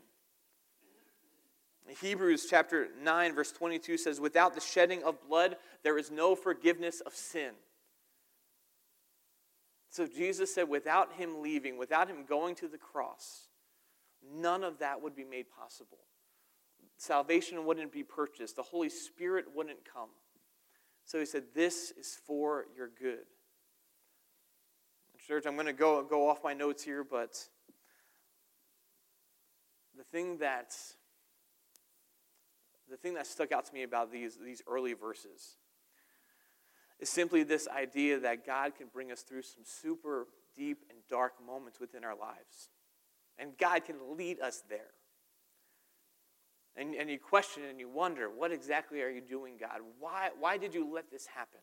Hebrews 1.87 2.47
chapter 2.49 2.87
9, 3.01 3.35
verse 3.35 3.51
22 3.51 3.97
says, 3.97 4.19
Without 4.19 4.55
the 4.55 4.61
shedding 4.61 5.03
of 5.03 5.21
blood, 5.27 5.57
there 5.83 5.97
is 5.97 6.11
no 6.11 6.35
forgiveness 6.35 7.01
of 7.01 7.13
sin. 7.13 7.51
So 9.89 10.07
Jesus 10.07 10.53
said, 10.53 10.69
without 10.69 11.13
him 11.13 11.43
leaving, 11.43 11.77
without 11.77 12.07
him 12.07 12.25
going 12.27 12.55
to 12.55 12.67
the 12.67 12.79
cross, 12.79 13.47
none 14.33 14.63
of 14.63 14.79
that 14.79 15.03
would 15.03 15.15
be 15.15 15.23
made 15.23 15.45
possible. 15.51 15.99
Salvation 16.97 17.65
wouldn't 17.65 17.91
be 17.91 18.01
purchased, 18.03 18.55
the 18.55 18.63
Holy 18.63 18.89
Spirit 18.89 19.45
wouldn't 19.53 19.85
come. 19.85 20.09
So 21.05 21.19
he 21.19 21.25
said, 21.25 21.43
This 21.53 21.91
is 21.91 22.17
for 22.25 22.65
your 22.75 22.89
good. 22.99 23.25
Church, 25.27 25.45
I'm 25.45 25.53
going 25.53 25.67
to 25.67 25.73
go, 25.73 26.03
go 26.03 26.27
off 26.27 26.43
my 26.43 26.53
notes 26.53 26.83
here, 26.83 27.03
but 27.03 27.47
the 29.95 30.03
thing 30.03 30.39
that 30.39 30.73
the 32.93 32.97
thing 32.97 33.15
that 33.15 33.25
stuck 33.25 33.51
out 33.51 33.65
to 33.65 33.73
me 33.73 33.81
about 33.81 34.11
these, 34.11 34.37
these 34.45 34.61
early 34.67 34.93
verses 34.93 35.57
is 36.99 37.09
simply 37.09 37.41
this 37.41 37.67
idea 37.67 38.19
that 38.19 38.45
God 38.45 38.75
can 38.75 38.85
bring 38.93 39.11
us 39.11 39.23
through 39.23 39.41
some 39.41 39.63
super 39.63 40.27
deep 40.55 40.85
and 40.91 40.99
dark 41.09 41.33
moments 41.43 41.79
within 41.79 42.03
our 42.03 42.15
lives. 42.15 42.69
And 43.39 43.57
God 43.57 43.83
can 43.83 43.95
lead 44.15 44.39
us 44.39 44.61
there. 44.69 44.91
And, 46.75 46.93
and 46.93 47.09
you 47.09 47.17
question 47.17 47.63
and 47.67 47.79
you 47.79 47.89
wonder, 47.89 48.29
what 48.29 48.51
exactly 48.51 49.01
are 49.01 49.09
you 49.09 49.21
doing, 49.21 49.55
God? 49.59 49.79
Why, 49.99 50.29
why 50.39 50.59
did 50.59 50.75
you 50.75 50.87
let 50.93 51.09
this 51.09 51.25
happen? 51.25 51.61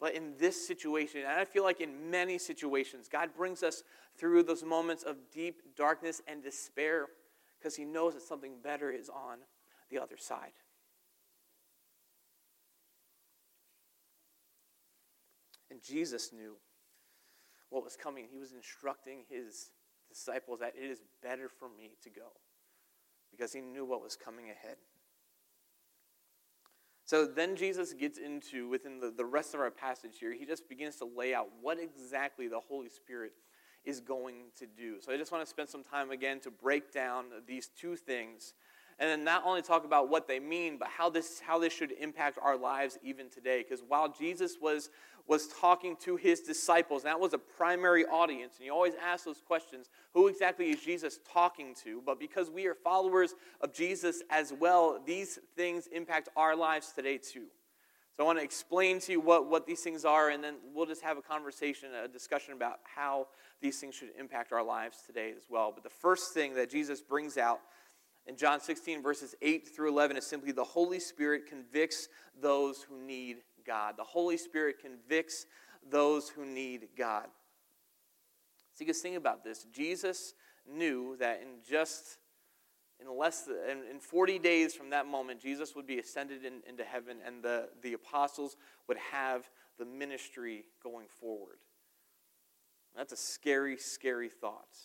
But 0.00 0.14
in 0.14 0.32
this 0.38 0.66
situation, 0.66 1.24
and 1.28 1.38
I 1.38 1.44
feel 1.44 1.62
like 1.62 1.82
in 1.82 2.10
many 2.10 2.38
situations, 2.38 3.06
God 3.06 3.34
brings 3.36 3.62
us 3.62 3.82
through 4.16 4.44
those 4.44 4.64
moments 4.64 5.02
of 5.02 5.16
deep 5.30 5.76
darkness 5.76 6.22
and 6.26 6.42
despair 6.42 7.08
because 7.58 7.76
He 7.76 7.84
knows 7.84 8.14
that 8.14 8.22
something 8.22 8.54
better 8.62 8.90
is 8.90 9.10
on 9.10 9.40
the 9.90 9.98
other 9.98 10.16
side. 10.16 10.52
And 15.70 15.80
Jesus 15.82 16.32
knew 16.32 16.56
what 17.68 17.84
was 17.84 17.96
coming. 17.96 18.26
He 18.30 18.38
was 18.38 18.52
instructing 18.52 19.24
His 19.28 19.70
disciples 20.08 20.58
that 20.60 20.74
it 20.76 20.90
is 20.90 21.00
better 21.22 21.48
for 21.48 21.68
me 21.68 21.92
to 22.02 22.10
go 22.10 22.32
because 23.30 23.52
he 23.52 23.60
knew 23.60 23.84
what 23.84 24.02
was 24.02 24.16
coming 24.16 24.46
ahead. 24.46 24.76
So 27.04 27.26
then 27.26 27.56
Jesus 27.56 27.92
gets 27.92 28.18
into, 28.18 28.68
within 28.68 29.00
the, 29.00 29.12
the 29.16 29.24
rest 29.24 29.54
of 29.54 29.60
our 29.60 29.70
passage 29.70 30.18
here, 30.20 30.32
he 30.32 30.44
just 30.44 30.68
begins 30.68 30.96
to 30.96 31.08
lay 31.16 31.34
out 31.34 31.48
what 31.60 31.78
exactly 31.80 32.46
the 32.46 32.60
Holy 32.60 32.88
Spirit 32.88 33.32
is 33.84 34.00
going 34.00 34.50
to 34.58 34.66
do. 34.66 34.96
So 35.00 35.12
I 35.12 35.16
just 35.16 35.32
want 35.32 35.44
to 35.44 35.50
spend 35.50 35.68
some 35.68 35.82
time 35.82 36.10
again 36.10 36.38
to 36.40 36.50
break 36.50 36.92
down 36.92 37.26
these 37.46 37.68
two 37.68 37.96
things 37.96 38.54
and 39.00 39.08
then 39.08 39.24
not 39.24 39.44
only 39.46 39.62
talk 39.62 39.86
about 39.86 40.10
what 40.10 40.28
they 40.28 40.38
mean, 40.38 40.76
but 40.78 40.88
how 40.88 41.08
this, 41.08 41.40
how 41.40 41.58
this 41.58 41.72
should 41.72 41.92
impact 41.92 42.38
our 42.40 42.56
lives 42.56 42.98
even 43.02 43.30
today. 43.30 43.64
Because 43.66 43.82
while 43.88 44.12
Jesus 44.12 44.58
was, 44.60 44.90
was 45.26 45.48
talking 45.48 45.96
to 46.02 46.16
his 46.16 46.40
disciples, 46.40 47.02
that 47.04 47.18
was 47.18 47.32
a 47.32 47.38
primary 47.38 48.04
audience, 48.04 48.56
and 48.58 48.66
you 48.66 48.72
always 48.72 48.92
ask 49.02 49.24
those 49.24 49.40
questions 49.40 49.88
who 50.12 50.28
exactly 50.28 50.68
is 50.68 50.82
Jesus 50.82 51.18
talking 51.32 51.74
to? 51.82 52.02
But 52.04 52.20
because 52.20 52.50
we 52.50 52.66
are 52.66 52.74
followers 52.74 53.34
of 53.62 53.72
Jesus 53.72 54.22
as 54.28 54.52
well, 54.52 55.00
these 55.04 55.38
things 55.56 55.86
impact 55.86 56.28
our 56.36 56.54
lives 56.54 56.92
today 56.92 57.16
too. 57.16 57.46
So 58.14 58.24
I 58.24 58.26
want 58.26 58.38
to 58.38 58.44
explain 58.44 59.00
to 59.00 59.12
you 59.12 59.20
what, 59.20 59.48
what 59.48 59.66
these 59.66 59.80
things 59.80 60.04
are, 60.04 60.28
and 60.28 60.44
then 60.44 60.56
we'll 60.74 60.84
just 60.84 61.00
have 61.02 61.16
a 61.16 61.22
conversation, 61.22 61.88
a 62.04 62.06
discussion 62.06 62.52
about 62.52 62.80
how 62.84 63.28
these 63.62 63.78
things 63.78 63.94
should 63.94 64.10
impact 64.18 64.52
our 64.52 64.62
lives 64.62 64.98
today 65.06 65.32
as 65.34 65.44
well. 65.48 65.72
But 65.72 65.84
the 65.84 65.90
first 65.90 66.34
thing 66.34 66.54
that 66.56 66.68
Jesus 66.68 67.00
brings 67.00 67.38
out 67.38 67.60
in 68.26 68.36
John 68.36 68.60
16, 68.60 69.02
verses 69.02 69.34
8 69.42 69.68
through 69.74 69.90
11, 69.90 70.16
is 70.16 70.26
simply 70.26 70.52
the 70.52 70.64
Holy 70.64 71.00
Spirit 71.00 71.46
convicts 71.46 72.08
those 72.40 72.82
who 72.82 73.00
need 73.00 73.38
God. 73.66 73.94
The 73.96 74.04
Holy 74.04 74.36
Spirit 74.36 74.76
convicts 74.80 75.46
those 75.90 76.28
who 76.28 76.44
need 76.44 76.88
God. 76.96 77.26
See, 78.74 78.84
guys 78.84 79.00
think 79.00 79.16
about 79.16 79.44
this. 79.44 79.66
Jesus 79.72 80.34
knew 80.70 81.16
that 81.18 81.42
in 81.42 81.58
just 81.68 82.18
in 83.00 83.16
less 83.16 83.42
than 83.42 83.82
in 83.90 83.98
40 83.98 84.38
days 84.38 84.74
from 84.74 84.90
that 84.90 85.06
moment, 85.06 85.40
Jesus 85.40 85.74
would 85.74 85.86
be 85.86 85.98
ascended 85.98 86.44
in, 86.44 86.60
into 86.68 86.84
heaven, 86.84 87.18
and 87.24 87.42
the, 87.42 87.68
the 87.82 87.94
apostles 87.94 88.56
would 88.88 88.98
have 89.12 89.48
the 89.78 89.84
ministry 89.86 90.64
going 90.82 91.06
forward. 91.08 91.56
That's 92.94 93.12
a 93.12 93.16
scary, 93.16 93.76
scary 93.78 94.28
thought. 94.28 94.76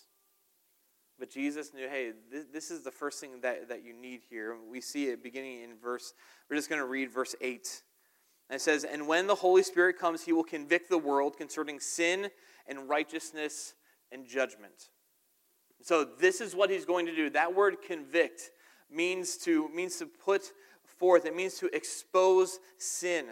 But 1.18 1.30
Jesus 1.30 1.74
knew, 1.74 1.88
hey, 1.88 2.12
this, 2.52 2.72
is 2.72 2.84
the 2.84 2.92
first 2.92 3.20
thing 3.20 3.40
that, 3.42 3.70
that 3.70 3.84
you 3.84 3.94
need 3.94 4.22
here. 4.30 4.58
We 4.70 4.82
see 4.82 5.08
it 5.08 5.24
beginning 5.24 5.64
in 5.64 5.78
verse, 5.82 6.14
we're 6.50 6.58
just 6.58 6.70
going 6.70 6.82
to 6.82 6.88
read 6.88 7.12
verse 7.12 7.36
8. 7.40 7.84
And 8.50 8.58
it 8.58 8.62
says, 8.62 8.84
And 8.84 9.08
when 9.08 9.28
the 9.28 9.36
Holy 9.36 9.64
Spirit 9.64 9.98
comes, 9.98 10.24
he 10.24 10.34
will 10.34 10.44
convict 10.44 10.90
the 10.90 10.98
world 10.98 11.38
concerning 11.38 11.80
sin 11.80 12.30
and 12.68 12.90
righteousness 12.90 13.76
and 14.12 14.28
judgment. 14.28 14.90
So 15.82 16.04
this 16.04 16.42
is 16.42 16.56
what 16.56 16.70
he's 16.70 16.86
going 16.86 17.06
to 17.06 17.16
do. 17.16 17.30
That 17.30 17.56
word 17.56 17.78
convict 17.86 18.52
means 18.92 19.38
to, 19.38 19.70
means 19.70 19.98
to 19.98 20.06
put 20.06 20.52
forth, 20.84 21.26
it 21.26 21.36
means 21.36 21.56
to 21.60 21.74
expose 21.76 22.60
sin. 22.78 23.26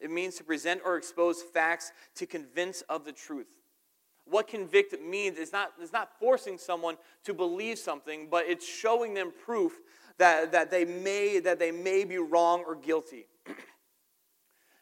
It 0.00 0.10
means 0.10 0.36
to 0.36 0.44
present 0.44 0.80
or 0.84 0.96
expose 0.96 1.42
facts 1.42 1.92
to 2.16 2.26
convince 2.26 2.82
of 2.82 3.04
the 3.04 3.12
truth. 3.12 3.48
What 4.30 4.48
convict 4.48 5.00
means 5.02 5.38
is 5.38 5.52
not, 5.52 5.72
it's 5.80 5.92
not 5.92 6.18
forcing 6.18 6.58
someone 6.58 6.96
to 7.24 7.34
believe 7.34 7.78
something, 7.78 8.28
but 8.30 8.46
it's 8.46 8.66
showing 8.66 9.14
them 9.14 9.32
proof 9.44 9.72
that, 10.18 10.52
that, 10.52 10.70
they, 10.70 10.84
may, 10.84 11.38
that 11.40 11.58
they 11.58 11.70
may 11.70 12.04
be 12.04 12.18
wrong 12.18 12.64
or 12.66 12.74
guilty. 12.74 13.26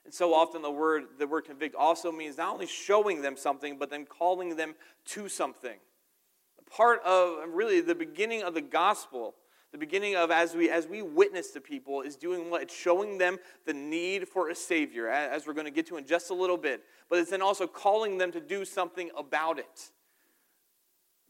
and 0.04 0.12
so 0.12 0.34
often 0.34 0.62
the 0.62 0.70
word, 0.70 1.04
the 1.18 1.26
word 1.26 1.42
convict 1.42 1.74
also 1.74 2.10
means 2.10 2.38
not 2.38 2.54
only 2.54 2.66
showing 2.66 3.22
them 3.22 3.36
something, 3.36 3.78
but 3.78 3.90
then 3.90 4.06
calling 4.06 4.56
them 4.56 4.74
to 5.06 5.28
something. 5.28 5.78
Part 6.70 7.02
of 7.04 7.48
really 7.50 7.80
the 7.80 7.94
beginning 7.94 8.42
of 8.42 8.54
the 8.54 8.60
gospel 8.60 9.34
the 9.76 9.80
beginning 9.86 10.16
of 10.16 10.30
as 10.30 10.54
we 10.54 10.70
as 10.70 10.86
we 10.86 11.02
witness 11.02 11.50
to 11.50 11.60
people 11.60 12.00
is 12.00 12.16
doing 12.16 12.48
what? 12.48 12.62
It's 12.62 12.74
showing 12.74 13.18
them 13.18 13.38
the 13.66 13.74
need 13.74 14.26
for 14.26 14.48
a 14.48 14.54
savior 14.54 15.06
as 15.10 15.46
we're 15.46 15.52
going 15.52 15.66
to 15.66 15.70
get 15.70 15.86
to 15.88 15.98
in 15.98 16.06
just 16.06 16.30
a 16.30 16.34
little 16.34 16.56
bit. 16.56 16.82
But 17.10 17.18
it's 17.18 17.30
then 17.30 17.42
also 17.42 17.66
calling 17.66 18.16
them 18.16 18.32
to 18.32 18.40
do 18.40 18.64
something 18.64 19.10
about 19.14 19.58
it. 19.58 19.90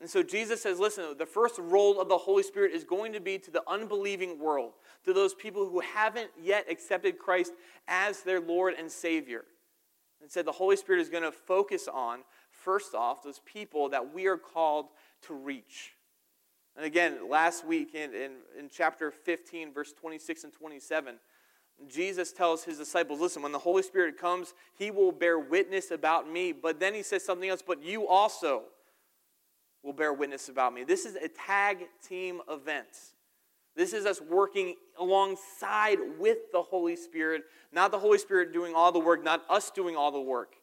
And 0.00 0.08
so 0.08 0.22
jesus 0.22 0.62
says 0.62 0.78
listen 0.78 1.06
the 1.18 1.26
first 1.26 1.58
role 1.58 2.00
of 2.00 2.08
the 2.08 2.18
holy 2.18 2.44
spirit 2.44 2.72
is 2.72 2.84
going 2.84 3.14
to 3.14 3.20
be 3.20 3.38
to 3.38 3.50
the 3.50 3.62
unbelieving 3.66 4.38
world 4.38 4.74
to 5.06 5.12
those 5.12 5.34
people 5.34 5.68
who 5.68 5.80
haven't 5.80 6.30
yet 6.40 6.66
accepted 6.70 7.18
christ 7.18 7.52
as 7.88 8.20
their 8.20 8.40
lord 8.40 8.74
and 8.78 8.92
savior. 8.92 9.44
And 10.22 10.30
said 10.30 10.44
the 10.44 10.52
holy 10.52 10.76
spirit 10.76 11.00
is 11.00 11.08
going 11.08 11.24
to 11.24 11.32
focus 11.32 11.88
on 11.92 12.20
first 12.50 12.94
off 12.94 13.24
those 13.24 13.40
people 13.44 13.88
that 13.88 14.14
we 14.14 14.26
are 14.26 14.38
called 14.38 14.86
to 15.22 15.34
reach 15.34 15.95
and 16.76 16.84
again, 16.84 17.30
last 17.30 17.64
week 17.64 17.94
in, 17.94 18.14
in, 18.14 18.32
in 18.58 18.68
chapter 18.70 19.10
15, 19.10 19.72
verse 19.72 19.94
26 19.94 20.44
and 20.44 20.52
27, 20.52 21.16
Jesus 21.88 22.32
tells 22.32 22.64
his 22.64 22.78
disciples, 22.78 23.20
listen, 23.20 23.42
when 23.42 23.52
the 23.52 23.58
Holy 23.58 23.82
Spirit 23.82 24.18
comes, 24.18 24.54
he 24.78 24.90
will 24.90 25.12
bear 25.12 25.38
witness 25.38 25.90
about 25.90 26.30
me. 26.30 26.52
But 26.52 26.78
then 26.78 26.94
he 26.94 27.02
says 27.02 27.24
something 27.24 27.48
else, 27.48 27.62
but 27.66 27.82
you 27.82 28.06
also 28.06 28.64
will 29.82 29.92
bear 29.92 30.12
witness 30.12 30.48
about 30.48 30.74
me. 30.74 30.84
This 30.84 31.06
is 31.06 31.16
a 31.16 31.28
tag 31.28 31.86
team 32.06 32.40
event. 32.50 32.88
This 33.74 33.92
is 33.92 34.06
us 34.06 34.20
working 34.20 34.74
alongside 34.98 35.98
with 36.18 36.38
the 36.52 36.62
Holy 36.62 36.96
Spirit, 36.96 37.44
not 37.72 37.90
the 37.90 37.98
Holy 37.98 38.18
Spirit 38.18 38.52
doing 38.52 38.74
all 38.74 38.90
the 38.90 38.98
work, 38.98 39.22
not 39.22 39.44
us 39.50 39.70
doing 39.70 39.96
all 39.96 40.10
the 40.10 40.20
work, 40.20 40.54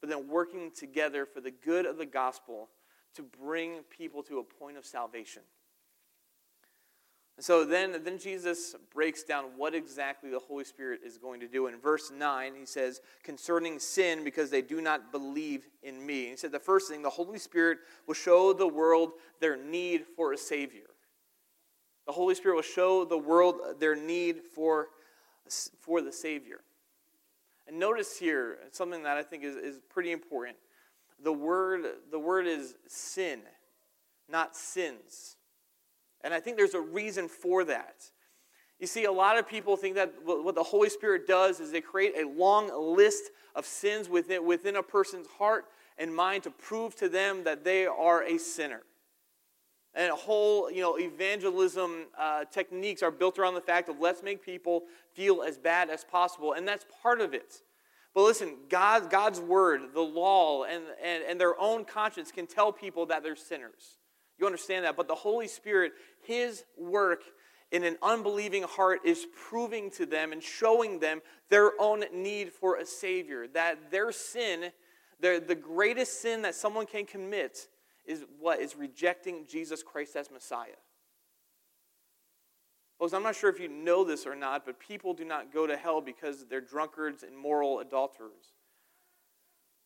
but 0.00 0.10
then 0.10 0.28
working 0.28 0.72
together 0.76 1.24
for 1.24 1.40
the 1.40 1.52
good 1.52 1.86
of 1.86 1.98
the 1.98 2.06
gospel 2.06 2.68
to 3.18 3.24
bring 3.42 3.80
people 3.90 4.22
to 4.22 4.38
a 4.38 4.44
point 4.44 4.76
of 4.76 4.86
salvation. 4.86 5.42
And 7.36 7.44
so 7.44 7.64
then, 7.64 8.00
then 8.04 8.16
Jesus 8.16 8.76
breaks 8.92 9.24
down 9.24 9.44
what 9.56 9.74
exactly 9.74 10.30
the 10.30 10.38
Holy 10.38 10.64
Spirit 10.64 11.00
is 11.04 11.18
going 11.18 11.40
to 11.40 11.48
do. 11.48 11.66
In 11.66 11.78
verse 11.78 12.12
9, 12.16 12.52
he 12.58 12.64
says, 12.64 13.00
concerning 13.24 13.80
sin, 13.80 14.22
because 14.22 14.50
they 14.50 14.62
do 14.62 14.80
not 14.80 15.10
believe 15.10 15.66
in 15.82 16.04
me. 16.04 16.22
And 16.22 16.30
he 16.30 16.36
said, 16.36 16.52
the 16.52 16.60
first 16.60 16.88
thing, 16.88 17.02
the 17.02 17.10
Holy 17.10 17.38
Spirit 17.40 17.78
will 18.06 18.14
show 18.14 18.52
the 18.52 18.66
world 18.66 19.12
their 19.40 19.56
need 19.56 20.04
for 20.16 20.32
a 20.32 20.38
Savior. 20.38 20.90
The 22.06 22.12
Holy 22.12 22.36
Spirit 22.36 22.54
will 22.54 22.62
show 22.62 23.04
the 23.04 23.18
world 23.18 23.56
their 23.80 23.96
need 23.96 24.42
for, 24.54 24.88
for 25.80 26.02
the 26.02 26.12
Savior. 26.12 26.60
And 27.66 27.80
notice 27.80 28.16
here 28.16 28.58
something 28.70 29.02
that 29.02 29.16
I 29.16 29.24
think 29.24 29.42
is, 29.42 29.56
is 29.56 29.80
pretty 29.90 30.12
important 30.12 30.56
the 31.22 31.32
word, 31.32 31.84
the 32.10 32.18
word 32.18 32.46
is 32.46 32.74
sin, 32.86 33.40
not 34.28 34.56
sins. 34.56 35.36
And 36.22 36.34
I 36.34 36.40
think 36.40 36.56
there's 36.56 36.74
a 36.74 36.80
reason 36.80 37.28
for 37.28 37.64
that. 37.64 38.10
You 38.78 38.86
see, 38.86 39.04
a 39.04 39.12
lot 39.12 39.38
of 39.38 39.48
people 39.48 39.76
think 39.76 39.96
that 39.96 40.14
what 40.24 40.54
the 40.54 40.62
Holy 40.62 40.88
Spirit 40.88 41.26
does 41.26 41.58
is 41.58 41.72
they 41.72 41.80
create 41.80 42.14
a 42.16 42.28
long 42.28 42.70
list 42.96 43.30
of 43.54 43.66
sins 43.66 44.08
within, 44.08 44.44
within 44.46 44.76
a 44.76 44.82
person's 44.82 45.26
heart 45.26 45.64
and 45.98 46.14
mind 46.14 46.44
to 46.44 46.50
prove 46.50 46.94
to 46.96 47.08
them 47.08 47.42
that 47.44 47.64
they 47.64 47.86
are 47.86 48.22
a 48.22 48.38
sinner. 48.38 48.82
And 49.94 50.12
whole, 50.12 50.70
you 50.70 50.80
know, 50.80 50.96
evangelism 50.96 52.06
uh, 52.16 52.44
techniques 52.44 53.02
are 53.02 53.10
built 53.10 53.36
around 53.38 53.54
the 53.54 53.60
fact 53.60 53.88
of 53.88 53.98
let's 53.98 54.22
make 54.22 54.44
people 54.44 54.84
feel 55.12 55.42
as 55.42 55.58
bad 55.58 55.90
as 55.90 56.04
possible, 56.04 56.52
and 56.52 56.68
that's 56.68 56.86
part 57.02 57.20
of 57.20 57.34
it. 57.34 57.62
But 58.18 58.24
listen, 58.24 58.56
God, 58.68 59.10
God's 59.10 59.38
word, 59.38 59.94
the 59.94 60.00
law, 60.00 60.64
and, 60.64 60.82
and, 61.00 61.22
and 61.22 61.40
their 61.40 61.56
own 61.56 61.84
conscience 61.84 62.32
can 62.32 62.48
tell 62.48 62.72
people 62.72 63.06
that 63.06 63.22
they're 63.22 63.36
sinners. 63.36 63.96
You 64.40 64.46
understand 64.46 64.86
that? 64.86 64.96
But 64.96 65.06
the 65.06 65.14
Holy 65.14 65.46
Spirit, 65.46 65.92
His 66.24 66.64
work 66.76 67.22
in 67.70 67.84
an 67.84 67.96
unbelieving 68.02 68.64
heart 68.64 69.02
is 69.04 69.24
proving 69.48 69.88
to 69.92 70.04
them 70.04 70.32
and 70.32 70.42
showing 70.42 70.98
them 70.98 71.20
their 71.48 71.80
own 71.80 72.02
need 72.12 72.52
for 72.52 72.78
a 72.78 72.84
Savior. 72.84 73.46
That 73.54 73.92
their 73.92 74.10
sin, 74.10 74.72
their, 75.20 75.38
the 75.38 75.54
greatest 75.54 76.20
sin 76.20 76.42
that 76.42 76.56
someone 76.56 76.86
can 76.86 77.06
commit, 77.06 77.68
is 78.04 78.24
what? 78.40 78.58
Is 78.58 78.74
rejecting 78.74 79.46
Jesus 79.48 79.84
Christ 79.84 80.16
as 80.16 80.28
Messiah. 80.28 80.80
Folks, 82.98 83.12
I'm 83.12 83.22
not 83.22 83.36
sure 83.36 83.48
if 83.48 83.60
you 83.60 83.68
know 83.68 84.02
this 84.02 84.26
or 84.26 84.34
not, 84.34 84.66
but 84.66 84.80
people 84.80 85.14
do 85.14 85.24
not 85.24 85.52
go 85.52 85.66
to 85.66 85.76
hell 85.76 86.00
because 86.00 86.44
they're 86.46 86.60
drunkards 86.60 87.22
and 87.22 87.36
moral 87.36 87.78
adulterers. 87.78 88.54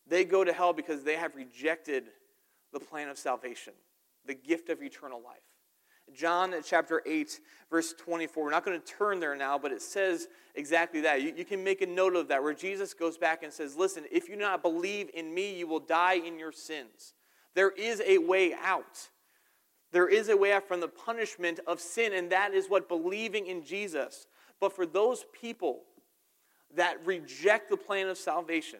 They 0.07 0.25
go 0.25 0.43
to 0.43 0.51
hell 0.51 0.73
because 0.73 1.03
they 1.03 1.15
have 1.15 1.35
rejected 1.35 2.05
the 2.71 2.79
plan 2.79 3.09
of 3.09 3.17
salvation, 3.17 3.73
the 4.25 4.33
gift 4.33 4.69
of 4.69 4.81
eternal 4.81 5.21
life. 5.23 5.37
John 6.13 6.53
chapter 6.65 7.01
8, 7.05 7.39
verse 7.69 7.93
24. 7.93 8.43
We're 8.43 8.49
not 8.49 8.65
going 8.65 8.79
to 8.79 8.85
turn 8.85 9.19
there 9.19 9.35
now, 9.35 9.57
but 9.57 9.71
it 9.71 9.81
says 9.81 10.27
exactly 10.55 11.01
that. 11.01 11.21
You, 11.21 11.33
you, 11.37 11.45
can 11.45 11.63
make 11.63 11.81
a 11.81 11.87
note 11.87 12.15
of 12.15 12.27
that, 12.27 12.43
where 12.43 12.53
Jesus 12.53 12.93
goes 12.93 13.17
back 13.17 13.43
and 13.43 13.53
says, 13.53 13.75
Listen, 13.75 14.03
if 14.11 14.27
you 14.27 14.35
do 14.35 14.41
not 14.41 14.61
believe 14.61 15.09
in 15.13 15.33
me, 15.33 15.55
you 15.55 15.67
will 15.67 15.79
die 15.79 16.15
in 16.15 16.37
your 16.37 16.51
sins. 16.51 17.13
There 17.55 17.69
is 17.69 18.01
a 18.05 18.17
way 18.17 18.53
out. 18.53 19.09
There 19.93 20.09
is 20.09 20.29
a 20.29 20.35
way 20.35 20.51
out 20.51 20.67
from 20.67 20.79
the 20.79 20.87
punishment 20.87 21.59
of 21.67 21.79
sin, 21.79 22.13
and 22.13 22.31
that 22.31 22.53
is 22.53 22.67
what 22.67 22.89
believing 22.89 23.45
in 23.45 23.63
Jesus. 23.63 24.25
But 24.59 24.75
for 24.75 24.87
those 24.87 25.25
people 25.39 25.81
that 26.75 26.97
reject 27.05 27.69
the 27.69 27.77
plan 27.77 28.07
of 28.07 28.17
salvation, 28.17 28.79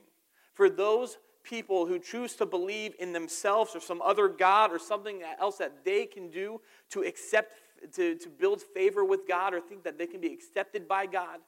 for 0.54 0.72
those 0.72 1.20
people 1.44 1.86
who 1.86 2.00
choose 2.00 2.36
to 2.38 2.48
believe 2.48 2.96
in 3.00 3.14
themselves 3.14 3.76
or 3.76 3.80
some 3.80 4.02
other 4.02 4.28
God 4.28 4.72
or 4.72 4.80
something 4.80 5.22
else 5.40 5.58
that 5.58 5.86
they 5.86 6.08
can 6.08 6.32
do 6.32 6.60
to 6.90 7.04
accept, 7.04 7.54
to, 7.94 8.16
to 8.16 8.30
build 8.30 8.64
favor 8.64 9.06
with 9.06 9.28
God 9.28 9.54
or 9.54 9.62
think 9.62 9.84
that 9.84 10.00
they 10.00 10.08
can 10.08 10.20
be 10.20 10.34
accepted 10.34 10.88
by 10.88 11.06
God, 11.06 11.40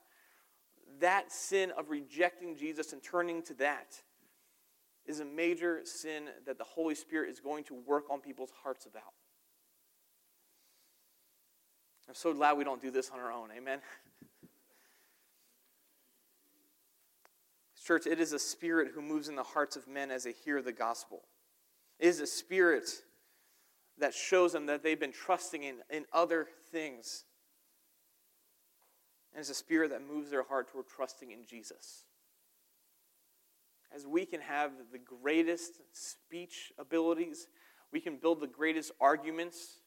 that 0.99 1.31
sin 1.31 1.71
of 1.75 1.89
rejecting 1.89 2.55
Jesus 2.55 2.93
and 2.93 3.01
turning 3.01 3.41
to 3.43 3.55
that 3.55 3.99
is 5.07 5.21
a 5.21 5.25
major 5.25 5.81
sin 5.85 6.25
that 6.45 6.59
the 6.59 6.63
Holy 6.63 6.93
Spirit 6.93 7.31
is 7.31 7.39
going 7.39 7.63
to 7.63 7.73
work 7.73 8.11
on 8.11 8.19
people's 8.19 8.51
hearts 8.63 8.85
about. 8.85 9.13
I'm 12.07 12.15
so 12.15 12.33
glad 12.33 12.57
we 12.57 12.63
don't 12.63 12.81
do 12.81 12.91
this 12.91 13.09
on 13.09 13.19
our 13.19 13.31
own. 13.31 13.49
Amen. 13.55 13.79
Church, 17.85 18.07
it 18.07 18.19
is 18.19 18.33
a 18.33 18.39
spirit 18.39 18.91
who 18.95 19.01
moves 19.01 19.29
in 19.29 19.35
the 19.35 19.43
hearts 19.43 19.75
of 19.75 19.87
men 19.87 20.09
as 20.09 20.23
they 20.23 20.31
hear 20.31 20.61
the 20.61 20.71
gospel. 20.71 21.21
It 21.99 22.07
is 22.07 22.19
a 22.19 22.25
spirit 22.25 22.89
that 23.99 24.13
shows 24.13 24.53
them 24.53 24.65
that 24.65 24.81
they've 24.81 24.99
been 24.99 25.11
trusting 25.11 25.61
in, 25.61 25.75
in 25.91 26.05
other 26.11 26.47
things. 26.71 27.25
And 29.33 29.39
it's 29.39 29.51
a 29.51 29.53
spirit 29.53 29.91
that 29.91 30.01
moves 30.01 30.31
their 30.31 30.43
heart 30.43 30.71
toward 30.71 30.87
trusting 30.87 31.31
in 31.31 31.45
Jesus. 31.47 32.05
As 33.95 34.07
we 34.07 34.25
can 34.25 34.41
have 34.41 34.71
the 34.91 34.97
greatest 34.97 35.73
speech 35.93 36.73
abilities, 36.79 37.47
we 37.93 37.99
can 37.99 38.17
build 38.17 38.41
the 38.41 38.47
greatest 38.47 38.91
arguments, 38.99 39.81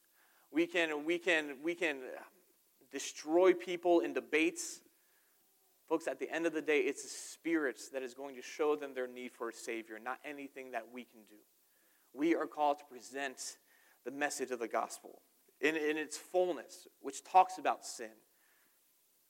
we 0.52 0.66
can, 0.66 1.04
we 1.04 1.18
can, 1.18 1.56
we 1.62 1.74
can 1.74 1.98
destroy 2.92 3.52
people 3.52 4.00
in 4.00 4.12
debates. 4.12 4.80
Folks, 5.88 6.06
at 6.06 6.18
the 6.18 6.30
end 6.30 6.46
of 6.46 6.52
the 6.52 6.62
day, 6.62 6.80
it's 6.80 7.02
the 7.02 7.08
spirits 7.08 7.88
that 7.90 8.02
is 8.02 8.14
going 8.14 8.36
to 8.36 8.42
show 8.42 8.76
them 8.76 8.94
their 8.94 9.06
need 9.06 9.32
for 9.32 9.48
a 9.48 9.52
Savior, 9.52 9.98
not 10.02 10.18
anything 10.24 10.72
that 10.72 10.84
we 10.92 11.04
can 11.04 11.20
do. 11.28 11.36
We 12.12 12.34
are 12.34 12.46
called 12.46 12.78
to 12.78 12.84
present 12.84 13.56
the 14.04 14.10
message 14.10 14.50
of 14.50 14.58
the 14.58 14.68
gospel 14.68 15.22
in, 15.60 15.76
in 15.76 15.96
its 15.96 16.16
fullness, 16.16 16.86
which 17.00 17.24
talks 17.24 17.58
about 17.58 17.84
sin. 17.84 18.10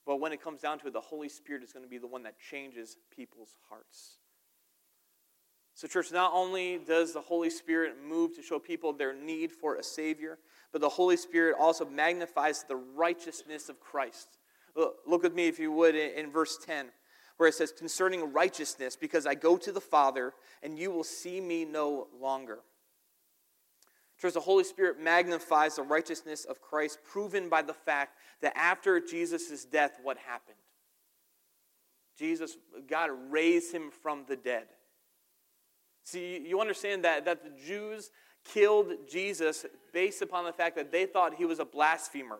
But 0.05 0.19
when 0.19 0.31
it 0.31 0.41
comes 0.41 0.61
down 0.61 0.79
to 0.79 0.87
it, 0.87 0.93
the 0.93 1.01
Holy 1.01 1.29
Spirit 1.29 1.63
is 1.63 1.71
going 1.71 1.85
to 1.85 1.89
be 1.89 1.97
the 1.97 2.07
one 2.07 2.23
that 2.23 2.35
changes 2.39 2.97
people's 3.15 3.57
hearts. 3.69 4.17
So, 5.79 5.87
church, 5.87 6.11
not 6.11 6.33
only 6.33 6.77
does 6.77 7.13
the 7.13 7.21
Holy 7.21 7.49
Spirit 7.49 7.95
move 8.05 8.35
to 8.35 8.41
show 8.41 8.59
people 8.59 8.91
their 8.91 9.13
need 9.13 9.49
for 9.49 9.75
a 9.75 9.83
Savior, 9.83 10.37
but 10.73 10.81
the 10.81 10.89
Holy 10.89 11.15
Spirit 11.15 11.55
also 11.57 11.85
magnifies 11.85 12.63
the 12.63 12.75
righteousness 12.75 13.69
of 13.69 13.79
Christ. 13.79 14.39
Look 14.75 15.23
with 15.23 15.33
me, 15.33 15.47
if 15.47 15.57
you 15.57 15.71
would, 15.71 15.95
in 15.95 16.31
verse 16.31 16.57
10, 16.65 16.87
where 17.37 17.47
it 17.47 17.55
says, 17.55 17.71
Concerning 17.71 18.33
righteousness, 18.33 18.97
because 18.97 19.25
I 19.25 19.35
go 19.35 19.55
to 19.55 19.71
the 19.71 19.79
Father, 19.79 20.33
and 20.61 20.77
you 20.77 20.91
will 20.91 21.05
see 21.05 21.39
me 21.39 21.63
no 21.63 22.07
longer. 22.19 22.59
Church, 24.19 24.33
the 24.33 24.41
Holy 24.41 24.65
Spirit 24.65 24.99
magnifies 24.99 25.77
the 25.77 25.83
righteousness 25.83 26.43
of 26.43 26.59
Christ, 26.59 26.99
proven 27.09 27.47
by 27.47 27.61
the 27.61 27.73
fact 27.73 28.17
that 28.41 28.51
after 28.57 28.99
Jesus' 28.99 29.63
death, 29.63 29.97
what 30.03 30.17
happened? 30.17 30.57
Jesus, 32.17 32.57
God 32.85 33.11
raised 33.29 33.73
him 33.73 33.91
from 33.91 34.25
the 34.27 34.35
dead. 34.35 34.65
See, 36.09 36.43
you 36.43 36.59
understand 36.59 37.03
that, 37.03 37.25
that 37.25 37.43
the 37.43 37.51
Jews 37.67 38.09
killed 38.43 38.93
Jesus 39.07 39.63
based 39.93 40.23
upon 40.23 40.43
the 40.43 40.51
fact 40.51 40.75
that 40.75 40.91
they 40.91 41.05
thought 41.05 41.35
he 41.35 41.45
was 41.45 41.59
a 41.59 41.65
blasphemer. 41.65 42.39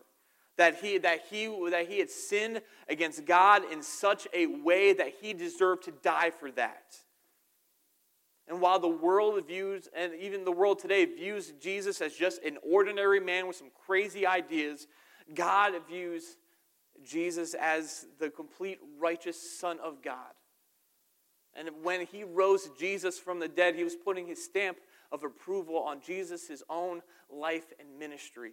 That 0.56 0.80
he, 0.80 0.98
that, 0.98 1.20
he, 1.30 1.46
that 1.70 1.88
he 1.88 2.00
had 2.00 2.10
sinned 2.10 2.62
against 2.88 3.24
God 3.26 3.62
in 3.70 3.80
such 3.80 4.26
a 4.34 4.46
way 4.46 4.92
that 4.92 5.12
he 5.20 5.32
deserved 5.32 5.84
to 5.84 5.92
die 6.02 6.32
for 6.32 6.50
that. 6.52 6.96
And 8.48 8.60
while 8.60 8.80
the 8.80 8.88
world 8.88 9.40
views, 9.46 9.88
and 9.96 10.14
even 10.16 10.44
the 10.44 10.50
world 10.50 10.80
today 10.80 11.04
views 11.04 11.52
Jesus 11.60 12.00
as 12.00 12.12
just 12.14 12.42
an 12.42 12.58
ordinary 12.68 13.20
man 13.20 13.46
with 13.46 13.54
some 13.54 13.70
crazy 13.86 14.26
ideas, 14.26 14.88
God 15.32 15.74
views 15.88 16.38
Jesus 17.04 17.54
as 17.54 18.06
the 18.18 18.30
complete 18.30 18.80
righteous 18.98 19.40
Son 19.60 19.78
of 19.78 20.02
God. 20.02 20.32
And 21.54 21.68
when 21.82 22.06
he 22.06 22.24
rose 22.24 22.70
Jesus 22.78 23.18
from 23.18 23.40
the 23.40 23.48
dead, 23.48 23.74
he 23.74 23.84
was 23.84 23.96
putting 23.96 24.26
his 24.26 24.42
stamp 24.42 24.78
of 25.10 25.24
approval 25.24 25.78
on 25.78 26.00
Jesus' 26.00 26.62
own 26.68 27.02
life 27.28 27.72
and 27.78 27.98
ministry. 27.98 28.52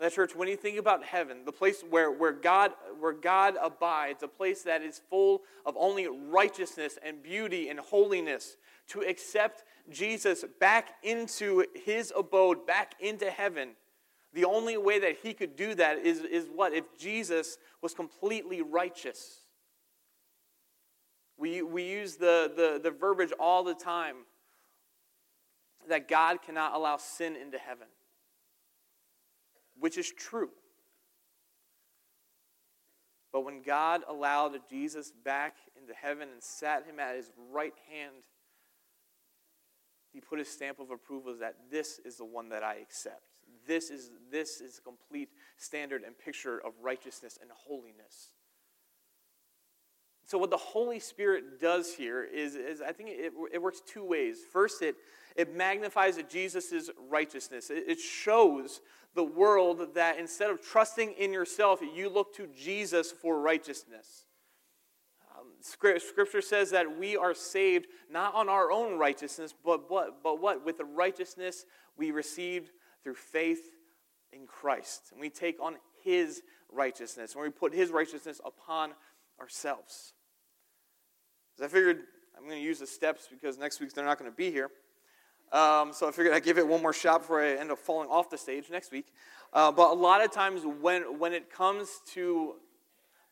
That 0.00 0.12
church, 0.12 0.34
when 0.34 0.48
you 0.48 0.56
think 0.56 0.78
about 0.78 1.04
heaven, 1.04 1.44
the 1.44 1.52
place 1.52 1.84
where, 1.88 2.10
where, 2.10 2.32
God, 2.32 2.72
where 2.98 3.12
God 3.12 3.54
abides, 3.62 4.24
a 4.24 4.28
place 4.28 4.62
that 4.62 4.82
is 4.82 5.00
full 5.08 5.42
of 5.64 5.76
only 5.78 6.08
righteousness 6.08 6.98
and 7.04 7.22
beauty 7.22 7.68
and 7.68 7.78
holiness, 7.78 8.56
to 8.88 9.02
accept 9.02 9.62
Jesus 9.90 10.44
back 10.58 10.96
into 11.04 11.64
his 11.84 12.12
abode, 12.16 12.66
back 12.66 12.94
into 12.98 13.30
heaven, 13.30 13.76
the 14.32 14.44
only 14.44 14.76
way 14.76 14.98
that 14.98 15.18
he 15.22 15.34
could 15.34 15.54
do 15.54 15.74
that 15.74 15.98
is, 15.98 16.20
is 16.20 16.48
what? 16.52 16.72
If 16.72 16.98
Jesus 16.98 17.58
was 17.80 17.94
completely 17.94 18.60
righteous. 18.62 19.41
We, 21.38 21.62
we 21.62 21.84
use 21.84 22.16
the, 22.16 22.52
the, 22.54 22.80
the 22.82 22.90
verbiage 22.90 23.32
all 23.38 23.64
the 23.64 23.74
time 23.74 24.16
that 25.88 26.08
God 26.08 26.42
cannot 26.42 26.74
allow 26.74 26.96
sin 26.96 27.34
into 27.36 27.58
heaven 27.58 27.88
which 29.82 29.98
is 29.98 30.12
true. 30.12 30.50
But 33.32 33.44
when 33.44 33.62
God 33.62 34.02
allowed 34.08 34.52
Jesus 34.70 35.12
back 35.24 35.56
into 35.80 35.92
heaven 35.92 36.28
and 36.32 36.40
sat 36.40 36.86
him 36.86 37.00
at 37.00 37.16
his 37.16 37.32
right 37.50 37.74
hand, 37.90 38.14
he 40.12 40.20
put 40.20 40.38
his 40.38 40.48
stamp 40.48 40.78
of 40.78 40.90
approval 40.90 41.34
that 41.40 41.56
this 41.68 41.98
is 42.04 42.16
the 42.16 42.24
one 42.24 42.50
that 42.50 42.62
I 42.62 42.76
accept. 42.76 43.22
This 43.66 43.90
is, 43.90 44.12
this 44.30 44.60
is 44.60 44.78
a 44.78 44.82
complete 44.82 45.30
standard 45.56 46.02
and 46.04 46.16
picture 46.16 46.58
of 46.64 46.74
righteousness 46.80 47.38
and 47.40 47.50
holiness. 47.50 48.30
So, 50.24 50.38
what 50.38 50.50
the 50.50 50.56
Holy 50.56 51.00
Spirit 51.00 51.60
does 51.60 51.94
here 51.94 52.22
is, 52.24 52.54
is 52.54 52.80
I 52.80 52.92
think 52.92 53.10
it, 53.10 53.32
it 53.52 53.60
works 53.60 53.82
two 53.84 54.04
ways. 54.04 54.38
First, 54.50 54.82
it, 54.82 54.96
it 55.36 55.54
magnifies 55.54 56.18
Jesus' 56.30 56.90
righteousness, 57.10 57.70
it, 57.70 57.84
it 57.88 57.98
shows 57.98 58.80
the 59.14 59.24
world 59.24 59.94
that 59.94 60.18
instead 60.18 60.50
of 60.50 60.62
trusting 60.62 61.12
in 61.12 61.32
yourself, 61.32 61.80
you 61.94 62.08
look 62.08 62.34
to 62.36 62.46
Jesus 62.46 63.12
for 63.12 63.40
righteousness. 63.40 64.24
Um, 65.38 65.48
scripture 65.60 66.40
says 66.40 66.70
that 66.70 66.98
we 66.98 67.16
are 67.16 67.34
saved 67.34 67.88
not 68.10 68.34
on 68.34 68.48
our 68.48 68.70
own 68.70 68.98
righteousness, 68.98 69.54
but 69.64 69.90
what? 69.90 70.22
But 70.22 70.40
what? 70.40 70.64
With 70.64 70.78
the 70.78 70.84
righteousness 70.84 71.66
we 71.96 72.10
received 72.10 72.70
through 73.02 73.14
faith 73.14 73.70
in 74.32 74.46
Christ. 74.46 75.10
And 75.12 75.20
we 75.20 75.28
take 75.28 75.60
on 75.60 75.76
His 76.02 76.42
righteousness, 76.70 77.34
and 77.34 77.42
we 77.42 77.50
put 77.50 77.74
His 77.74 77.90
righteousness 77.90 78.40
upon 78.44 78.92
ourselves. 79.42 80.14
As 81.58 81.64
I 81.64 81.68
figured 81.68 81.98
I'm 82.38 82.44
going 82.44 82.58
to 82.58 82.64
use 82.64 82.78
the 82.78 82.86
steps 82.86 83.28
because 83.30 83.58
next 83.58 83.80
week 83.80 83.92
they're 83.92 84.04
not 84.04 84.18
going 84.18 84.30
to 84.30 84.36
be 84.36 84.50
here. 84.50 84.70
Um, 85.52 85.92
so 85.92 86.08
I 86.08 86.12
figured 86.12 86.34
I'd 86.34 86.44
give 86.44 86.56
it 86.56 86.66
one 86.66 86.80
more 86.80 86.94
shot 86.94 87.20
before 87.20 87.42
I 87.42 87.56
end 87.56 87.70
up 87.70 87.78
falling 87.78 88.08
off 88.08 88.30
the 88.30 88.38
stage 88.38 88.70
next 88.70 88.90
week. 88.90 89.12
Uh, 89.52 89.70
but 89.70 89.90
a 89.90 89.94
lot 89.94 90.24
of 90.24 90.32
times 90.32 90.62
when, 90.80 91.18
when 91.18 91.34
it 91.34 91.52
comes 91.52 92.00
to 92.12 92.54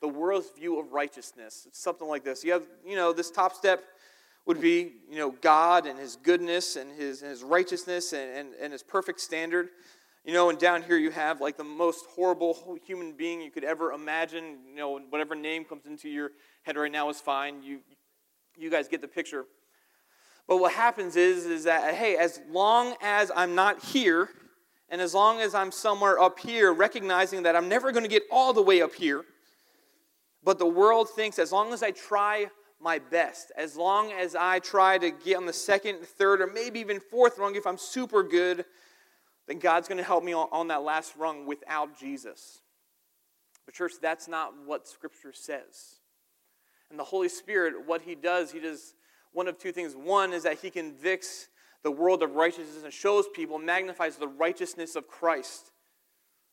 the 0.03 0.09
world's 0.09 0.51
view 0.51 0.79
of 0.79 0.93
righteousness, 0.93 1.65
it's 1.67 1.81
something 1.81 2.07
like 2.07 2.25
this. 2.25 2.45
You 2.45 2.53
have, 2.53 2.67
you 2.87 2.97
know, 2.97 3.13
this 3.13 3.31
top 3.31 3.55
step 3.55 3.83
would 4.45 4.61
be, 4.61 4.93
you 5.09 5.17
know, 5.17 5.31
God 5.41 5.87
and 5.87 5.99
his 5.99 6.17
goodness 6.17 6.77
and 6.77 6.93
his, 6.93 7.23
and 7.23 7.31
his 7.31 7.43
righteousness 7.43 8.13
and, 8.13 8.31
and, 8.37 8.55
and 8.61 8.73
his 8.73 8.83
perfect 8.83 9.21
standard. 9.21 9.69
You 10.25 10.35
know, 10.35 10.51
and 10.51 10.59
down 10.59 10.83
here 10.83 10.99
you 10.99 11.11
have 11.11 11.41
like 11.41 11.57
the 11.57 11.65
most 11.65 12.05
horrible 12.15 12.79
human 12.85 13.13
being 13.13 13.41
you 13.41 13.51
could 13.51 13.65
ever 13.65 13.93
imagine. 13.93 14.59
You 14.69 14.77
know, 14.77 14.99
whatever 15.09 15.35
name 15.35 15.65
comes 15.65 15.87
into 15.87 16.09
your 16.09 16.33
head 16.63 16.77
right 16.77 16.93
now 16.93 17.09
is 17.09 17.21
fine. 17.21 17.63
You, 17.63 17.81
you 18.57 18.71
guys 18.71 18.87
get 18.87 19.01
the 19.01 19.09
picture. 19.09 19.47
But 20.47 20.59
what 20.59 20.73
happens 20.73 21.17
is, 21.17 21.47
is 21.47 21.65
that, 21.65 21.95
hey, 21.95 22.17
as 22.17 22.41
long 22.51 22.97
as 23.01 23.31
I'm 23.35 23.55
not 23.55 23.83
here, 23.83 24.29
and 24.91 25.01
as 25.01 25.15
long 25.15 25.41
as 25.41 25.55
I'm 25.55 25.71
somewhere 25.71 26.21
up 26.21 26.39
here, 26.39 26.73
recognizing 26.73 27.45
that 27.45 27.55
I'm 27.55 27.69
never 27.69 27.93
going 27.93 28.03
to 28.03 28.11
get 28.11 28.25
all 28.31 28.53
the 28.53 28.63
way 28.63 28.83
up 28.83 28.93
here, 28.93 29.25
but 30.43 30.59
the 30.59 30.67
world 30.67 31.09
thinks 31.09 31.39
as 31.39 31.53
long 31.53 31.73
as 31.73 31.83
I 31.83 31.93
try 31.93 32.47
my 32.81 32.99
best, 32.99 33.53
as 33.57 33.77
long 33.77 34.11
as 34.11 34.35
I 34.35 34.59
try 34.59 34.99
to 34.99 35.11
get 35.11 35.37
on 35.37 35.47
the 35.47 35.53
second, 35.53 36.01
third, 36.01 36.41
or 36.41 36.47
maybe 36.47 36.81
even 36.81 36.99
fourth 36.99 37.39
rung, 37.39 37.55
if 37.55 37.67
I'm 37.67 37.79
super 37.79 38.23
good, 38.23 38.65
then 39.51 39.59
God's 39.59 39.89
going 39.89 39.99
to 39.99 40.05
help 40.05 40.23
me 40.23 40.33
on, 40.33 40.49
on 40.53 40.69
that 40.69 40.85
last 40.85 41.17
rung 41.19 41.45
without 41.45 41.99
Jesus. 41.99 42.61
But, 43.67 43.75
church, 43.75 43.95
that's 44.01 44.29
not 44.29 44.55
what 44.65 44.87
Scripture 44.87 45.33
says. 45.33 45.99
And 46.89 46.99
the 46.99 47.05
Holy 47.05 47.29
Spirit, 47.29 47.75
what 47.85 48.03
He 48.03 48.15
does, 48.15 48.53
He 48.53 48.61
does 48.61 48.95
one 49.33 49.49
of 49.49 49.59
two 49.59 49.73
things. 49.73 49.95
One 49.95 50.33
is 50.33 50.43
that 50.45 50.61
he 50.61 50.71
convicts 50.71 51.49
the 51.83 51.91
world 51.91 52.23
of 52.23 52.35
righteousness 52.35 52.85
and 52.85 52.93
shows 52.93 53.27
people, 53.35 53.59
magnifies 53.59 54.17
the 54.17 54.29
righteousness 54.29 54.97
of 54.97 55.09
Christ, 55.09 55.73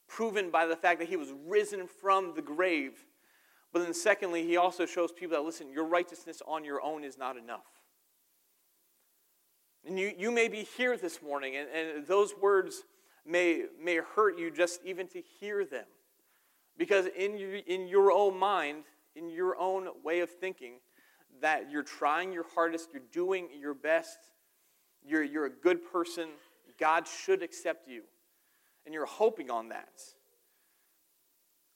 proven 0.07 0.49
by 0.49 0.65
the 0.65 0.75
fact 0.75 0.99
that 0.99 1.09
he 1.09 1.17
was 1.17 1.33
risen 1.47 1.87
from 1.87 2.33
the 2.35 2.41
grave. 2.41 3.05
But 3.73 3.83
then, 3.83 3.93
secondly, 3.93 4.43
he 4.43 4.57
also 4.57 4.85
shows 4.85 5.11
people 5.11 5.35
that, 5.37 5.43
listen, 5.43 5.69
your 5.69 5.85
righteousness 5.85 6.41
on 6.47 6.63
your 6.63 6.81
own 6.81 7.03
is 7.03 7.17
not 7.17 7.37
enough. 7.37 7.65
And 9.87 9.97
you, 9.97 10.11
you 10.17 10.31
may 10.31 10.49
be 10.49 10.67
here 10.75 10.97
this 10.97 11.21
morning, 11.21 11.55
and, 11.55 11.69
and 11.69 12.05
those 12.05 12.33
words 12.41 12.83
may, 13.25 13.63
may 13.81 14.01
hurt 14.15 14.37
you 14.37 14.51
just 14.51 14.81
even 14.83 15.07
to 15.07 15.21
hear 15.39 15.63
them. 15.63 15.85
Because 16.77 17.05
in, 17.17 17.37
your, 17.37 17.55
in 17.55 17.87
your 17.87 18.11
own 18.11 18.37
mind, 18.37 18.83
in 19.15 19.29
your 19.29 19.57
own 19.57 19.87
way 20.03 20.19
of 20.19 20.29
thinking, 20.29 20.73
that 21.41 21.71
you're 21.71 21.83
trying 21.83 22.33
your 22.33 22.45
hardest, 22.53 22.89
you're 22.91 23.01
doing 23.13 23.47
your 23.57 23.73
best, 23.73 24.17
you're, 25.05 25.23
you're 25.23 25.45
a 25.45 25.49
good 25.49 25.79
person, 25.89 26.29
God 26.77 27.07
should 27.07 27.41
accept 27.41 27.87
you. 27.87 28.03
And 28.85 28.93
you're 28.93 29.05
hoping 29.05 29.49
on 29.49 29.69
that. 29.69 30.01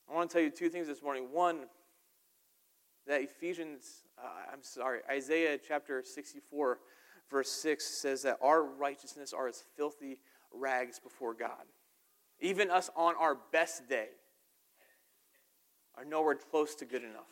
I 0.09 0.13
want 0.13 0.29
to 0.29 0.33
tell 0.33 0.43
you 0.43 0.49
two 0.49 0.69
things 0.69 0.87
this 0.87 1.01
morning. 1.01 1.27
One, 1.31 1.61
that 3.07 3.21
Ephesians, 3.21 4.03
uh, 4.21 4.27
I'm 4.51 4.63
sorry, 4.63 4.99
Isaiah 5.09 5.57
chapter 5.65 6.03
64, 6.03 6.79
verse 7.31 7.49
6 7.49 7.83
says 7.83 8.21
that 8.23 8.37
our 8.41 8.61
righteousness 8.63 9.33
are 9.33 9.47
as 9.47 9.63
filthy 9.75 10.19
rags 10.53 10.99
before 10.99 11.33
God. 11.33 11.65
Even 12.39 12.69
us 12.69 12.89
on 12.95 13.15
our 13.17 13.37
best 13.51 13.87
day 13.87 14.09
are 15.97 16.05
nowhere 16.05 16.35
close 16.35 16.75
to 16.75 16.85
good 16.85 17.03
enough. 17.03 17.29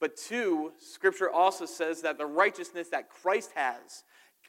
But 0.00 0.16
two, 0.16 0.72
Scripture 0.78 1.30
also 1.30 1.66
says 1.66 2.02
that 2.02 2.16
the 2.16 2.26
righteousness 2.26 2.88
that 2.88 3.10
Christ 3.10 3.50
has, 3.54 4.04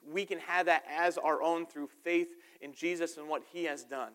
we 0.10 0.26
can 0.26 0.40
have 0.40 0.68
that 0.68 0.84
as 0.90 1.18
our 1.18 1.42
own 1.42 1.66
through 1.66 1.90
faith 2.04 2.30
in 2.62 2.74
Jesus 2.74 3.18
and 3.18 3.28
what 3.28 3.44
he 3.52 3.66
has 3.66 3.84
done. 3.84 4.12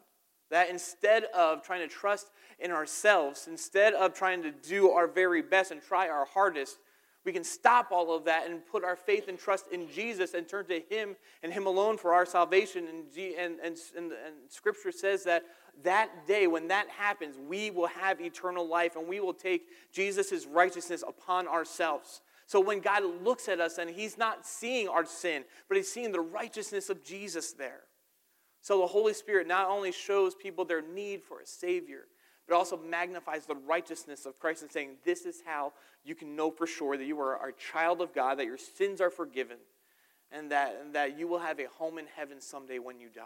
That 0.50 0.70
instead 0.70 1.24
of 1.34 1.62
trying 1.62 1.86
to 1.86 1.92
trust 1.92 2.30
in 2.58 2.70
ourselves, 2.70 3.48
instead 3.48 3.94
of 3.94 4.14
trying 4.14 4.42
to 4.44 4.50
do 4.50 4.90
our 4.90 5.06
very 5.06 5.42
best 5.42 5.72
and 5.72 5.82
try 5.82 6.08
our 6.08 6.24
hardest, 6.24 6.78
we 7.26 7.32
can 7.32 7.42
stop 7.42 7.90
all 7.90 8.14
of 8.14 8.24
that 8.24 8.48
and 8.48 8.64
put 8.64 8.84
our 8.84 8.94
faith 8.94 9.26
and 9.26 9.36
trust 9.36 9.66
in 9.72 9.90
Jesus 9.90 10.32
and 10.32 10.48
turn 10.48 10.64
to 10.66 10.80
Him 10.88 11.16
and 11.42 11.52
Him 11.52 11.66
alone 11.66 11.98
for 11.98 12.14
our 12.14 12.24
salvation. 12.24 12.86
And, 12.86 13.04
and, 13.36 13.58
and, 13.64 13.78
and, 13.96 14.12
Scripture 14.48 14.92
says 14.92 15.24
that 15.24 15.42
that 15.82 16.26
day, 16.28 16.46
when 16.46 16.68
that 16.68 16.88
happens, 16.88 17.36
we 17.36 17.72
will 17.72 17.88
have 17.88 18.20
eternal 18.20 18.66
life 18.66 18.94
and 18.94 19.08
we 19.08 19.18
will 19.18 19.34
take 19.34 19.66
Jesus' 19.92 20.46
righteousness 20.46 21.02
upon 21.06 21.48
ourselves. 21.48 22.22
So 22.46 22.60
when 22.60 22.78
God 22.78 23.02
looks 23.24 23.48
at 23.48 23.58
us 23.58 23.78
and 23.78 23.90
He's 23.90 24.16
not 24.16 24.46
seeing 24.46 24.86
our 24.86 25.04
sin, 25.04 25.42
but 25.68 25.76
He's 25.76 25.90
seeing 25.90 26.12
the 26.12 26.20
righteousness 26.20 26.88
of 26.90 27.02
Jesus 27.02 27.52
there. 27.52 27.82
So 28.62 28.80
the 28.80 28.86
Holy 28.86 29.14
Spirit 29.14 29.48
not 29.48 29.68
only 29.68 29.90
shows 29.90 30.36
people 30.36 30.64
their 30.64 30.82
need 30.82 31.24
for 31.24 31.40
a 31.40 31.46
Savior, 31.46 32.04
but 32.48 32.54
also 32.54 32.76
magnifies 32.76 33.46
the 33.46 33.54
righteousness 33.54 34.26
of 34.26 34.38
Christ 34.38 34.62
and 34.62 34.70
saying, 34.70 34.96
This 35.04 35.26
is 35.26 35.42
how 35.44 35.72
you 36.04 36.14
can 36.14 36.36
know 36.36 36.50
for 36.50 36.66
sure 36.66 36.96
that 36.96 37.04
you 37.04 37.20
are 37.20 37.48
a 37.48 37.52
child 37.52 38.00
of 38.00 38.14
God, 38.14 38.38
that 38.38 38.46
your 38.46 38.58
sins 38.58 39.00
are 39.00 39.10
forgiven, 39.10 39.58
and 40.30 40.50
that, 40.50 40.78
and 40.80 40.94
that 40.94 41.18
you 41.18 41.26
will 41.26 41.40
have 41.40 41.58
a 41.58 41.68
home 41.68 41.98
in 41.98 42.06
heaven 42.16 42.40
someday 42.40 42.78
when 42.78 43.00
you 43.00 43.08
die. 43.08 43.22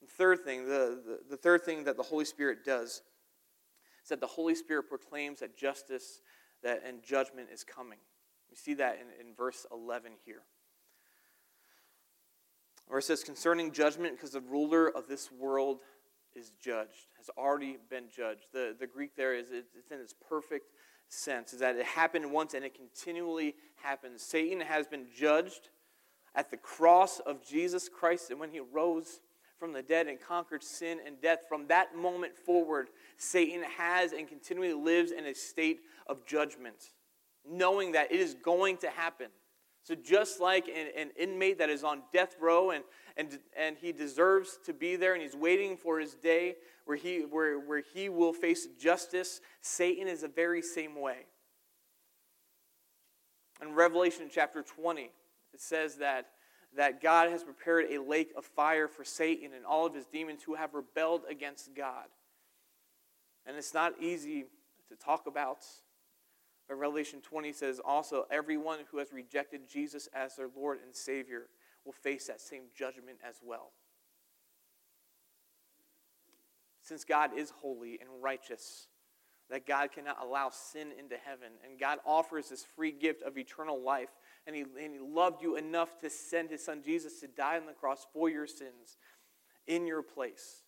The 0.00 0.08
third 0.08 0.44
thing, 0.44 0.66
the, 0.66 1.00
the, 1.04 1.20
the 1.30 1.36
third 1.36 1.62
thing 1.62 1.84
that 1.84 1.96
the 1.96 2.02
Holy 2.02 2.24
Spirit 2.24 2.64
does 2.64 3.02
is 4.02 4.08
that 4.08 4.20
the 4.20 4.26
Holy 4.26 4.54
Spirit 4.54 4.88
proclaims 4.88 5.40
that 5.40 5.56
justice 5.56 6.20
that, 6.62 6.82
and 6.86 7.02
judgment 7.02 7.48
is 7.52 7.62
coming. 7.62 7.98
We 8.50 8.56
see 8.56 8.74
that 8.74 8.98
in, 9.00 9.26
in 9.26 9.34
verse 9.34 9.66
11 9.72 10.12
here. 10.24 10.42
Where 12.86 12.98
it 12.98 13.02
says, 13.02 13.24
concerning 13.24 13.72
judgment, 13.72 14.16
because 14.16 14.32
the 14.32 14.40
ruler 14.40 14.88
of 14.88 15.08
this 15.08 15.32
world 15.32 15.78
is 16.34 16.52
judged, 16.62 17.06
has 17.16 17.30
already 17.36 17.78
been 17.90 18.04
judged. 18.14 18.46
The, 18.52 18.74
the 18.78 18.86
Greek 18.86 19.16
there 19.16 19.34
is 19.34 19.46
it's 19.50 19.90
in 19.90 20.00
its 20.00 20.14
perfect 20.28 20.72
sense, 21.08 21.52
is 21.52 21.60
that 21.60 21.76
it 21.76 21.86
happened 21.86 22.30
once 22.30 22.54
and 22.54 22.64
it 22.64 22.74
continually 22.74 23.54
happens. 23.82 24.22
Satan 24.22 24.60
has 24.60 24.86
been 24.86 25.06
judged 25.14 25.68
at 26.34 26.50
the 26.50 26.56
cross 26.56 27.20
of 27.20 27.46
Jesus 27.46 27.88
Christ, 27.88 28.30
and 28.30 28.40
when 28.40 28.50
he 28.50 28.60
rose 28.60 29.20
from 29.58 29.72
the 29.72 29.82
dead 29.82 30.08
and 30.08 30.20
conquered 30.20 30.62
sin 30.62 30.98
and 31.06 31.20
death, 31.22 31.40
from 31.48 31.66
that 31.68 31.96
moment 31.96 32.36
forward, 32.36 32.88
Satan 33.16 33.62
has 33.78 34.12
and 34.12 34.28
continually 34.28 34.74
lives 34.74 35.12
in 35.12 35.26
a 35.26 35.34
state 35.34 35.80
of 36.06 36.26
judgment, 36.26 36.90
knowing 37.48 37.92
that 37.92 38.10
it 38.12 38.20
is 38.20 38.34
going 38.34 38.76
to 38.78 38.90
happen. 38.90 39.28
So, 39.84 39.94
just 39.94 40.40
like 40.40 40.66
an, 40.66 40.88
an, 40.96 41.10
inmate 41.18 41.58
that 41.58 41.68
is 41.68 41.84
on 41.84 42.02
death 42.10 42.36
row 42.40 42.70
and, 42.70 42.82
and, 43.16 43.38
and 43.56 43.76
he 43.80 43.92
deserves 43.92 44.58
to 44.66 44.72
be 44.72 44.96
there 44.96 45.14
and 45.14 45.22
he's 45.22 45.36
waiting 45.36 45.76
for 45.76 46.00
his 46.00 46.14
day 46.14 46.56
where 46.84 46.96
he, 46.96 47.20
where, 47.20 47.58
where 47.58 47.82
he 47.94 48.08
will 48.08 48.32
face 48.32 48.66
justice, 48.78 49.40
Satan 49.60 50.08
is 50.08 50.22
the 50.22 50.28
very 50.28 50.62
same 50.62 51.00
way. 51.00 51.26
In 53.62 53.74
Revelation 53.74 54.28
chapter 54.32 54.62
20, 54.62 55.02
it 55.02 55.10
says 55.60 55.96
that, 55.96 56.26
that 56.76 57.00
God 57.00 57.30
has 57.30 57.44
prepared 57.44 57.86
a 57.90 58.02
lake 58.02 58.32
of 58.36 58.44
fire 58.44 58.88
for 58.88 59.04
Satan 59.04 59.52
and 59.54 59.64
all 59.64 59.86
of 59.86 59.94
his 59.94 60.06
demons 60.06 60.42
who 60.42 60.54
have 60.54 60.74
rebelled 60.74 61.22
against 61.30 61.74
God. 61.74 62.06
And 63.46 63.56
it's 63.56 63.72
not 63.72 63.94
easy 64.00 64.46
to 64.88 64.96
talk 64.96 65.26
about. 65.26 65.58
But 66.68 66.76
Revelation 66.76 67.20
20 67.20 67.52
says 67.52 67.80
also, 67.84 68.26
everyone 68.30 68.80
who 68.90 68.98
has 68.98 69.12
rejected 69.12 69.68
Jesus 69.68 70.08
as 70.14 70.36
their 70.36 70.48
Lord 70.54 70.78
and 70.84 70.94
Savior 70.94 71.46
will 71.84 71.92
face 71.92 72.26
that 72.26 72.40
same 72.40 72.64
judgment 72.76 73.18
as 73.26 73.36
well. 73.42 73.72
Since 76.82 77.04
God 77.04 77.30
is 77.36 77.50
holy 77.50 77.98
and 78.00 78.22
righteous, 78.22 78.88
that 79.50 79.66
God 79.66 79.92
cannot 79.92 80.22
allow 80.22 80.50
sin 80.50 80.88
into 80.98 81.16
heaven, 81.16 81.52
and 81.64 81.78
God 81.78 81.98
offers 82.06 82.48
this 82.48 82.64
free 82.76 82.92
gift 82.92 83.22
of 83.22 83.38
eternal 83.38 83.82
life, 83.82 84.10
and 84.46 84.54
he, 84.54 84.62
and 84.62 84.92
he 84.92 84.98
loved 85.00 85.42
you 85.42 85.56
enough 85.56 85.98
to 86.00 86.10
send 86.10 86.50
His 86.50 86.64
Son 86.64 86.82
Jesus 86.82 87.20
to 87.20 87.26
die 87.26 87.56
on 87.56 87.66
the 87.66 87.72
cross 87.72 88.06
for 88.12 88.28
your 88.28 88.46
sins 88.46 88.98
in 89.66 89.86
your 89.86 90.02
place 90.02 90.64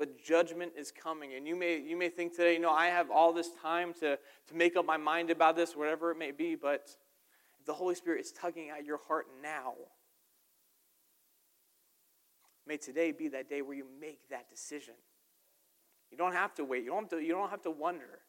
but 0.00 0.18
judgment 0.18 0.72
is 0.78 0.90
coming. 0.90 1.34
And 1.34 1.46
you 1.46 1.54
may, 1.54 1.78
you 1.78 1.94
may 1.94 2.08
think 2.08 2.34
today, 2.34 2.54
you 2.54 2.58
know, 2.58 2.70
I 2.70 2.86
have 2.86 3.10
all 3.10 3.34
this 3.34 3.50
time 3.62 3.92
to, 4.00 4.18
to 4.48 4.54
make 4.54 4.74
up 4.74 4.86
my 4.86 4.96
mind 4.96 5.28
about 5.28 5.56
this, 5.56 5.76
whatever 5.76 6.10
it 6.10 6.16
may 6.16 6.30
be, 6.30 6.54
but 6.54 6.88
the 7.66 7.74
Holy 7.74 7.94
Spirit 7.94 8.22
is 8.22 8.32
tugging 8.32 8.70
at 8.70 8.86
your 8.86 8.98
heart 9.06 9.26
now, 9.42 9.74
may 12.70 12.76
today 12.76 13.10
be 13.10 13.26
that 13.26 13.48
day 13.48 13.62
where 13.62 13.76
you 13.76 13.84
make 14.00 14.28
that 14.30 14.48
decision. 14.48 14.94
You 16.12 16.16
don't 16.16 16.34
have 16.34 16.54
to 16.54 16.64
wait. 16.64 16.84
You 16.84 16.90
don't 16.90 17.02
have 17.02 17.10
to, 17.10 17.20
you 17.20 17.32
don't 17.32 17.50
have 17.50 17.62
to 17.62 17.70
wonder. 17.70 18.20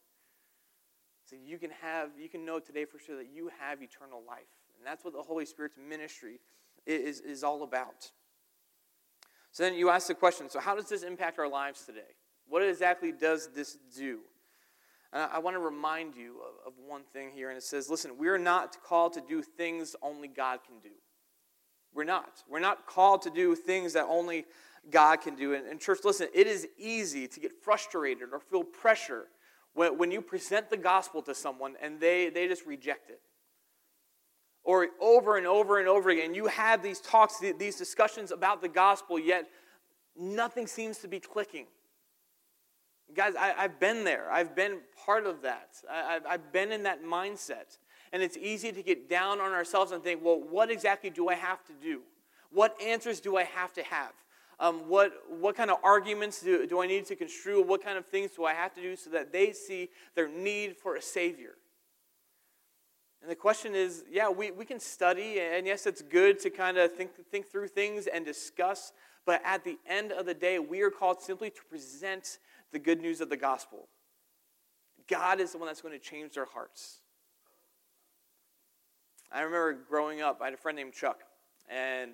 So 1.29 1.35
you 1.35 1.59
can 1.59 1.69
have, 1.79 2.09
you 2.19 2.27
can 2.27 2.43
know 2.43 2.59
today 2.59 2.85
for 2.85 2.97
sure 2.97 3.15
that 3.17 3.27
you 3.31 3.51
have 3.59 3.83
eternal 3.83 4.23
life. 4.27 4.49
And 4.75 4.85
that's 4.85 5.05
what 5.05 5.13
the 5.13 5.21
Holy 5.21 5.45
Spirit's 5.45 5.77
ministry 5.77 6.39
is, 6.87 7.19
is 7.19 7.43
all 7.43 7.61
about. 7.61 8.09
So 9.51 9.61
then 9.61 9.75
you 9.75 9.89
ask 9.89 10.07
the 10.07 10.15
question 10.15 10.49
so, 10.49 10.59
how 10.59 10.75
does 10.75 10.89
this 10.89 11.03
impact 11.03 11.37
our 11.37 11.47
lives 11.47 11.85
today? 11.85 12.15
What 12.49 12.63
exactly 12.63 13.11
does 13.11 13.49
this 13.53 13.77
do? 13.95 14.21
And 15.13 15.29
I, 15.31 15.37
want 15.37 15.55
to 15.55 15.59
remind 15.59 16.15
you 16.15 16.37
of, 16.65 16.73
of 16.73 16.73
one 16.87 17.03
thing 17.13 17.29
here, 17.31 17.49
and 17.49 17.57
it 17.57 17.63
says, 17.63 17.89
listen, 17.89 18.17
we're 18.17 18.39
not 18.39 18.81
called 18.81 19.13
to 19.13 19.21
do 19.21 19.43
things 19.43 19.95
only 20.01 20.27
God 20.27 20.59
can 20.65 20.79
do. 20.81 20.95
We're 21.93 22.03
not. 22.03 22.43
We're 22.49 22.59
not 22.59 22.85
called 22.85 23.21
to 23.23 23.29
do 23.29 23.55
things 23.55 23.93
that 23.93 24.05
only 24.07 24.45
God 24.89 25.21
can 25.21 25.35
do. 25.35 25.53
And, 25.53 25.67
and 25.67 25.79
church, 25.79 25.99
listen, 26.03 26.27
it 26.33 26.47
is 26.47 26.67
easy 26.77 27.27
to 27.27 27.39
get 27.39 27.51
frustrated 27.63 28.29
or 28.31 28.39
feel 28.39 28.63
pressure 28.63 29.25
when, 29.73 29.97
when 29.97 30.11
you 30.11 30.21
present 30.21 30.69
the 30.69 30.77
gospel 30.77 31.21
to 31.23 31.35
someone 31.35 31.75
and 31.81 31.99
they, 31.99 32.29
they 32.29 32.47
just 32.47 32.65
reject 32.65 33.09
it 33.09 33.21
or 34.63 34.87
over 34.99 35.37
and 35.37 35.47
over 35.47 35.79
and 35.79 35.87
over 35.87 36.09
again. 36.09 36.33
You 36.33 36.47
have 36.47 36.83
these 36.83 36.99
talks, 36.99 37.39
these 37.39 37.75
discussions 37.75 38.31
about 38.31 38.61
the 38.61 38.69
gospel, 38.69 39.19
yet 39.19 39.47
nothing 40.17 40.67
seems 40.67 40.99
to 40.99 41.07
be 41.07 41.19
clicking. 41.19 41.65
Guys, 43.13 43.33
I, 43.37 43.49
have 43.49 43.79
been 43.79 44.03
there. 44.03 44.31
I've 44.31 44.55
been 44.55 44.79
part 45.05 45.25
of 45.25 45.41
that. 45.41 45.69
I, 45.89 46.19
I've 46.29 46.53
been 46.53 46.71
in 46.71 46.83
that 46.83 47.03
mindset. 47.03 47.77
And 48.13 48.21
it's 48.21 48.37
easy 48.37 48.71
to 48.71 48.83
get 48.83 49.09
down 49.09 49.39
on 49.39 49.51
ourselves 49.51 49.91
and 49.91 50.03
think, 50.03 50.23
well, 50.23 50.39
what 50.39 50.69
exactly 50.69 51.09
do 51.09 51.29
I 51.29 51.35
have 51.35 51.63
to 51.65 51.73
do? 51.81 52.01
What 52.51 52.79
answers 52.81 53.19
do 53.19 53.37
I 53.37 53.43
have 53.43 53.71
to 53.73 53.83
have? 53.83 54.11
Um, 54.59 54.87
what, 54.87 55.13
what 55.27 55.55
kind 55.55 55.71
of 55.71 55.77
arguments 55.83 56.41
do, 56.41 56.67
do 56.67 56.81
I 56.81 56.87
need 56.87 57.05
to 57.07 57.15
construe? 57.15 57.63
What 57.63 57.83
kind 57.83 57.97
of 57.97 58.05
things 58.05 58.31
do 58.31 58.45
I 58.45 58.53
have 58.53 58.73
to 58.75 58.81
do 58.81 58.95
so 58.95 59.09
that 59.11 59.31
they 59.31 59.53
see 59.53 59.89
their 60.13 60.27
need 60.27 60.77
for 60.77 60.95
a 60.95 61.01
Savior? 61.01 61.55
And 63.21 63.31
the 63.31 63.35
question 63.35 63.75
is 63.75 64.03
yeah, 64.11 64.29
we, 64.29 64.51
we 64.51 64.65
can 64.65 64.79
study, 64.79 65.39
and 65.39 65.65
yes, 65.65 65.85
it's 65.85 66.01
good 66.01 66.39
to 66.41 66.49
kind 66.49 66.77
of 66.77 66.93
think, 66.93 67.11
think 67.31 67.49
through 67.49 67.69
things 67.69 68.07
and 68.07 68.25
discuss, 68.25 68.93
but 69.25 69.41
at 69.45 69.63
the 69.63 69.77
end 69.87 70.11
of 70.11 70.25
the 70.25 70.33
day, 70.33 70.59
we 70.59 70.81
are 70.81 70.89
called 70.89 71.21
simply 71.21 71.49
to 71.49 71.63
present 71.69 72.39
the 72.71 72.79
good 72.79 73.01
news 73.01 73.21
of 73.21 73.29
the 73.29 73.37
gospel. 73.37 73.87
God 75.07 75.39
is 75.39 75.51
the 75.51 75.57
one 75.57 75.67
that's 75.67 75.81
going 75.81 75.97
to 75.97 76.03
change 76.03 76.33
their 76.33 76.45
hearts. 76.45 77.00
I 79.31 79.41
remember 79.41 79.73
growing 79.89 80.21
up, 80.21 80.39
I 80.41 80.45
had 80.45 80.53
a 80.53 80.57
friend 80.57 80.75
named 80.75 80.93
Chuck, 80.93 81.21
and 81.69 82.11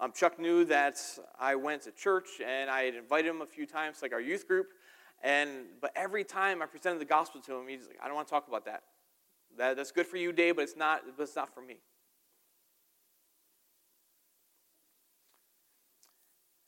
um, 0.00 0.12
Chuck 0.12 0.38
knew 0.38 0.64
that 0.64 0.98
I 1.38 1.54
went 1.56 1.82
to 1.82 1.92
church, 1.92 2.40
and 2.44 2.70
I 2.70 2.84
had 2.84 2.94
invited 2.94 3.28
him 3.28 3.42
a 3.42 3.46
few 3.46 3.66
times, 3.66 4.02
like 4.02 4.12
our 4.12 4.20
youth 4.20 4.48
group, 4.48 4.68
and 5.22 5.50
but 5.80 5.92
every 5.94 6.24
time 6.24 6.62
I 6.62 6.66
presented 6.66 7.00
the 7.00 7.04
gospel 7.06 7.40
to 7.42 7.56
him, 7.56 7.68
he's 7.68 7.86
like, 7.86 7.98
"I 8.02 8.06
don't 8.06 8.14
want 8.14 8.28
to 8.28 8.32
talk 8.32 8.48
about 8.48 8.64
that. 8.64 8.82
That, 9.56 9.76
that's 9.76 9.92
good 9.92 10.06
for 10.06 10.16
you, 10.16 10.32
Dave, 10.32 10.56
but 10.56 10.62
it's 10.62 10.76
not, 10.76 11.02
but 11.16 11.22
it's 11.22 11.36
not 11.36 11.54
for 11.54 11.60
me. 11.60 11.78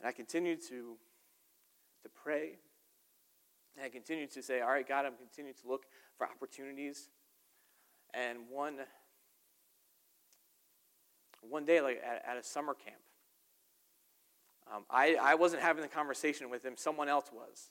And 0.00 0.09
I 0.09 0.12
continued 0.12 0.61
to, 0.68 0.96
to 2.02 2.09
pray. 2.22 2.59
And 3.76 3.85
I 3.85 3.88
continued 3.88 4.30
to 4.32 4.42
say, 4.42 4.61
All 4.61 4.68
right, 4.68 4.87
God, 4.87 5.04
I'm 5.04 5.16
continuing 5.16 5.56
to 5.62 5.68
look 5.68 5.87
for 6.16 6.26
opportunities. 6.26 7.09
And 8.14 8.38
one, 8.48 8.76
one 11.42 11.64
day, 11.64 11.81
like 11.81 12.03
at, 12.05 12.25
at 12.27 12.37
a 12.37 12.42
summer 12.42 12.75
camp, 12.75 13.01
um, 14.72 14.85
I, 14.90 15.16
I 15.20 15.35
wasn't 15.35 15.62
having 15.62 15.83
the 15.83 15.88
conversation 15.88 16.51
with 16.51 16.64
him, 16.64 16.75
someone 16.77 17.09
else 17.09 17.31
was. 17.33 17.70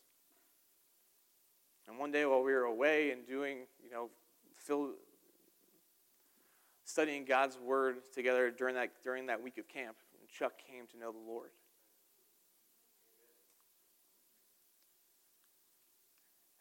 And 1.87 1.99
one 1.99 2.11
day 2.11 2.25
while 2.25 2.43
we 2.43 2.53
were 2.53 2.63
away 2.63 3.11
and 3.11 3.27
doing, 3.27 3.67
you 3.83 3.91
know, 3.91 4.09
fill, 4.55 4.91
studying 6.85 7.25
God's 7.25 7.57
word 7.59 7.97
together 8.13 8.49
during 8.49 8.75
that, 8.75 8.91
during 9.03 9.27
that 9.27 9.41
week 9.41 9.57
of 9.57 9.67
camp, 9.67 9.97
Chuck 10.31 10.53
came 10.69 10.87
to 10.87 10.97
know 10.97 11.11
the 11.11 11.31
Lord. 11.31 11.49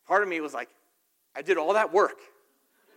Part 0.07 0.23
of 0.23 0.29
me 0.29 0.41
was 0.41 0.53
like, 0.53 0.69
I 1.35 1.43
did 1.43 1.57
all 1.57 1.73
that 1.73 1.93
work. 1.93 2.19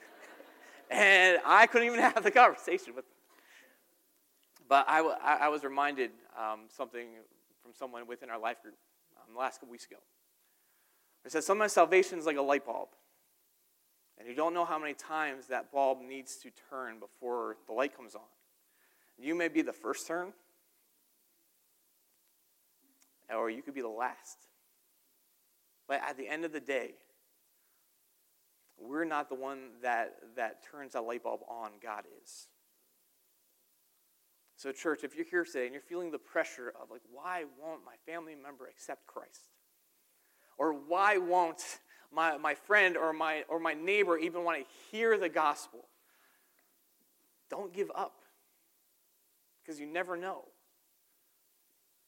and 0.91 1.39
I 1.45 1.65
couldn't 1.67 1.87
even 1.87 1.99
have 1.99 2.21
the 2.21 2.31
conversation 2.31 2.93
with 2.95 3.05
him. 3.05 3.16
But 4.67 4.85
I, 4.87 4.99
I 4.99 5.47
was 5.47 5.63
reminded 5.63 6.11
um, 6.37 6.61
something 6.69 7.07
from 7.61 7.71
someone 7.73 8.07
within 8.07 8.29
our 8.29 8.39
life 8.39 8.61
group 8.61 8.75
um, 9.17 9.33
the 9.33 9.39
last 9.39 9.59
couple 9.59 9.71
weeks 9.71 9.85
ago. 9.85 9.97
It 11.25 11.31
said, 11.31 11.43
Sometimes 11.43 11.73
salvation 11.73 12.19
is 12.19 12.25
like 12.25 12.37
a 12.37 12.41
light 12.41 12.65
bulb. 12.65 12.89
And 14.17 14.27
you 14.27 14.35
don't 14.35 14.53
know 14.53 14.65
how 14.65 14.79
many 14.79 14.93
times 14.93 15.47
that 15.47 15.71
bulb 15.71 15.99
needs 16.01 16.37
to 16.37 16.49
turn 16.69 16.99
before 16.99 17.57
the 17.67 17.73
light 17.73 17.95
comes 17.95 18.15
on. 18.15 18.21
You 19.19 19.35
may 19.35 19.47
be 19.47 19.61
the 19.61 19.73
first 19.73 20.07
turn, 20.07 20.33
or 23.33 23.49
you 23.49 23.61
could 23.61 23.73
be 23.73 23.81
the 23.81 23.87
last. 23.87 24.37
But 25.87 26.01
at 26.07 26.17
the 26.17 26.27
end 26.27 26.45
of 26.45 26.51
the 26.51 26.59
day, 26.59 26.95
we're 28.79 29.05
not 29.05 29.29
the 29.29 29.35
one 29.35 29.59
that, 29.81 30.15
that 30.35 30.63
turns 30.63 30.93
that 30.93 31.01
light 31.01 31.23
bulb 31.23 31.41
on, 31.47 31.71
God 31.81 32.05
is. 32.23 32.47
So, 34.57 34.71
church, 34.71 35.03
if 35.03 35.15
you're 35.15 35.25
here 35.25 35.45
today 35.45 35.65
and 35.65 35.73
you're 35.73 35.81
feeling 35.81 36.11
the 36.11 36.19
pressure 36.19 36.73
of, 36.81 36.91
like, 36.91 37.03
why 37.11 37.45
won't 37.61 37.81
my 37.85 37.95
family 38.11 38.35
member 38.35 38.67
accept 38.67 39.07
Christ? 39.07 39.51
Or 40.57 40.73
why 40.73 41.17
won't 41.17 41.63
my, 42.11 42.37
my 42.37 42.55
friend 42.55 42.97
or 42.97 43.13
my, 43.13 43.43
or 43.49 43.59
my 43.59 43.73
neighbor 43.73 44.17
even 44.17 44.43
want 44.43 44.59
to 44.59 44.65
hear 44.91 45.17
the 45.17 45.29
gospel. 45.29 45.85
Don't 47.49 47.73
give 47.73 47.91
up 47.95 48.21
because 49.61 49.79
you 49.79 49.85
never 49.85 50.17
know. 50.17 50.45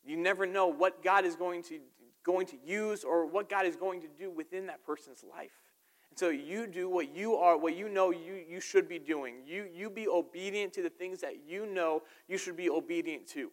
You 0.04 0.18
never 0.18 0.46
know 0.46 0.68
what 0.68 1.04
God 1.04 1.26
is 1.26 1.36
going 1.36 1.64
to, 1.64 1.80
going 2.24 2.48
to 2.48 2.58
use 2.66 3.04
or 3.04 3.26
what 3.26 3.50
God 3.50 3.66
is 3.66 3.76
going 3.76 4.02
to 4.02 4.08
do 4.08 4.30
within 4.30 4.68
that 4.68 4.84
person's 4.86 5.24
life. 5.24 5.52
And 6.10 6.20
so 6.20 6.30
you 6.30 6.68
do 6.68 6.90
what 6.90 7.16
you 7.16 7.36
are, 7.36 7.58
what 7.58 7.76
you 7.76 7.90
know 7.90 8.12
you, 8.12 8.44
you 8.48 8.60
should 8.60 8.88
be 8.88 9.00
doing. 9.00 9.36
You, 9.46 9.68
you 9.74 9.90
be 9.90 10.08
obedient 10.08 10.74
to 10.74 10.82
the 10.82 10.90
things 10.90 11.22
that 11.22 11.48
you 11.48 11.66
know 11.66 12.04
you 12.28 12.38
should 12.38 12.58
be 12.58 12.70
obedient 12.70 13.28
to. 13.30 13.52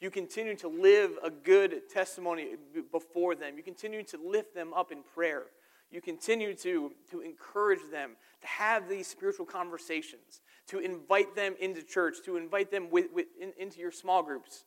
You 0.00 0.10
continue 0.10 0.56
to 0.56 0.68
live 0.68 1.12
a 1.22 1.30
good 1.30 1.88
testimony 1.90 2.54
before 2.90 3.34
them. 3.34 3.56
You 3.56 3.62
continue 3.62 4.02
to 4.04 4.18
lift 4.18 4.54
them 4.54 4.72
up 4.72 4.92
in 4.92 5.02
prayer. 5.14 5.44
You 5.90 6.00
continue 6.00 6.54
to, 6.54 6.92
to 7.10 7.20
encourage 7.20 7.80
them 7.90 8.12
to 8.40 8.46
have 8.46 8.88
these 8.88 9.06
spiritual 9.06 9.44
conversations, 9.44 10.40
to 10.68 10.78
invite 10.78 11.34
them 11.34 11.54
into 11.60 11.82
church, 11.82 12.18
to 12.24 12.36
invite 12.36 12.70
them 12.70 12.88
with, 12.90 13.06
with, 13.12 13.26
in, 13.40 13.52
into 13.58 13.80
your 13.80 13.90
small 13.90 14.22
groups. 14.22 14.64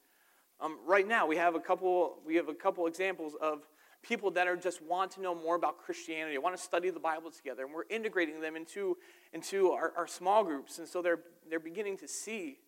Um, 0.59 0.77
right 0.85 1.07
now, 1.07 1.25
we 1.25 1.37
have 1.37 1.55
a 1.55 1.59
couple. 1.59 2.19
We 2.25 2.35
have 2.35 2.47
a 2.47 2.53
couple 2.53 2.85
examples 2.87 3.33
of 3.41 3.67
people 4.03 4.29
that 4.31 4.47
are 4.47 4.57
just 4.57 4.81
want 4.81 5.11
to 5.11 5.21
know 5.21 5.33
more 5.33 5.55
about 5.55 5.77
Christianity, 5.79 6.37
want 6.37 6.55
to 6.55 6.61
study 6.61 6.89
the 6.89 6.99
Bible 6.99 7.31
together, 7.31 7.63
and 7.63 7.73
we're 7.73 7.85
integrating 7.89 8.41
them 8.41 8.55
into 8.55 8.97
into 9.31 9.71
our, 9.71 9.93
our 9.97 10.07
small 10.07 10.43
groups, 10.43 10.77
and 10.77 10.87
so 10.87 11.01
they're 11.01 11.21
they're 11.49 11.59
beginning 11.59 11.97
to 11.97 12.07
see 12.07 12.59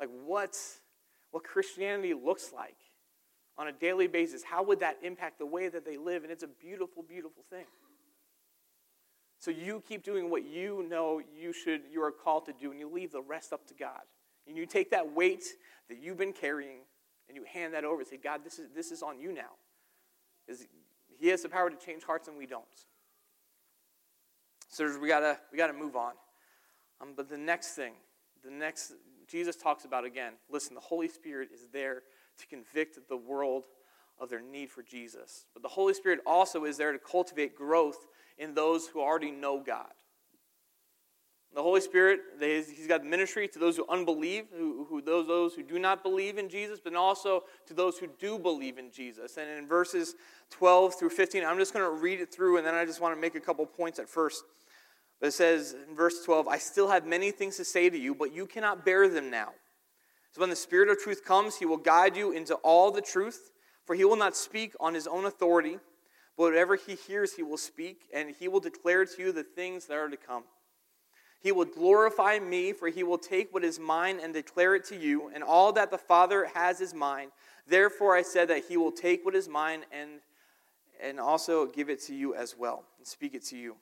like 0.00 0.08
what 0.24 0.56
what 1.32 1.44
Christianity 1.44 2.14
looks 2.14 2.52
like 2.54 2.76
on 3.58 3.68
a 3.68 3.72
daily 3.72 4.06
basis. 4.06 4.42
How 4.42 4.62
would 4.62 4.80
that 4.80 4.98
impact 5.02 5.38
the 5.38 5.46
way 5.46 5.68
that 5.68 5.84
they 5.84 5.96
live? 5.96 6.22
And 6.22 6.32
it's 6.32 6.42
a 6.42 6.48
beautiful, 6.48 7.02
beautiful 7.02 7.42
thing. 7.50 7.66
So 9.38 9.50
you 9.50 9.82
keep 9.86 10.02
doing 10.02 10.30
what 10.30 10.44
you 10.44 10.86
know 10.88 11.20
you 11.38 11.52
should 11.52 11.82
you 11.92 12.02
are 12.02 12.12
called 12.12 12.46
to 12.46 12.52
do, 12.52 12.70
and 12.70 12.80
you 12.80 12.88
leave 12.88 13.12
the 13.12 13.22
rest 13.22 13.52
up 13.52 13.66
to 13.68 13.74
God. 13.74 14.02
And 14.46 14.56
you 14.56 14.64
take 14.64 14.90
that 14.90 15.12
weight 15.12 15.44
that 15.88 15.98
you've 16.00 16.16
been 16.16 16.32
carrying 16.32 16.80
and 17.28 17.36
you 17.36 17.44
hand 17.44 17.74
that 17.74 17.84
over 17.84 18.00
and 18.00 18.08
say, 18.08 18.16
God, 18.16 18.42
this 18.44 18.60
is 18.60 18.68
this 18.74 18.92
is 18.92 19.02
on 19.02 19.18
you 19.18 19.32
now. 19.32 19.50
Because 20.46 20.66
he 21.18 21.28
has 21.28 21.42
the 21.42 21.48
power 21.48 21.70
to 21.70 21.76
change 21.76 22.04
hearts 22.04 22.28
and 22.28 22.36
we 22.36 22.46
don't. 22.46 22.64
So 24.68 24.98
we 25.00 25.08
gotta 25.08 25.38
we 25.50 25.58
gotta 25.58 25.72
move 25.72 25.96
on. 25.96 26.12
Um, 27.00 27.14
but 27.16 27.28
the 27.28 27.38
next 27.38 27.68
thing, 27.74 27.92
the 28.44 28.50
next 28.50 28.92
Jesus 29.28 29.56
talks 29.56 29.84
about 29.84 30.04
again, 30.04 30.34
listen, 30.50 30.74
the 30.74 30.80
Holy 30.80 31.08
Spirit 31.08 31.48
is 31.52 31.68
there 31.72 32.02
to 32.38 32.46
convict 32.46 32.98
the 33.08 33.16
world 33.16 33.64
of 34.18 34.30
their 34.30 34.40
need 34.40 34.70
for 34.70 34.82
Jesus. 34.82 35.46
But 35.52 35.62
the 35.62 35.68
Holy 35.68 35.94
Spirit 35.94 36.20
also 36.26 36.64
is 36.64 36.76
there 36.76 36.92
to 36.92 36.98
cultivate 36.98 37.56
growth 37.56 38.06
in 38.38 38.54
those 38.54 38.86
who 38.86 39.00
already 39.00 39.30
know 39.30 39.60
God. 39.60 39.90
The 41.56 41.62
Holy 41.62 41.80
Spirit, 41.80 42.20
He's 42.38 42.86
got 42.86 43.02
ministry 43.02 43.48
to 43.48 43.58
those 43.58 43.78
who 43.78 43.86
unbelieve, 43.88 44.44
who, 44.54 44.84
who 44.90 45.00
those, 45.00 45.26
those 45.26 45.54
who 45.54 45.62
do 45.62 45.78
not 45.78 46.02
believe 46.02 46.36
in 46.36 46.50
Jesus, 46.50 46.80
but 46.84 46.94
also 46.94 47.44
to 47.66 47.72
those 47.72 47.96
who 47.96 48.08
do 48.18 48.38
believe 48.38 48.76
in 48.76 48.92
Jesus. 48.92 49.38
And 49.38 49.48
in 49.48 49.66
verses 49.66 50.16
12 50.50 50.98
through 50.98 51.08
15, 51.08 51.46
I'm 51.46 51.56
just 51.56 51.72
going 51.72 51.86
to 51.86 51.90
read 51.90 52.20
it 52.20 52.30
through, 52.30 52.58
and 52.58 52.66
then 52.66 52.74
I 52.74 52.84
just 52.84 53.00
want 53.00 53.14
to 53.14 53.20
make 53.20 53.36
a 53.36 53.40
couple 53.40 53.64
points 53.64 53.98
at 53.98 54.06
first. 54.06 54.44
But 55.18 55.28
it 55.28 55.32
says 55.32 55.74
in 55.88 55.96
verse 55.96 56.22
12, 56.26 56.46
I 56.46 56.58
still 56.58 56.88
have 56.88 57.06
many 57.06 57.30
things 57.30 57.56
to 57.56 57.64
say 57.64 57.88
to 57.88 57.98
you, 57.98 58.14
but 58.14 58.34
you 58.34 58.44
cannot 58.44 58.84
bear 58.84 59.08
them 59.08 59.30
now. 59.30 59.52
So 60.32 60.42
when 60.42 60.50
the 60.50 60.56
Spirit 60.56 60.90
of 60.90 60.98
truth 60.98 61.24
comes, 61.24 61.56
he 61.56 61.64
will 61.64 61.78
guide 61.78 62.18
you 62.18 62.32
into 62.32 62.56
all 62.56 62.90
the 62.90 63.00
truth, 63.00 63.50
for 63.86 63.96
he 63.96 64.04
will 64.04 64.16
not 64.16 64.36
speak 64.36 64.74
on 64.78 64.92
his 64.92 65.06
own 65.06 65.24
authority, 65.24 65.78
but 66.36 66.42
whatever 66.42 66.76
he 66.76 66.96
hears, 66.96 67.32
he 67.32 67.42
will 67.42 67.56
speak, 67.56 68.02
and 68.12 68.34
he 68.38 68.46
will 68.46 68.60
declare 68.60 69.06
to 69.06 69.22
you 69.22 69.32
the 69.32 69.42
things 69.42 69.86
that 69.86 69.96
are 69.96 70.10
to 70.10 70.18
come. 70.18 70.44
He 71.40 71.52
will 71.52 71.64
glorify 71.64 72.38
me, 72.38 72.72
for 72.72 72.88
he 72.88 73.02
will 73.02 73.18
take 73.18 73.52
what 73.52 73.64
is 73.64 73.78
mine 73.78 74.18
and 74.22 74.32
declare 74.32 74.74
it 74.74 74.84
to 74.86 74.96
you, 74.96 75.30
and 75.34 75.44
all 75.44 75.72
that 75.72 75.90
the 75.90 75.98
Father 75.98 76.46
has 76.54 76.80
is 76.80 76.94
mine. 76.94 77.28
Therefore 77.66 78.16
I 78.16 78.22
said 78.22 78.48
that 78.48 78.64
he 78.68 78.76
will 78.76 78.92
take 78.92 79.24
what 79.24 79.34
is 79.34 79.48
mine 79.48 79.84
and, 79.92 80.20
and 81.02 81.20
also 81.20 81.66
give 81.66 81.90
it 81.90 82.00
to 82.02 82.14
you 82.14 82.34
as 82.34 82.56
well, 82.56 82.84
and 82.98 83.06
speak 83.06 83.34
it 83.34 83.44
to 83.46 83.56
you. 83.56 83.76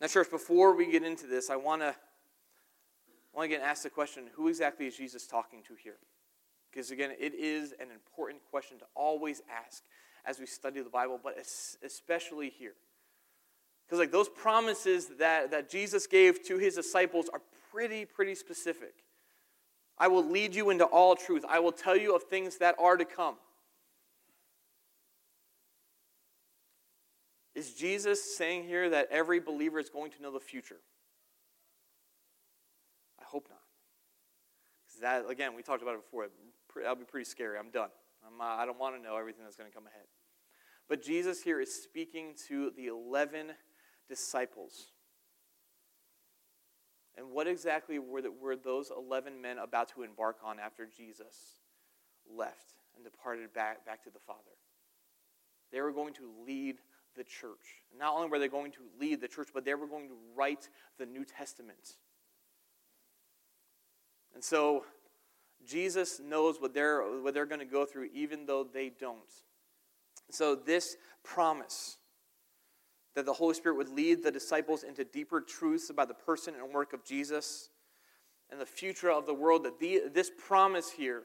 Now, 0.00 0.06
church, 0.06 0.30
before 0.30 0.76
we 0.76 0.90
get 0.90 1.02
into 1.02 1.26
this, 1.26 1.50
I 1.50 1.56
want 1.56 1.82
to 1.82 1.88
I 1.88 3.38
want 3.38 3.50
to 3.50 3.56
again 3.56 3.66
ask 3.68 3.82
the 3.82 3.90
question 3.90 4.24
who 4.32 4.48
exactly 4.48 4.86
is 4.86 4.96
Jesus 4.96 5.26
talking 5.26 5.62
to 5.68 5.74
here? 5.74 5.96
Because 6.70 6.90
again, 6.90 7.10
it 7.18 7.34
is 7.34 7.72
an 7.72 7.90
important 7.90 8.42
question 8.50 8.78
to 8.78 8.84
always 8.94 9.42
ask 9.50 9.82
as 10.24 10.38
we 10.38 10.46
study 10.46 10.80
the 10.80 10.90
Bible, 10.90 11.20
but 11.22 11.36
especially 11.84 12.50
here. 12.50 12.74
Because 13.86 14.00
like 14.00 14.10
those 14.10 14.28
promises 14.28 15.06
that, 15.18 15.50
that 15.52 15.70
Jesus 15.70 16.06
gave 16.06 16.42
to 16.46 16.58
his 16.58 16.74
disciples 16.74 17.28
are 17.32 17.40
pretty, 17.72 18.04
pretty 18.04 18.34
specific. 18.34 18.94
I 19.98 20.08
will 20.08 20.24
lead 20.24 20.54
you 20.54 20.70
into 20.70 20.84
all 20.84 21.14
truth. 21.14 21.44
I 21.48 21.60
will 21.60 21.72
tell 21.72 21.96
you 21.96 22.14
of 22.14 22.24
things 22.24 22.58
that 22.58 22.74
are 22.78 22.96
to 22.96 23.04
come. 23.04 23.36
Is 27.54 27.72
Jesus 27.72 28.36
saying 28.36 28.64
here 28.64 28.90
that 28.90 29.08
every 29.10 29.40
believer 29.40 29.78
is 29.78 29.88
going 29.88 30.10
to 30.12 30.22
know 30.22 30.30
the 30.30 30.40
future? 30.40 30.76
I 33.18 33.24
hope 33.24 33.46
not. 33.48 33.60
Because 34.86 35.00
that, 35.00 35.30
again, 35.30 35.56
we 35.56 35.62
talked 35.62 35.82
about 35.82 35.94
it 35.94 36.02
before. 36.04 36.26
That'll 36.76 36.96
be 36.96 37.04
pretty 37.04 37.24
scary. 37.24 37.58
I'm 37.58 37.70
done. 37.70 37.88
I'm, 38.26 38.40
uh, 38.40 38.44
I 38.44 38.66
don't 38.66 38.78
want 38.78 38.96
to 38.96 39.02
know 39.02 39.16
everything 39.16 39.44
that's 39.44 39.56
going 39.56 39.70
to 39.70 39.74
come 39.74 39.86
ahead. 39.86 40.04
But 40.88 41.02
Jesus 41.02 41.42
here 41.42 41.60
is 41.60 41.72
speaking 41.72 42.34
to 42.48 42.72
the 42.76 42.88
11 42.88 43.52
disciples. 44.08 44.92
And 47.16 47.30
what 47.30 47.46
exactly 47.46 47.98
were, 47.98 48.22
the, 48.22 48.30
were 48.30 48.56
those 48.56 48.90
11 48.96 49.40
men 49.40 49.58
about 49.58 49.88
to 49.94 50.02
embark 50.02 50.36
on 50.44 50.58
after 50.58 50.86
Jesus 50.86 51.60
left 52.30 52.74
and 52.94 53.04
departed 53.04 53.52
back, 53.54 53.86
back 53.86 54.04
to 54.04 54.10
the 54.10 54.18
Father? 54.18 54.40
They 55.72 55.80
were 55.80 55.92
going 55.92 56.14
to 56.14 56.30
lead 56.46 56.76
the 57.16 57.24
church. 57.24 57.82
Not 57.98 58.14
only 58.14 58.28
were 58.28 58.38
they 58.38 58.48
going 58.48 58.72
to 58.72 58.80
lead 59.00 59.20
the 59.20 59.28
church, 59.28 59.48
but 59.54 59.64
they 59.64 59.74
were 59.74 59.86
going 59.86 60.08
to 60.08 60.16
write 60.34 60.68
the 60.98 61.06
New 61.06 61.24
Testament. 61.24 61.96
And 64.34 64.44
so 64.44 64.84
Jesus 65.66 66.20
knows 66.20 66.60
what 66.60 66.74
they're, 66.74 67.02
what 67.02 67.34
they're 67.34 67.46
going 67.46 67.60
to 67.60 67.64
go 67.64 67.84
through, 67.84 68.10
even 68.14 68.46
though 68.46 68.64
they 68.64 68.90
don't. 69.00 69.18
So, 70.30 70.54
this 70.56 70.96
promise 71.22 71.98
that 73.16 73.24
the 73.24 73.32
Holy 73.32 73.54
Spirit 73.54 73.78
would 73.78 73.88
lead 73.88 74.22
the 74.22 74.30
disciples 74.30 74.84
into 74.84 75.02
deeper 75.02 75.40
truths 75.40 75.88
about 75.88 76.06
the 76.06 76.14
person 76.14 76.54
and 76.54 76.72
work 76.72 76.92
of 76.92 77.02
Jesus 77.02 77.70
and 78.50 78.60
the 78.60 78.66
future 78.66 79.10
of 79.10 79.24
the 79.24 79.34
world, 79.34 79.64
that 79.64 79.80
the, 79.80 80.02
this 80.12 80.30
promise 80.46 80.90
here, 80.90 81.22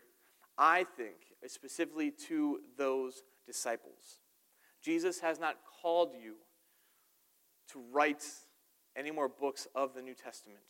I 0.57 0.85
think, 0.95 1.17
is 1.43 1.51
specifically 1.51 2.09
to 2.27 2.61
those 2.77 3.23
disciples. 3.45 4.21
Jesus 4.81 5.19
has 5.19 5.37
not 5.37 5.57
called 5.81 6.13
you 6.19 6.35
to 7.73 7.83
write 7.91 8.23
any 8.95 9.11
more 9.11 9.27
books 9.27 9.67
of 9.75 9.93
the 9.93 10.01
New 10.01 10.15
Testament. 10.15 10.63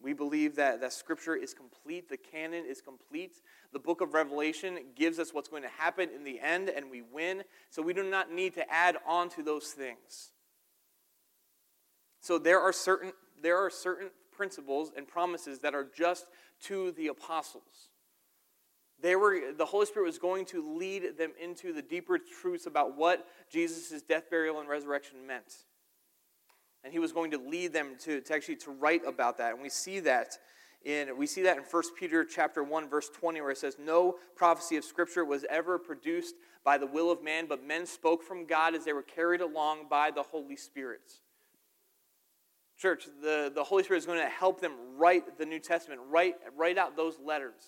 We 0.00 0.12
believe 0.12 0.54
that, 0.56 0.80
that 0.80 0.92
Scripture 0.92 1.34
is 1.34 1.52
complete, 1.52 2.08
the 2.08 2.16
canon 2.16 2.64
is 2.64 2.80
complete. 2.80 3.42
The 3.72 3.80
book 3.80 4.00
of 4.00 4.14
Revelation 4.14 4.78
gives 4.94 5.18
us 5.18 5.34
what's 5.34 5.48
going 5.48 5.64
to 5.64 5.68
happen 5.68 6.08
in 6.14 6.22
the 6.22 6.38
end, 6.40 6.68
and 6.68 6.90
we 6.90 7.02
win. 7.02 7.42
So 7.70 7.82
we 7.82 7.92
do 7.92 8.04
not 8.08 8.32
need 8.32 8.54
to 8.54 8.72
add 8.72 8.96
on 9.06 9.28
to 9.30 9.42
those 9.42 9.68
things. 9.68 10.30
So 12.20 12.38
there 12.38 12.60
are 12.60 12.72
certain, 12.72 13.12
there 13.42 13.56
are 13.56 13.70
certain 13.70 14.10
principles 14.30 14.92
and 14.96 15.06
promises 15.06 15.58
that 15.60 15.74
are 15.74 15.86
just 15.96 16.26
to 16.64 16.92
the 16.92 17.08
apostles. 17.08 17.90
They 19.00 19.16
were, 19.16 19.52
the 19.56 19.66
Holy 19.66 19.86
Spirit 19.86 20.06
was 20.06 20.18
going 20.18 20.44
to 20.46 20.76
lead 20.76 21.16
them 21.18 21.32
into 21.40 21.72
the 21.72 21.82
deeper 21.82 22.18
truths 22.18 22.66
about 22.66 22.96
what 22.96 23.26
Jesus' 23.50 24.02
death, 24.02 24.30
burial, 24.30 24.60
and 24.60 24.68
resurrection 24.68 25.26
meant. 25.26 25.54
And 26.84 26.92
he 26.92 26.98
was 26.98 27.12
going 27.12 27.32
to 27.32 27.38
lead 27.38 27.72
them 27.72 27.96
to, 28.04 28.20
to 28.20 28.34
actually 28.34 28.56
to 28.56 28.70
write 28.70 29.02
about 29.06 29.38
that. 29.38 29.52
And 29.52 29.62
we 29.62 29.68
see 29.68 30.00
that 30.00 30.38
in 30.84 31.18
we 31.18 31.26
see 31.26 31.42
that 31.42 31.56
in 31.56 31.64
1 31.64 31.82
Peter 31.98 32.24
chapter 32.24 32.62
1, 32.62 32.88
verse 32.88 33.08
20, 33.08 33.40
where 33.40 33.50
it 33.50 33.58
says, 33.58 33.76
No 33.78 34.16
prophecy 34.36 34.76
of 34.76 34.84
Scripture 34.84 35.24
was 35.24 35.44
ever 35.50 35.78
produced 35.78 36.36
by 36.64 36.78
the 36.78 36.86
will 36.86 37.10
of 37.10 37.22
man, 37.22 37.46
but 37.48 37.66
men 37.66 37.86
spoke 37.86 38.22
from 38.22 38.46
God 38.46 38.74
as 38.74 38.84
they 38.84 38.92
were 38.92 39.02
carried 39.02 39.40
along 39.40 39.86
by 39.88 40.10
the 40.10 40.22
Holy 40.22 40.56
Spirit. 40.56 41.00
Church, 42.78 43.06
the, 43.20 43.50
the 43.52 43.64
Holy 43.64 43.82
Spirit 43.82 43.98
is 43.98 44.06
going 44.06 44.20
to 44.20 44.28
help 44.28 44.60
them 44.60 44.72
write 44.96 45.36
the 45.36 45.46
New 45.46 45.58
Testament, 45.58 46.00
write, 46.08 46.36
write 46.56 46.78
out 46.78 46.96
those 46.96 47.18
letters. 47.24 47.62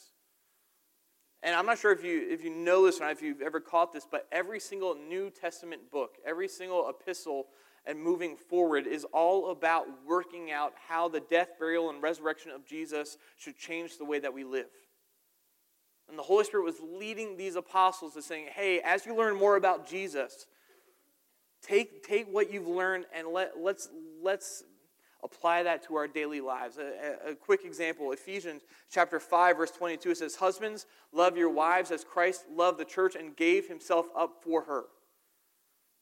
And 1.42 1.54
I'm 1.54 1.66
not 1.66 1.78
sure 1.78 1.90
if 1.90 2.04
you, 2.04 2.28
if 2.30 2.44
you 2.44 2.50
know 2.50 2.84
this 2.84 3.00
or 3.00 3.04
not, 3.04 3.12
if 3.12 3.22
you've 3.22 3.40
ever 3.40 3.58
caught 3.58 3.92
this, 3.92 4.06
but 4.08 4.28
every 4.30 4.60
single 4.60 4.94
New 4.94 5.30
Testament 5.30 5.90
book, 5.90 6.16
every 6.24 6.46
single 6.46 6.88
epistle 6.88 7.46
and 7.86 7.98
moving 7.98 8.36
forward 8.36 8.86
is 8.86 9.04
all 9.12 9.50
about 9.50 9.86
working 10.06 10.50
out 10.50 10.74
how 10.88 11.08
the 11.08 11.20
death, 11.20 11.50
burial, 11.58 11.90
and 11.90 12.02
resurrection 12.02 12.50
of 12.50 12.66
Jesus 12.66 13.16
should 13.38 13.56
change 13.56 13.98
the 13.98 14.04
way 14.04 14.18
that 14.18 14.32
we 14.32 14.44
live. 14.44 14.70
And 16.08 16.18
the 16.18 16.22
Holy 16.22 16.44
Spirit 16.44 16.64
was 16.64 16.80
leading 16.80 17.36
these 17.36 17.56
apostles 17.56 18.14
to 18.14 18.22
saying, 18.22 18.48
hey, 18.54 18.80
as 18.80 19.06
you 19.06 19.14
learn 19.14 19.36
more 19.36 19.56
about 19.56 19.88
Jesus, 19.88 20.46
take, 21.62 22.06
take 22.06 22.26
what 22.26 22.52
you've 22.52 22.66
learned 22.66 23.06
and 23.14 23.28
let, 23.28 23.52
let's, 23.58 23.88
let's 24.20 24.64
apply 25.22 25.62
that 25.62 25.84
to 25.86 25.94
our 25.94 26.08
daily 26.08 26.40
lives. 26.40 26.78
A, 26.78 27.30
a, 27.30 27.34
quick 27.34 27.64
example 27.64 28.12
Ephesians 28.12 28.62
chapter 28.90 29.20
5, 29.20 29.56
verse 29.56 29.70
22 29.70 30.10
it 30.10 30.18
says, 30.18 30.34
Husbands, 30.36 30.86
love 31.12 31.36
your 31.36 31.50
wives 31.50 31.90
as 31.90 32.04
Christ 32.04 32.44
loved 32.52 32.78
the 32.78 32.84
church 32.84 33.14
and 33.14 33.36
gave 33.36 33.68
himself 33.68 34.06
up 34.16 34.42
for 34.42 34.62
her. 34.62 34.84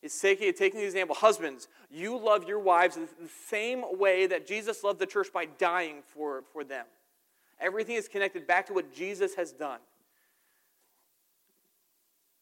Is 0.03 0.18
taking, 0.18 0.53
taking 0.53 0.80
the 0.80 0.86
example 0.86 1.16
husbands, 1.16 1.68
you 1.90 2.16
love 2.16 2.46
your 2.46 2.61
wives 2.61 2.96
the 2.96 3.09
same 3.49 3.84
way 3.99 4.26
that 4.26 4.46
Jesus 4.46 4.84
loved 4.84 5.01
the 5.01 5.07
church 5.07 5.32
by 5.32 5.46
dying 5.46 6.03
for, 6.07 6.44
for 6.53 6.62
them. 6.62 6.86
Everything 7.61 7.96
is 7.96 8.07
connected 8.07 8.46
back 8.46 8.66
to 8.66 8.72
what 8.72 8.94
Jesus 8.94 9.34
has 9.34 9.53
done. 9.53 9.80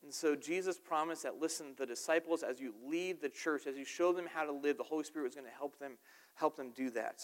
And 0.03 0.13
so 0.13 0.37
Jesus 0.37 0.79
promised 0.79 1.25
that, 1.25 1.41
listen, 1.41 1.75
the 1.77 1.87
disciples, 1.87 2.43
as 2.43 2.61
you 2.61 2.75
lead 2.87 3.21
the 3.21 3.29
church, 3.29 3.67
as 3.67 3.77
you 3.77 3.85
show 3.85 4.13
them 4.13 4.27
how 4.33 4.45
to 4.45 4.53
live, 4.53 4.77
the 4.77 4.85
Holy 4.85 5.03
Spirit 5.03 5.25
was 5.25 5.35
going 5.35 5.49
to 5.49 5.53
help 5.53 5.79
them, 5.81 5.93
help 6.35 6.57
them 6.57 6.71
do 6.77 6.91
that. 6.91 7.23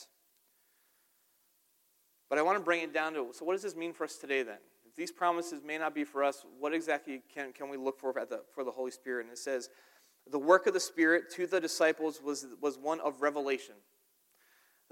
But 2.28 2.38
I 2.38 2.42
want 2.42 2.58
to 2.58 2.64
bring 2.64 2.82
it 2.82 2.92
down 2.92 3.12
to 3.12 3.28
so, 3.32 3.44
what 3.44 3.52
does 3.52 3.62
this 3.62 3.76
mean 3.76 3.92
for 3.92 4.04
us 4.04 4.16
today 4.16 4.42
then? 4.42 4.56
If 4.84 4.96
these 4.96 5.12
promises 5.12 5.60
may 5.64 5.78
not 5.78 5.94
be 5.94 6.02
for 6.02 6.24
us, 6.24 6.44
what 6.58 6.74
exactly 6.74 7.22
can, 7.32 7.52
can 7.52 7.68
we 7.68 7.76
look 7.76 8.00
for 8.00 8.12
the, 8.12 8.40
for 8.52 8.64
the 8.64 8.70
Holy 8.70 8.90
Spirit? 8.90 9.26
And 9.26 9.32
it 9.32 9.38
says, 9.38 9.68
the 10.30 10.38
work 10.38 10.66
of 10.66 10.74
the 10.74 10.80
Spirit 10.80 11.30
to 11.36 11.46
the 11.46 11.60
disciples 11.60 12.20
was, 12.22 12.46
was 12.60 12.78
one 12.78 13.00
of 13.00 13.22
revelation. 13.22 13.74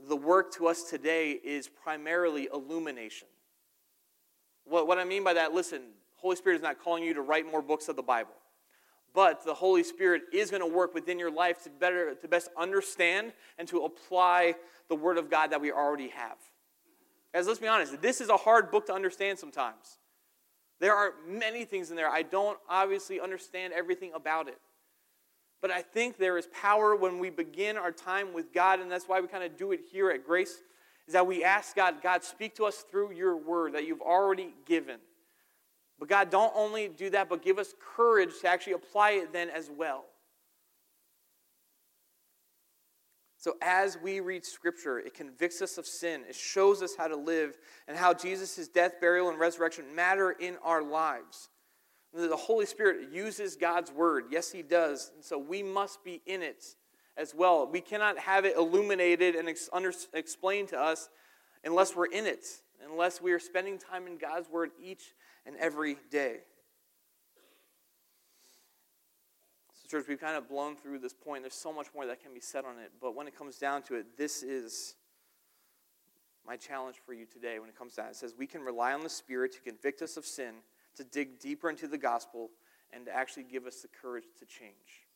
The 0.09 0.17
work 0.17 0.53
to 0.55 0.67
us 0.67 0.85
today 0.85 1.33
is 1.33 1.69
primarily 1.69 2.49
illumination. 2.53 3.29
What, 4.65 4.87
what 4.87 4.99
I 4.99 5.05
mean 5.05 5.25
by 5.25 5.35
that, 5.35 5.53
listen, 5.53 5.83
Holy 6.17 6.37
Spirit 6.37 6.57
is 6.57 6.63
not 6.63 6.83
calling 6.83 7.03
you 7.03 7.15
to 7.15 7.23
write 7.23 7.51
more 7.51 7.63
books 7.63 7.89
of 7.89 7.97
the 7.97 8.03
Bible. 8.03 8.35
But 9.13 9.45
the 9.45 9.55
Holy 9.55 9.83
Spirit 9.83 10.23
is 10.33 10.51
going 10.51 10.63
to 10.63 10.73
work 10.73 10.95
within 10.95 11.19
your 11.19 11.31
life 11.31 11.65
to 11.65 11.71
better 11.71 12.15
to 12.15 12.29
best 12.29 12.49
understand 12.57 13.33
and 13.59 13.67
to 13.69 13.85
apply 13.85 14.55
the 14.89 14.95
Word 14.95 15.19
of 15.19 15.29
God 15.29 15.51
that 15.51 15.61
we 15.61 15.73
already 15.73 16.09
have. 16.09 16.37
Guys, 17.33 17.47
let's 17.47 17.59
be 17.59 17.67
honest, 17.67 18.01
this 18.01 18.21
is 18.21 18.29
a 18.29 18.37
hard 18.37 18.71
book 18.71 18.87
to 18.87 18.93
understand 18.93 19.39
sometimes. 19.39 19.99
There 20.81 20.95
are 20.95 21.13
many 21.27 21.65
things 21.65 21.91
in 21.91 21.97
there. 21.97 22.09
I 22.09 22.23
don't 22.23 22.59
obviously 22.69 23.21
understand 23.21 23.73
everything 23.73 24.13
about 24.15 24.49
it. 24.49 24.59
But 25.61 25.71
I 25.71 25.83
think 25.83 26.17
there 26.17 26.39
is 26.39 26.49
power 26.49 26.97
when 26.97 27.19
we 27.19 27.31
begin 27.31 27.77
our 27.77 27.93
time 27.93 28.33
with 28.33 28.53
God, 28.53 28.81
and 28.81 28.91
that's 28.91 29.07
why 29.07 29.21
we 29.21 29.29
kind 29.29 29.45
of 29.45 29.57
do 29.57 29.73
it 29.73 29.81
here 29.93 30.11
at 30.11 30.25
Grace, 30.25 30.63
is 31.07 31.13
that 31.13 31.27
we 31.27 31.45
ask 31.45 31.77
God, 31.77 31.97
God, 32.03 32.25
speak 32.25 32.55
to 32.57 32.65
us 32.65 32.85
through 32.91 33.13
your 33.13 33.37
word 33.37 33.75
that 33.75 33.87
you've 33.87 34.01
already 34.01 34.55
given. 34.65 34.99
But 35.99 36.09
God, 36.09 36.31
don't 36.31 36.53
only 36.57 36.89
do 36.89 37.11
that, 37.11 37.29
but 37.29 37.43
give 37.43 37.59
us 37.59 37.75
courage 37.95 38.31
to 38.41 38.49
actually 38.49 38.73
apply 38.73 39.11
it 39.13 39.33
then 39.33 39.51
as 39.51 39.71
well. 39.71 40.05
So, 43.37 43.57
as 43.63 43.97
we 44.03 44.21
read 44.21 44.45
Scripture, 44.45 44.99
it 44.99 45.15
convicts 45.15 45.63
us 45.63 45.79
of 45.79 45.87
sin. 45.87 46.23
It 46.29 46.35
shows 46.35 46.83
us 46.83 46.95
how 46.95 47.09
to 47.09 47.17
live 47.17 47.57
and 47.89 47.97
how 47.97 48.13
Jesus' 48.13 48.69
death, 48.69 49.01
burial, 49.01 49.31
and 49.31 49.39
resurrection 49.39 49.95
matter 49.95 50.31
in 50.31 50.57
our 50.63 50.83
lives. 50.83 51.49
The 52.13 52.37
Holy 52.37 52.67
Spirit 52.67 53.13
uses 53.13 53.57
God's 53.57 53.93
Word. 53.93 54.25
Yes, 54.31 54.51
He 54.51 54.63
does. 54.63 55.13
And 55.15 55.25
so 55.25 55.39
we 55.39 55.63
must 55.63 56.03
be 56.03 56.21
in 56.27 56.43
it 56.43 56.65
as 57.17 57.35
well. 57.35 57.69
We 57.71 57.81
cannot 57.81 58.19
have 58.19 58.45
it 58.45 58.57
illuminated 58.57 59.37
and 59.37 59.49
ex- 59.49 59.69
under- 59.73 59.93
explained 60.13 60.69
to 60.69 60.81
us 60.81 61.09
unless 61.65 61.95
we're 61.95 62.07
in 62.07 62.27
it, 62.27 62.45
unless 62.85 63.21
we 63.21 63.33
are 63.33 63.39
spending 63.39 63.79
time 63.79 64.07
in 64.07 64.17
God's 64.17 64.49
Word 64.49 64.71
each 64.83 65.15
and 65.47 65.57
every 65.57 65.97
day. 66.11 66.39
So, 69.75 69.89
church, 69.89 70.07
we've 70.09 70.21
kind 70.21 70.37
of 70.37 70.49
blown 70.49 70.77
through 70.77 70.99
this 70.99 71.15
point. 71.15 71.43
There's 71.43 71.55
so 71.55 71.73
much 71.73 71.89
more 71.95 72.07
that 72.07 72.23
can 72.23 72.35
be 72.35 72.41
said 72.41 72.65
on 72.65 72.79
it. 72.79 72.93
But 73.01 73.15
when 73.15 73.29
it 73.29 73.37
comes 73.37 73.59
down 73.59 73.83
to 73.85 73.95
it, 73.95 74.19
this 74.19 74.43
is 74.43 74.95
my 76.47 76.57
challenge 76.57 76.97
for 77.05 77.13
you 77.13 77.27
today 77.27 77.59
when 77.59 77.69
it 77.69 77.79
comes 77.79 77.95
down. 77.95 78.09
It 78.09 78.17
says 78.17 78.35
we 78.37 78.47
can 78.47 78.63
rely 78.63 78.93
on 78.93 79.03
the 79.03 79.09
Spirit 79.09 79.53
to 79.53 79.61
convict 79.61 80.03
us 80.03 80.17
of 80.17 80.25
sin, 80.25 80.55
to 81.03 81.05
dig 81.05 81.41
deeper 81.41 81.71
into 81.71 81.89
the 81.89 81.99
gospel, 81.99 82.51
and 82.93 83.07
to 83.07 83.15
actually 83.15 83.45
give 83.45 83.67
us 83.67 83.81
the 83.83 83.89
courage 83.89 84.25
to 84.39 84.45
change. 84.45 85.07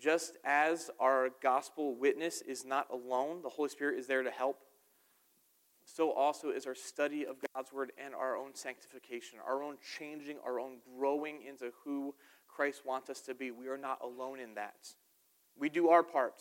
Just 0.00 0.36
as 0.44 0.90
our 0.98 1.28
gospel 1.42 1.94
witness 1.94 2.42
is 2.42 2.64
not 2.64 2.88
alone, 2.90 3.42
the 3.42 3.48
Holy 3.48 3.68
Spirit 3.68 3.98
is 3.98 4.06
there 4.06 4.22
to 4.22 4.30
help 4.30 4.58
so 5.84 6.12
also 6.12 6.50
is 6.50 6.66
our 6.66 6.74
study 6.74 7.26
of 7.26 7.36
God's 7.54 7.72
Word 7.72 7.92
and 8.02 8.14
our 8.14 8.36
own 8.36 8.54
sanctification, 8.54 9.38
our 9.46 9.62
own 9.62 9.76
changing, 9.98 10.36
our 10.44 10.60
own 10.60 10.78
growing 10.96 11.42
into 11.46 11.72
who 11.84 12.14
Christ 12.48 12.82
wants 12.86 13.10
us 13.10 13.20
to 13.22 13.34
be. 13.34 13.50
We 13.50 13.68
are 13.68 13.78
not 13.78 13.98
alone 14.02 14.38
in 14.40 14.54
that. 14.54 14.88
We 15.58 15.68
do 15.68 15.88
our 15.88 16.02
part. 16.02 16.40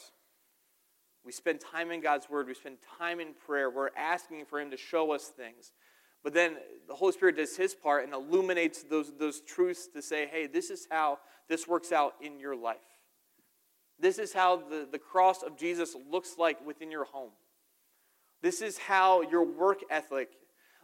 We 1.25 1.31
spend 1.31 1.59
time 1.59 1.91
in 1.91 2.01
God's 2.01 2.29
Word, 2.29 2.47
we 2.47 2.53
spend 2.55 2.77
time 2.97 3.19
in 3.19 3.33
prayer, 3.45 3.69
we're 3.69 3.91
asking 3.95 4.45
for 4.45 4.59
Him 4.59 4.71
to 4.71 4.77
show 4.77 5.11
us 5.11 5.25
things. 5.25 5.71
But 6.23 6.33
then 6.33 6.57
the 6.87 6.95
Holy 6.95 7.13
Spirit 7.13 7.37
does 7.37 7.55
His 7.57 7.73
part 7.73 8.03
and 8.03 8.13
illuminates 8.13 8.83
those, 8.83 9.11
those 9.17 9.41
truths 9.41 9.87
to 9.93 10.01
say, 10.01 10.27
hey, 10.27 10.47
this 10.47 10.69
is 10.69 10.87
how 10.89 11.19
this 11.47 11.67
works 11.67 11.91
out 11.91 12.15
in 12.21 12.39
your 12.39 12.55
life. 12.55 12.77
This 13.99 14.17
is 14.17 14.33
how 14.33 14.57
the, 14.57 14.87
the 14.91 14.99
cross 14.99 15.43
of 15.43 15.57
Jesus 15.57 15.95
looks 16.09 16.35
like 16.37 16.65
within 16.65 16.91
your 16.91 17.05
home. 17.05 17.31
This 18.41 18.61
is 18.61 18.77
how 18.77 19.21
your 19.21 19.43
work 19.43 19.79
ethic 19.89 20.29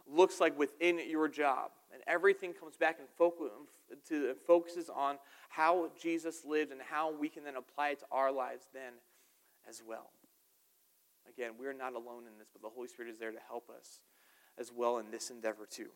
looks 0.06 0.40
like 0.40 0.58
within 0.58 1.00
your 1.08 1.28
job. 1.28 1.70
And 1.92 2.02
everything 2.06 2.52
comes 2.52 2.76
back 2.76 2.98
and 2.98 3.08
to, 4.08 4.34
focuses 4.46 4.88
on 4.88 5.16
how 5.48 5.90
Jesus 6.00 6.42
lived 6.46 6.70
and 6.72 6.80
how 6.80 7.12
we 7.12 7.28
can 7.28 7.44
then 7.44 7.56
apply 7.56 7.90
it 7.90 8.00
to 8.00 8.06
our 8.12 8.30
lives 8.30 8.66
then 8.72 8.92
as 9.68 9.82
well. 9.86 10.10
Again, 11.28 11.52
we're 11.58 11.72
not 11.72 11.94
alone 11.94 12.24
in 12.30 12.38
this, 12.38 12.48
but 12.52 12.62
the 12.62 12.68
Holy 12.68 12.88
Spirit 12.88 13.10
is 13.10 13.18
there 13.18 13.32
to 13.32 13.38
help 13.48 13.68
us 13.70 14.00
as 14.58 14.72
well 14.74 14.98
in 14.98 15.10
this 15.10 15.30
endeavor 15.30 15.66
too. 15.68 15.88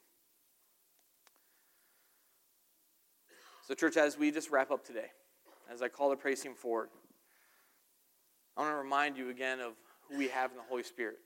So, 3.66 3.74
church, 3.74 3.96
as 3.96 4.18
we 4.18 4.30
just 4.30 4.50
wrap 4.50 4.70
up 4.70 4.84
today, 4.84 5.10
as 5.72 5.82
I 5.82 5.88
call 5.88 6.10
the 6.10 6.16
praise 6.16 6.40
team 6.40 6.54
forward, 6.54 6.88
I 8.56 8.62
want 8.62 8.72
to 8.72 8.76
remind 8.76 9.16
you 9.16 9.30
again 9.30 9.60
of 9.60 9.72
who 10.08 10.18
we 10.18 10.28
have 10.28 10.50
in 10.50 10.56
the 10.56 10.64
Holy 10.68 10.82
Spirit. 10.82 11.18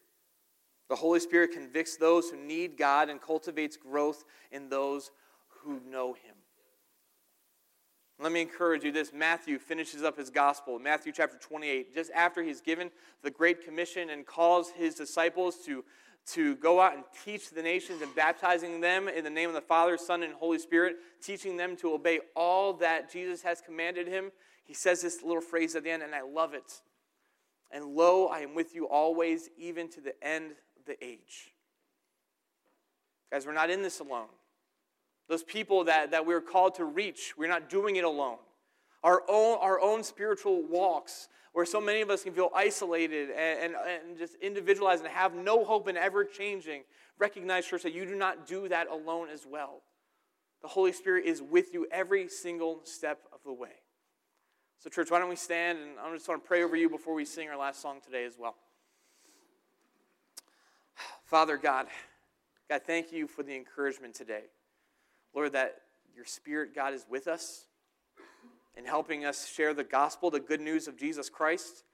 The 0.88 0.96
Holy 0.96 1.18
Spirit 1.18 1.52
convicts 1.52 1.96
those 1.96 2.30
who 2.30 2.36
need 2.36 2.76
God 2.76 3.08
and 3.08 3.20
cultivates 3.20 3.76
growth 3.76 4.24
in 4.52 4.68
those 4.68 5.10
who 5.62 5.80
know 5.90 6.12
Him. 6.12 6.36
Let 8.18 8.32
me 8.32 8.40
encourage 8.40 8.82
you 8.82 8.92
this. 8.92 9.12
Matthew 9.12 9.58
finishes 9.58 10.02
up 10.02 10.16
his 10.16 10.30
gospel, 10.30 10.78
Matthew 10.78 11.12
chapter 11.12 11.36
28, 11.36 11.94
just 11.94 12.10
after 12.12 12.42
he's 12.42 12.62
given 12.62 12.90
the 13.22 13.30
Great 13.30 13.62
Commission 13.62 14.08
and 14.08 14.24
calls 14.24 14.70
his 14.70 14.94
disciples 14.94 15.58
to, 15.66 15.84
to 16.26 16.56
go 16.56 16.80
out 16.80 16.94
and 16.94 17.04
teach 17.24 17.50
the 17.50 17.62
nations 17.62 18.02
and 18.02 18.14
baptizing 18.14 18.80
them 18.80 19.08
in 19.08 19.22
the 19.22 19.30
name 19.30 19.48
of 19.48 19.54
the 19.54 19.60
Father, 19.60 19.96
Son, 19.96 20.22
and 20.22 20.34
Holy 20.34 20.58
Spirit, 20.58 20.96
teaching 21.22 21.56
them 21.56 21.76
to 21.76 21.92
obey 21.92 22.20
all 22.34 22.72
that 22.74 23.12
Jesus 23.12 23.42
has 23.42 23.60
commanded 23.60 24.08
him. 24.08 24.32
He 24.64 24.74
says 24.74 25.00
this 25.00 25.22
little 25.22 25.40
phrase 25.40 25.76
at 25.76 25.84
the 25.84 25.90
end, 25.90 26.02
and 26.02 26.14
I 26.14 26.22
love 26.22 26.54
it. 26.54 26.82
And 27.70 27.84
lo, 27.84 28.26
I 28.26 28.40
am 28.40 28.54
with 28.54 28.74
you 28.74 28.88
always, 28.88 29.48
even 29.56 29.88
to 29.90 30.00
the 30.00 30.14
end 30.26 30.52
of 30.78 30.84
the 30.86 31.02
age. 31.04 31.52
Guys, 33.30 33.46
we're 33.46 33.52
not 33.52 33.70
in 33.70 33.82
this 33.82 34.00
alone. 34.00 34.28
Those 35.28 35.42
people 35.42 35.84
that, 35.84 36.12
that 36.12 36.26
we're 36.26 36.40
called 36.40 36.76
to 36.76 36.84
reach, 36.84 37.34
we're 37.36 37.48
not 37.48 37.68
doing 37.68 37.96
it 37.96 38.04
alone. 38.04 38.38
Our 39.02 39.22
own, 39.28 39.58
our 39.60 39.80
own 39.80 40.02
spiritual 40.02 40.62
walks, 40.62 41.28
where 41.56 41.64
so 41.64 41.80
many 41.80 42.02
of 42.02 42.10
us 42.10 42.22
can 42.22 42.34
feel 42.34 42.50
isolated 42.54 43.30
and, 43.30 43.74
and, 43.74 43.74
and 43.74 44.18
just 44.18 44.34
individualized 44.42 45.02
and 45.02 45.10
have 45.10 45.34
no 45.34 45.64
hope 45.64 45.88
in 45.88 45.96
ever 45.96 46.22
changing, 46.22 46.82
recognize, 47.18 47.64
church, 47.64 47.82
that 47.82 47.94
you 47.94 48.04
do 48.04 48.14
not 48.14 48.46
do 48.46 48.68
that 48.68 48.88
alone 48.88 49.28
as 49.32 49.46
well. 49.50 49.80
The 50.60 50.68
Holy 50.68 50.92
Spirit 50.92 51.24
is 51.24 51.40
with 51.40 51.72
you 51.72 51.86
every 51.90 52.28
single 52.28 52.80
step 52.84 53.20
of 53.32 53.38
the 53.42 53.54
way. 53.54 53.70
So, 54.80 54.90
church, 54.90 55.10
why 55.10 55.18
don't 55.18 55.30
we 55.30 55.36
stand 55.36 55.78
and 55.78 55.92
I 55.98 56.12
just 56.12 56.28
want 56.28 56.42
to 56.42 56.46
pray 56.46 56.62
over 56.62 56.76
you 56.76 56.90
before 56.90 57.14
we 57.14 57.24
sing 57.24 57.48
our 57.48 57.56
last 57.56 57.80
song 57.80 58.00
today 58.04 58.26
as 58.26 58.34
well. 58.38 58.56
Father 61.24 61.56
God, 61.56 61.86
God, 62.68 62.82
thank 62.86 63.12
you 63.12 63.26
for 63.26 63.42
the 63.42 63.56
encouragement 63.56 64.14
today. 64.14 64.42
Lord, 65.34 65.52
that 65.54 65.76
your 66.14 66.26
Spirit, 66.26 66.74
God, 66.74 66.92
is 66.92 67.06
with 67.08 67.26
us 67.26 67.65
in 68.76 68.84
helping 68.84 69.24
us 69.24 69.48
share 69.48 69.74
the 69.74 69.84
gospel, 69.84 70.30
the 70.30 70.40
good 70.40 70.60
news 70.60 70.88
of 70.88 70.96
Jesus 70.96 71.30
Christ. 71.30 71.84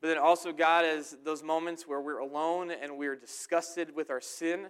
But 0.00 0.08
then 0.08 0.18
also, 0.18 0.52
God, 0.52 0.84
as 0.84 1.16
those 1.24 1.42
moments 1.42 1.86
where 1.86 2.00
we're 2.00 2.18
alone 2.18 2.70
and 2.70 2.98
we're 2.98 3.16
disgusted 3.16 3.94
with 3.94 4.10
our 4.10 4.20
sin, 4.20 4.68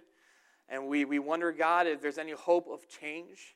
and 0.69 0.87
we, 0.87 1.05
we 1.05 1.19
wonder, 1.19 1.51
God, 1.51 1.87
if 1.87 2.01
there's 2.01 2.17
any 2.17 2.31
hope 2.31 2.67
of 2.69 2.87
change. 2.87 3.55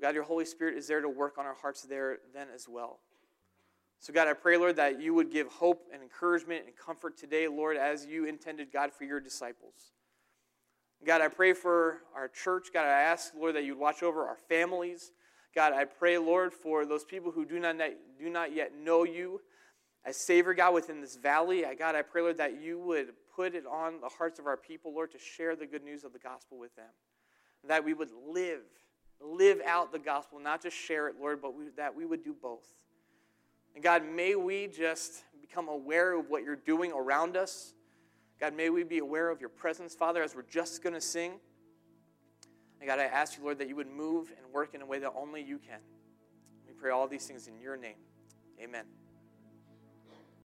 God, 0.00 0.14
your 0.14 0.24
Holy 0.24 0.44
Spirit 0.44 0.76
is 0.76 0.86
there 0.86 1.00
to 1.00 1.08
work 1.08 1.38
on 1.38 1.46
our 1.46 1.54
hearts 1.54 1.82
there 1.82 2.18
then 2.34 2.48
as 2.54 2.68
well. 2.68 3.00
So, 3.98 4.12
God, 4.12 4.28
I 4.28 4.34
pray, 4.34 4.56
Lord, 4.56 4.76
that 4.76 5.00
you 5.00 5.14
would 5.14 5.32
give 5.32 5.48
hope 5.48 5.88
and 5.92 6.02
encouragement 6.02 6.64
and 6.66 6.76
comfort 6.76 7.16
today, 7.16 7.48
Lord, 7.48 7.76
as 7.76 8.06
you 8.06 8.26
intended, 8.26 8.72
God, 8.72 8.92
for 8.92 9.04
your 9.04 9.20
disciples. 9.20 9.92
God, 11.04 11.22
I 11.22 11.28
pray 11.28 11.54
for 11.54 12.02
our 12.14 12.28
church. 12.28 12.68
God, 12.72 12.84
I 12.84 13.00
ask, 13.00 13.32
Lord, 13.36 13.56
that 13.56 13.64
you'd 13.64 13.78
watch 13.78 14.02
over 14.02 14.26
our 14.26 14.36
families. 14.48 15.12
God, 15.56 15.72
I 15.72 15.84
pray, 15.84 16.18
Lord, 16.18 16.52
for 16.52 16.86
those 16.86 17.04
people 17.04 17.32
who 17.32 17.44
do 17.44 17.58
not, 17.58 17.76
do 18.18 18.30
not 18.30 18.54
yet 18.54 18.72
know 18.76 19.02
you 19.02 19.40
I 20.06 20.12
savor, 20.12 20.54
God, 20.54 20.72
within 20.72 21.00
this 21.00 21.16
valley. 21.16 21.66
I, 21.66 21.74
God, 21.74 21.96
I 21.96 22.02
pray, 22.02 22.22
Lord, 22.22 22.38
that 22.38 22.62
you 22.62 22.78
would 22.78 23.08
put 23.34 23.56
it 23.56 23.66
on 23.66 24.00
the 24.00 24.08
hearts 24.08 24.38
of 24.38 24.46
our 24.46 24.56
people, 24.56 24.94
Lord, 24.94 25.10
to 25.10 25.18
share 25.18 25.56
the 25.56 25.66
good 25.66 25.82
news 25.82 26.04
of 26.04 26.12
the 26.12 26.20
gospel 26.20 26.58
with 26.58 26.74
them. 26.76 26.90
That 27.66 27.84
we 27.84 27.92
would 27.92 28.10
live 28.28 28.60
live 29.18 29.62
out 29.66 29.92
the 29.92 29.98
gospel, 29.98 30.38
not 30.38 30.62
just 30.62 30.76
share 30.76 31.08
it, 31.08 31.14
Lord, 31.18 31.40
but 31.40 31.54
we, 31.54 31.70
that 31.78 31.96
we 31.96 32.04
would 32.04 32.22
do 32.22 32.34
both. 32.34 32.66
And 33.74 33.82
God, 33.82 34.04
may 34.04 34.34
we 34.34 34.66
just 34.66 35.24
become 35.40 35.68
aware 35.68 36.12
of 36.12 36.28
what 36.28 36.44
you're 36.44 36.54
doing 36.54 36.92
around 36.92 37.34
us. 37.34 37.72
God, 38.38 38.54
may 38.54 38.68
we 38.68 38.84
be 38.84 38.98
aware 38.98 39.30
of 39.30 39.40
your 39.40 39.48
presence, 39.48 39.94
Father, 39.94 40.22
as 40.22 40.36
we're 40.36 40.42
just 40.42 40.82
going 40.82 40.92
to 40.92 41.00
sing. 41.00 41.40
And 42.80 42.88
God, 42.88 42.98
I 42.98 43.04
ask 43.04 43.36
you, 43.36 43.44
Lord, 43.44 43.58
that 43.58 43.68
you 43.68 43.76
would 43.76 43.88
move 43.88 44.32
and 44.36 44.52
work 44.52 44.74
in 44.74 44.82
a 44.82 44.86
way 44.86 44.98
that 44.98 45.12
only 45.16 45.42
you 45.42 45.58
can. 45.58 45.80
We 46.66 46.74
pray 46.74 46.90
all 46.90 47.08
these 47.08 47.26
things 47.26 47.46
in 47.48 47.58
your 47.58 47.76
name. 47.76 47.96
Amen. 48.62 48.84